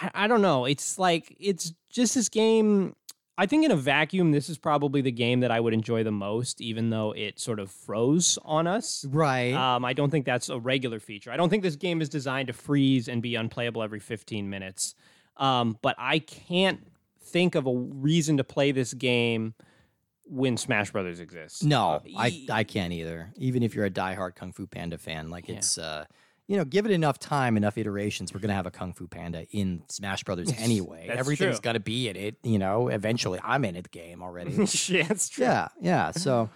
I, 0.00 0.10
I 0.14 0.26
don't 0.26 0.42
know. 0.42 0.64
It's 0.64 0.98
like 0.98 1.36
it's 1.40 1.72
just 1.88 2.14
this 2.14 2.28
game. 2.28 2.94
I 3.38 3.46
think 3.46 3.64
in 3.64 3.70
a 3.70 3.76
vacuum, 3.76 4.32
this 4.32 4.50
is 4.50 4.58
probably 4.58 5.00
the 5.00 5.10
game 5.10 5.40
that 5.40 5.50
I 5.50 5.60
would 5.60 5.72
enjoy 5.72 6.04
the 6.04 6.12
most, 6.12 6.60
even 6.60 6.90
though 6.90 7.12
it 7.12 7.40
sort 7.40 7.58
of 7.58 7.70
froze 7.70 8.38
on 8.44 8.66
us. 8.66 9.06
Right. 9.08 9.54
Um, 9.54 9.82
I 9.82 9.94
don't 9.94 10.10
think 10.10 10.26
that's 10.26 10.50
a 10.50 10.58
regular 10.58 11.00
feature. 11.00 11.32
I 11.32 11.38
don't 11.38 11.48
think 11.48 11.62
this 11.62 11.76
game 11.76 12.02
is 12.02 12.10
designed 12.10 12.48
to 12.48 12.52
freeze 12.52 13.08
and 13.08 13.22
be 13.22 13.36
unplayable 13.36 13.82
every 13.82 13.98
15 13.98 14.50
minutes. 14.50 14.94
Um, 15.40 15.78
but 15.82 15.96
I 15.98 16.20
can't 16.20 16.80
think 17.20 17.54
of 17.56 17.66
a 17.66 17.72
reason 17.74 18.36
to 18.36 18.44
play 18.44 18.70
this 18.72 18.94
game 18.94 19.54
when 20.24 20.56
Smash 20.56 20.92
Brothers 20.92 21.18
exists. 21.18 21.62
no, 21.64 21.94
Uh, 21.94 22.00
I 22.16 22.46
I 22.50 22.64
can't 22.64 22.92
either. 22.92 23.32
Even 23.36 23.62
if 23.64 23.74
you're 23.74 23.86
a 23.86 23.90
diehard 23.90 24.36
Kung 24.36 24.52
Fu 24.52 24.66
Panda 24.66 24.98
fan, 24.98 25.30
like 25.30 25.48
it's 25.48 25.78
uh, 25.78 26.04
you 26.46 26.56
know, 26.56 26.64
give 26.64 26.84
it 26.84 26.90
enough 26.92 27.18
time, 27.18 27.56
enough 27.56 27.78
iterations, 27.78 28.34
we're 28.34 28.40
gonna 28.40 28.54
have 28.54 28.66
a 28.66 28.70
Kung 28.70 28.92
Fu 28.92 29.06
Panda 29.08 29.46
in 29.50 29.82
Smash 29.88 30.22
Brothers 30.24 30.52
anyway. 30.58 31.08
Everything's 31.10 31.56
true. 31.56 31.62
gonna 31.62 31.80
be 31.80 32.08
in 32.08 32.16
it. 32.16 32.36
You 32.42 32.58
know, 32.58 32.88
eventually, 32.88 33.40
I'm 33.42 33.64
in 33.64 33.76
it 33.76 33.84
the 33.84 33.88
game 33.88 34.22
already. 34.22 34.50
yeah, 34.56 35.06
it's 35.10 35.28
true. 35.30 35.44
Yeah, 35.44 35.68
yeah. 35.80 36.10
So 36.12 36.50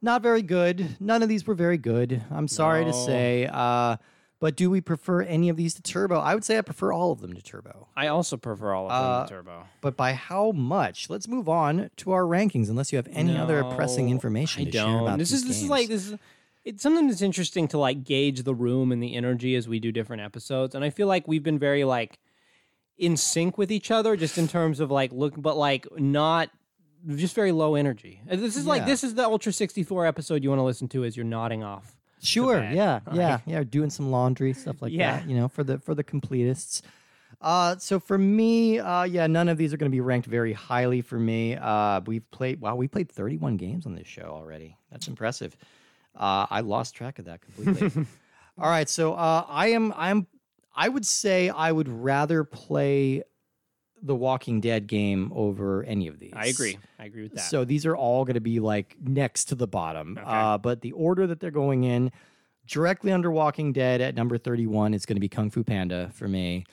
not 0.00 0.22
very 0.22 0.42
good. 0.42 0.96
None 1.00 1.22
of 1.22 1.28
these 1.28 1.46
were 1.46 1.54
very 1.54 1.78
good. 1.78 2.22
I'm 2.30 2.48
sorry 2.48 2.84
to 2.84 2.92
say. 2.92 3.48
Uh, 3.50 3.96
but 4.40 4.56
do 4.56 4.70
we 4.70 4.80
prefer 4.80 5.22
any 5.22 5.48
of 5.48 5.56
these 5.56 5.74
to 5.74 5.82
Turbo? 5.82 6.18
I 6.20 6.34
would 6.34 6.44
say 6.44 6.58
I 6.58 6.60
prefer 6.62 6.92
all 6.92 7.10
of 7.12 7.20
them 7.20 7.34
to 7.34 7.42
Turbo. 7.42 7.88
I 7.96 8.06
also 8.06 8.36
prefer 8.36 8.72
all 8.72 8.88
of 8.88 8.90
them 8.90 9.10
Uh, 9.12 9.22
to 9.26 9.28
Turbo. 9.34 9.64
But 9.80 9.96
by 9.96 10.12
how 10.12 10.52
much? 10.52 11.10
Let's 11.10 11.26
move 11.28 11.48
on 11.48 11.90
to 11.98 12.12
our 12.12 12.22
rankings. 12.22 12.68
Unless 12.70 12.92
you 12.92 12.96
have 12.96 13.08
any 13.12 13.36
other 13.36 13.64
pressing 13.64 14.10
information 14.10 14.62
I 14.62 14.64
to 14.66 14.70
don't. 14.70 14.90
share 14.92 15.00
about 15.00 15.18
this 15.18 15.32
is 15.32 15.46
this 15.46 15.62
is 15.62 15.68
like 15.68 15.88
this 15.88 16.08
is 16.08 16.18
it's 16.64 16.82
something 16.82 17.08
that's 17.08 17.22
interesting 17.22 17.66
to 17.68 17.78
like 17.78 18.04
gauge 18.04 18.42
the 18.42 18.54
room 18.54 18.92
and 18.92 19.02
the 19.02 19.14
energy 19.16 19.54
as 19.56 19.66
we 19.68 19.80
do 19.80 19.90
different 19.90 20.22
episodes. 20.22 20.74
And 20.74 20.84
I 20.84 20.90
feel 20.90 21.06
like 21.06 21.26
we've 21.26 21.42
been 21.42 21.58
very 21.58 21.84
like 21.84 22.18
in 22.98 23.16
sync 23.16 23.56
with 23.58 23.72
each 23.72 23.90
other, 23.90 24.16
just 24.16 24.38
in 24.38 24.48
terms 24.48 24.78
of 24.80 24.90
like 24.90 25.10
look, 25.12 25.34
but 25.36 25.56
like 25.56 25.86
not 25.98 26.50
just 27.14 27.34
very 27.34 27.52
low 27.52 27.74
energy. 27.74 28.20
This 28.26 28.56
is 28.56 28.66
like 28.66 28.86
this 28.86 29.02
is 29.02 29.14
the 29.14 29.24
Ultra 29.24 29.52
sixty 29.52 29.82
four 29.82 30.04
episode 30.06 30.42
you 30.44 30.48
want 30.50 30.58
to 30.60 30.64
listen 30.64 30.88
to 30.88 31.04
as 31.04 31.16
you're 31.16 31.24
nodding 31.26 31.62
off. 31.64 31.96
Sure. 32.20 32.62
Yeah. 32.72 33.00
Yeah. 33.12 33.38
Yeah. 33.46 33.64
Doing 33.64 33.90
some 33.90 34.10
laundry 34.10 34.52
stuff 34.52 34.82
like 34.82 34.92
Yeah. 34.92 35.18
that. 35.18 35.28
You 35.28 35.36
know, 35.36 35.48
for 35.48 35.62
the 35.64 35.78
for 35.78 35.94
the 35.94 36.04
completists. 36.04 36.82
Uh, 37.40 37.76
so 37.78 38.00
for 38.00 38.18
me, 38.18 38.78
uh, 38.80 39.04
yeah, 39.04 39.26
none 39.28 39.48
of 39.48 39.58
these 39.58 39.72
are 39.72 39.76
going 39.76 39.90
to 39.90 39.94
be 39.94 40.00
ranked 40.00 40.26
very 40.26 40.52
highly 40.52 41.00
for 41.02 41.18
me. 41.18 41.54
Uh, 41.56 42.00
we've 42.06 42.28
played 42.32 42.60
wow, 42.60 42.74
we 42.74 42.88
played 42.88 43.10
31 43.10 43.56
games 43.56 43.86
on 43.86 43.94
this 43.94 44.06
show 44.08 44.24
already. 44.32 44.76
That's 44.90 45.06
impressive. 45.06 45.56
Uh, 46.16 46.46
I 46.50 46.60
lost 46.62 46.94
track 46.96 47.18
of 47.20 47.26
that 47.26 47.40
completely. 47.42 48.04
All 48.58 48.68
right, 48.68 48.88
so 48.88 49.14
uh, 49.14 49.44
I 49.48 49.68
am 49.68 49.92
I'm 49.96 50.26
I 50.74 50.88
would 50.88 51.06
say 51.06 51.48
I 51.48 51.70
would 51.70 51.88
rather 51.88 52.42
play 52.42 53.22
the 54.02 54.14
Walking 54.14 54.60
Dead 54.60 54.86
game 54.86 55.32
over 55.34 55.82
any 55.84 56.08
of 56.08 56.18
these. 56.18 56.32
I 56.34 56.46
agree. 56.46 56.78
I 56.98 57.06
agree 57.06 57.22
with 57.22 57.34
that. 57.34 57.40
So 57.42 57.64
these 57.64 57.86
are 57.86 57.96
all 57.96 58.24
going 58.24 58.34
to 58.34 58.40
be 58.40 58.60
like 58.60 58.96
next 59.00 59.46
to 59.46 59.54
the 59.54 59.66
bottom. 59.66 60.18
Okay. 60.18 60.26
Uh, 60.26 60.58
but 60.58 60.80
the 60.80 60.92
order 60.92 61.26
that 61.26 61.40
they're 61.40 61.50
going 61.50 61.84
in, 61.84 62.12
directly 62.66 63.12
under 63.12 63.30
Walking 63.30 63.72
Dead 63.72 64.00
at 64.00 64.14
number 64.14 64.38
31 64.38 64.94
is 64.94 65.06
going 65.06 65.16
to 65.16 65.20
be 65.20 65.28
Kung 65.28 65.50
Fu 65.50 65.64
Panda 65.64 66.10
for 66.14 66.28
me. 66.28 66.64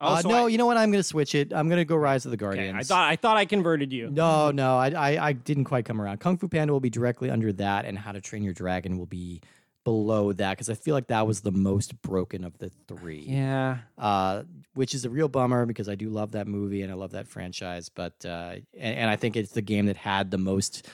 Uh, 0.00 0.04
Also, 0.04 0.28
no, 0.28 0.46
I, 0.46 0.48
you 0.48 0.58
know 0.58 0.66
what? 0.66 0.76
I'm 0.76 0.90
going 0.90 1.00
to 1.00 1.06
switch 1.06 1.34
it. 1.34 1.52
I'm 1.52 1.68
going 1.68 1.78
to 1.78 1.84
go 1.84 1.96
Rise 1.96 2.24
of 2.24 2.30
the 2.30 2.36
okay, 2.36 2.56
Guardians. 2.56 2.78
I 2.78 2.82
thought 2.82 3.10
I 3.10 3.16
thought 3.16 3.36
I 3.36 3.44
converted 3.44 3.92
you. 3.92 4.10
No, 4.10 4.50
no, 4.50 4.78
I, 4.78 4.90
I, 4.90 5.26
I 5.28 5.32
didn't 5.32 5.64
quite 5.64 5.84
come 5.84 6.00
around. 6.00 6.20
Kung 6.20 6.38
Fu 6.38 6.48
Panda 6.48 6.72
will 6.72 6.80
be 6.80 6.90
directly 6.90 7.30
under 7.30 7.52
that, 7.54 7.84
and 7.84 7.98
How 7.98 8.12
to 8.12 8.20
Train 8.20 8.42
Your 8.42 8.54
Dragon 8.54 8.96
will 8.98 9.06
be 9.06 9.42
below 9.90 10.32
that 10.32 10.52
because 10.52 10.70
I 10.70 10.74
feel 10.74 10.94
like 10.94 11.08
that 11.08 11.26
was 11.26 11.40
the 11.40 11.50
most 11.50 12.00
broken 12.00 12.44
of 12.44 12.56
the 12.58 12.70
three. 12.86 13.24
Yeah. 13.26 13.78
Uh, 13.98 14.44
which 14.74 14.94
is 14.94 15.04
a 15.04 15.10
real 15.10 15.26
bummer 15.26 15.66
because 15.66 15.88
I 15.88 15.96
do 15.96 16.08
love 16.10 16.30
that 16.30 16.46
movie 16.46 16.82
and 16.82 16.92
I 16.92 16.94
love 16.94 17.10
that 17.10 17.26
franchise. 17.26 17.88
But 17.88 18.24
uh, 18.24 18.54
and, 18.78 18.96
and 18.98 19.10
I 19.10 19.16
think 19.16 19.34
it's 19.34 19.50
the 19.50 19.62
game 19.62 19.86
that 19.86 19.96
had 19.96 20.30
the 20.30 20.38
most 20.38 20.86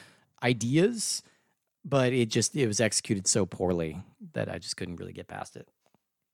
ideas, 0.43 1.23
but 1.85 2.15
it 2.15 2.31
just 2.31 2.57
it 2.57 2.67
was 2.67 2.81
executed 2.81 3.27
so 3.27 3.45
poorly 3.45 4.01
that 4.33 4.49
I 4.49 4.57
just 4.57 4.79
couldn't 4.79 4.97
really 4.97 5.13
get 5.13 5.29
past 5.29 5.57
it. 5.57 5.69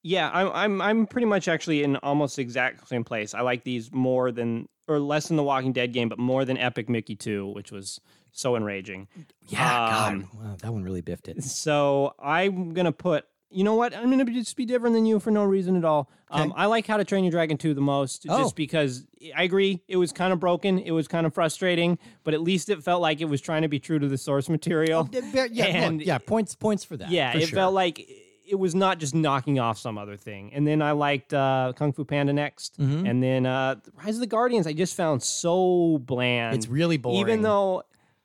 Yeah, 0.05 0.31
I'm 0.33 0.53
I'm 0.53 0.81
I'm 0.81 1.07
pretty 1.09 1.27
much 1.27 1.49
actually 1.49 1.83
in 1.83 1.97
almost 1.97 2.39
exact 2.39 2.87
same 2.87 3.03
place. 3.03 3.35
I 3.35 3.41
like 3.41 3.65
these 3.65 3.91
more 3.93 4.31
than 4.31 4.69
or 4.87 5.01
less 5.01 5.27
than 5.27 5.37
the 5.37 5.43
Walking 5.43 5.73
Dead 5.73 5.93
game, 5.93 6.09
but 6.09 6.21
more 6.21 6.45
than 6.45 6.59
Epic 6.59 6.89
Mickey 6.89 7.17
2, 7.17 7.49
which 7.49 7.73
was 7.73 8.01
so 8.33 8.57
enraging. 8.57 9.09
Yeah, 9.49 10.07
Um, 10.07 10.21
God, 10.23 10.29
wow, 10.35 10.57
that 10.63 10.73
one 10.73 10.83
really 10.83 11.01
biffed 11.03 11.29
it. 11.29 11.43
So 11.45 12.15
I'm 12.19 12.73
gonna 12.75 12.93
put. 12.93 13.25
You 13.55 13.65
know 13.65 13.75
what? 13.75 13.95
I'm 13.95 14.09
gonna 14.11 14.25
be- 14.25 14.33
just 14.33 14.57
be 14.57 14.65
different 14.65 14.95
than 14.95 15.05
you 15.05 15.21
for 15.21 15.31
no 15.31 15.45
reason 15.45 15.77
at 15.77 15.85
all. 15.85 16.09
Um, 16.31 16.55
I 16.57 16.65
like 16.65 16.87
How 16.87 16.97
to 16.97 17.05
Train 17.05 17.23
Your 17.25 17.31
Dragon 17.31 17.59
2 17.59 17.75
the 17.75 17.83
most, 17.83 18.25
Oh. 18.27 18.39
just 18.39 18.57
because 18.57 19.07
I 19.37 19.43
agree 19.43 19.83
it 19.87 19.97
was 19.99 20.11
kind 20.13 20.33
of 20.33 20.41
broken, 20.41 20.79
it 20.79 20.93
was 20.93 21.07
kind 21.07 21.27
of 21.27 21.35
frustrating, 21.35 21.99
but 22.25 22.33
at 22.33 22.41
least 22.41 22.71
it 22.71 22.83
felt 22.83 23.03
like 23.03 23.21
it 23.21 23.27
was 23.27 23.43
trying 23.43 23.61
to 23.61 23.69
be 23.69 23.79
true 23.79 23.99
to 23.99 24.09
the 24.09 24.17
source 24.17 24.49
material. 24.49 25.07
Yeah, 25.13 25.21
yeah, 25.53 25.67
yeah, 25.67 25.89
look, 25.91 26.07
yeah, 26.07 26.17
points 26.17 26.55
points 26.55 26.83
for 26.85 26.97
that. 26.97 27.11
Yeah, 27.11 27.33
for 27.33 27.39
it 27.39 27.49
sure. 27.49 27.57
felt 27.57 27.75
like 27.75 28.03
it 28.49 28.59
was 28.59 28.75
not 28.75 28.99
just 28.99 29.15
knocking 29.15 29.59
off 29.59 29.77
some 29.77 29.99
other 29.99 30.17
thing. 30.17 30.51
And 30.55 30.67
then 30.67 30.81
I 30.81 30.93
liked 30.93 31.35
uh, 31.35 31.75
Kung 31.77 31.93
Fu 31.93 32.05
Panda 32.07 32.33
next, 32.33 32.79
Mhm. 32.81 33.07
and 33.09 33.23
then 33.23 33.45
uh, 33.45 33.75
Rise 34.03 34.15
of 34.15 34.21
the 34.21 34.27
Guardians. 34.27 34.67
I 34.67 34.73
just 34.73 34.97
found 34.97 35.23
so 35.23 35.99
bland. 35.99 36.57
it's 36.57 36.69
really 36.69 36.97
boring. 36.97 37.21
even 37.21 37.43
though 37.43 37.83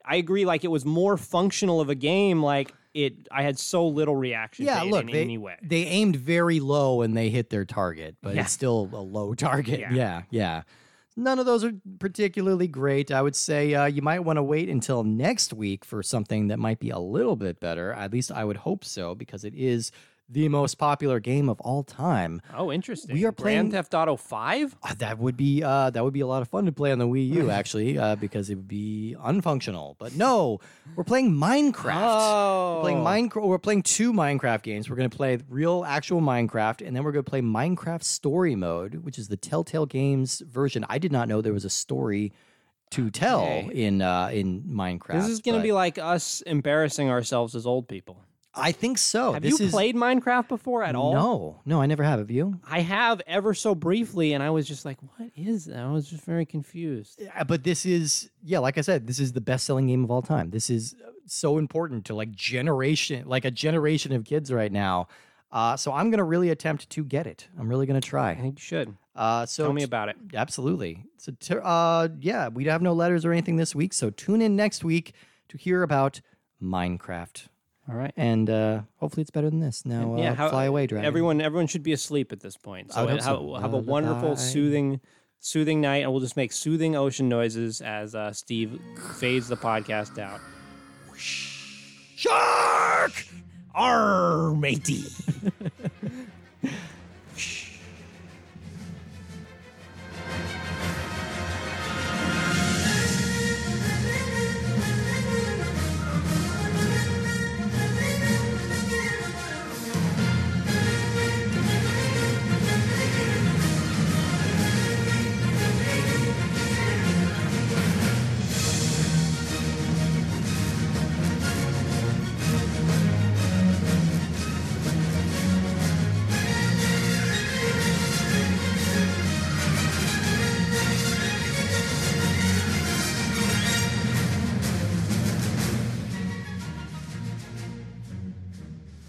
I 0.08 0.16
agree, 0.16 0.46
like 0.46 0.64
it 0.64 0.70
was 0.72 0.86
more 0.86 1.18
functional 1.18 1.82
of 1.82 1.90
a 1.90 1.96
game. 1.96 2.42
Like 2.42 2.74
it, 2.94 3.28
I 3.32 3.44
had 3.44 3.60
so 3.60 3.88
little 3.88 4.16
reaction. 4.16 4.66
yeah, 4.66 4.82
look, 4.84 5.02
in 5.06 5.12
they, 5.12 5.22
any 5.22 5.38
way. 5.38 5.58
they 5.62 5.84
aimed 5.86 6.16
very 6.16 6.60
low 6.60 7.02
and 7.02 7.16
they 7.16 7.30
hit 7.30 7.50
their 7.50 7.66
target, 7.66 8.16
but 8.22 8.36
Yeah. 8.36 8.42
it's 8.42 8.52
still 8.52 8.90
a 8.94 9.02
low 9.02 9.34
target. 9.36 9.80
Yeah. 9.80 9.94
Yeah. 9.94 10.22
yeah, 10.32 10.62
None 11.16 11.40
of 11.40 11.46
those 11.46 11.64
are 11.64 11.74
particularly 12.00 12.68
great. 12.68 13.12
I 13.12 13.22
would 13.22 13.36
say 13.36 13.74
uh, 13.76 13.86
you 13.86 14.02
might 14.02 14.20
want 14.22 14.38
to 14.38 14.44
wait 14.44 14.70
until 14.70 15.04
next 15.04 15.54
week 15.54 15.84
for 15.86 16.02
something 16.04 16.48
that 16.48 16.58
might 16.60 16.80
be 16.80 16.90
a 16.90 17.00
little 17.00 17.36
bit 17.36 17.60
better. 17.60 17.92
At 17.94 18.12
least 18.14 18.32
I 18.32 18.44
would 18.46 18.58
hope 18.58 18.84
so, 18.86 19.14
because 19.16 19.44
it 19.44 19.54
is 19.56 19.92
the 20.30 20.50
most 20.50 20.76
popular 20.76 21.20
game 21.22 21.48
of 21.48 21.60
all 21.62 21.84
time. 21.84 22.42
Oh, 22.54 22.72
interesting. 22.72 23.14
We 23.16 23.24
are 23.26 23.32
playing- 23.32 23.70
Grand 23.70 23.72
Theft 23.72 23.94
Auto 23.94 24.18
Five. 24.18 24.76
Uh, 24.84 24.94
that 24.98 25.20
would 25.20 25.38
be 25.38 25.64
uh, 25.64 25.90
that 25.92 26.04
would 26.04 26.14
be 26.14 26.20
a 26.20 26.28
lot 26.28 26.42
of 26.42 26.50
fun 26.50 26.66
to 26.66 26.72
play 26.72 26.92
on 26.92 27.00
the 27.00 27.08
Wii 27.08 27.30
U, 27.30 27.50
actually, 27.60 27.98
uh, 27.98 28.16
because 28.18 28.50
it 28.50 28.56
would 28.56 28.68
be 28.68 29.16
unfunctional. 29.20 29.96
But 29.98 30.16
no, 30.16 30.60
we're 30.96 31.04
playing 31.06 31.32
Minecraft. 31.32 31.96
Oh, 31.96 32.76
We're 32.78 32.82
playing 32.82 33.30
Minecraft. 33.30 33.48
We're 33.48 33.58
playing 33.58 33.84
two 33.84 34.12
Minecraft 34.12 34.64
games. 34.64 34.90
We're 34.90 34.98
going 34.98 35.10
to 35.10 35.16
play 35.16 35.38
real, 35.50 35.86
actual 35.88 36.20
Minecraft, 36.22 36.86
and 36.86 36.96
then 36.96 37.04
we're 37.04 37.12
going 37.14 37.24
to 37.24 37.30
play 37.30 37.42
Minecraft 37.42 38.04
Story 38.04 38.56
Mode, 38.56 38.96
which 39.06 39.18
is 39.18 39.30
the 39.30 39.38
Telltale 39.38 39.86
Games 39.86 40.42
version. 40.46 40.86
I 40.90 40.98
did 40.98 41.12
not 41.12 41.28
know 41.30 41.42
there 41.42 41.54
was 41.54 41.66
a 41.66 41.70
story 41.70 42.34
to 42.92 43.10
tell 43.10 43.42
Okay. 43.44 43.70
in 43.74 44.02
uh, 44.02 44.30
in 44.32 44.64
Minecraft. 44.64 45.14
This 45.22 45.28
is 45.30 45.40
going 45.42 45.58
to 45.58 45.64
be 45.64 45.72
like 45.74 45.98
us 45.98 46.42
embarrassing 46.42 47.10
ourselves 47.10 47.56
as 47.56 47.66
old 47.66 47.88
people. 47.88 48.22
I 48.54 48.72
think 48.72 48.98
so. 48.98 49.34
Have 49.34 49.44
This 49.44 49.60
you 49.60 49.68
is- 49.68 49.72
played 49.72 49.96
Minecraft 49.96 50.48
before 50.48 50.84
at 50.84 50.96
all? 50.96 51.14
No, 51.14 51.62
no, 51.66 51.82
I 51.82 51.86
never 51.86 52.04
have. 52.04 52.18
Have 52.20 52.32
you? 52.32 52.60
I 52.68 52.80
have 52.82 53.22
ever 53.28 53.54
so 53.54 53.76
briefly, 53.76 54.34
and 54.34 54.42
I 54.42 54.50
was 54.50 54.68
just 54.68 54.84
like, 54.84 54.98
"What 55.18 55.30
is 55.36 55.66
that?" 55.66 55.78
I 55.78 55.92
was 55.92 56.10
just 56.10 56.24
very 56.24 56.46
confused. 56.46 57.20
Yeah, 57.22 57.44
but 57.44 57.64
this 57.64 57.86
is 57.86 58.30
yeah, 58.44 58.60
like 58.60 58.78
I 58.78 58.82
said, 58.82 59.06
this 59.06 59.20
is 59.20 59.34
the 59.34 59.42
best-selling 59.42 59.88
game 59.88 60.04
of 60.04 60.10
all 60.10 60.24
time. 60.24 60.50
This 60.50 60.70
is 60.72 60.96
uh, 61.06 61.12
so 61.28 61.60
important 61.60 62.06
to 62.06 62.16
like 62.16 62.32
generation, 62.32 63.28
like 63.28 63.46
a 63.46 63.52
generation 63.52 64.12
of 64.12 64.26
kids 64.26 64.52
right 64.52 64.72
now. 64.72 65.08
Uh, 65.52 65.78
so 65.78 65.94
I'm 65.94 66.10
gonna 66.10 66.24
really 66.24 66.50
attempt 66.50 66.90
to 66.90 67.04
get 67.06 67.28
it. 67.28 67.48
I'm 67.60 67.70
really 67.70 67.86
gonna 67.86 68.02
try. 68.02 68.32
I 68.32 68.36
think 68.42 68.58
you 68.60 68.64
should 68.64 68.96
Uh, 69.16 69.46
so 69.46 69.66
tell 69.66 69.74
me 69.74 69.84
about 69.84 70.10
it. 70.10 70.16
absolutely. 70.34 71.06
So 71.18 71.32
t- 71.40 71.56
uh, 71.64 72.10
yeah, 72.20 72.48
we 72.50 72.66
have 72.66 72.82
no 72.82 72.94
letters 72.94 73.24
or 73.24 73.32
anything 73.32 73.56
this 73.58 73.76
week. 73.76 73.94
So 73.94 74.10
tune 74.10 74.42
in 74.42 74.56
next 74.56 74.84
week 74.84 75.14
to 75.50 75.58
hear 75.58 75.84
about 75.84 76.22
Minecraft. 76.62 77.48
All 77.90 77.96
right, 77.96 78.12
and 78.18 78.50
uh, 78.50 78.82
hopefully 78.98 79.22
it's 79.22 79.32
better 79.32 79.50
than 79.50 79.62
this. 79.62 79.86
Now, 79.86 80.16
uh, 80.16 80.18
yeah, 80.18 80.34
how- 80.34 80.50
fly 80.50 80.66
away, 80.66 80.88
dragon. 80.88 81.06
Everyone, 81.06 81.40
everyone 81.40 81.68
should 81.68 81.84
be 81.84 81.94
asleep 81.94 82.34
at 82.34 82.42
this 82.42 82.58
point. 82.58 82.92
I 82.92 82.96
So 82.96 83.02
would 83.02 83.10
hope 83.12 83.20
have, 83.22 83.38
so. 83.38 83.54
have 83.62 83.74
a 83.74 83.78
wonderful, 83.78 84.22
Lullaby. 84.24 84.42
soothing, 84.42 85.00
soothing 85.40 85.80
night, 85.80 86.04
and 86.04 86.12
we'll 86.12 86.20
just 86.20 86.36
make 86.36 86.52
soothing 86.52 86.98
ocean 86.98 87.30
noises 87.30 87.80
as 87.82 88.14
uh, 88.14 88.34
Steve 88.34 88.82
fades 89.20 89.48
the 89.48 89.56
podcast 89.56 90.20
out. 90.20 90.42
Shark! 91.16 93.14
Arr, 93.74 94.54
matey. 94.56 95.04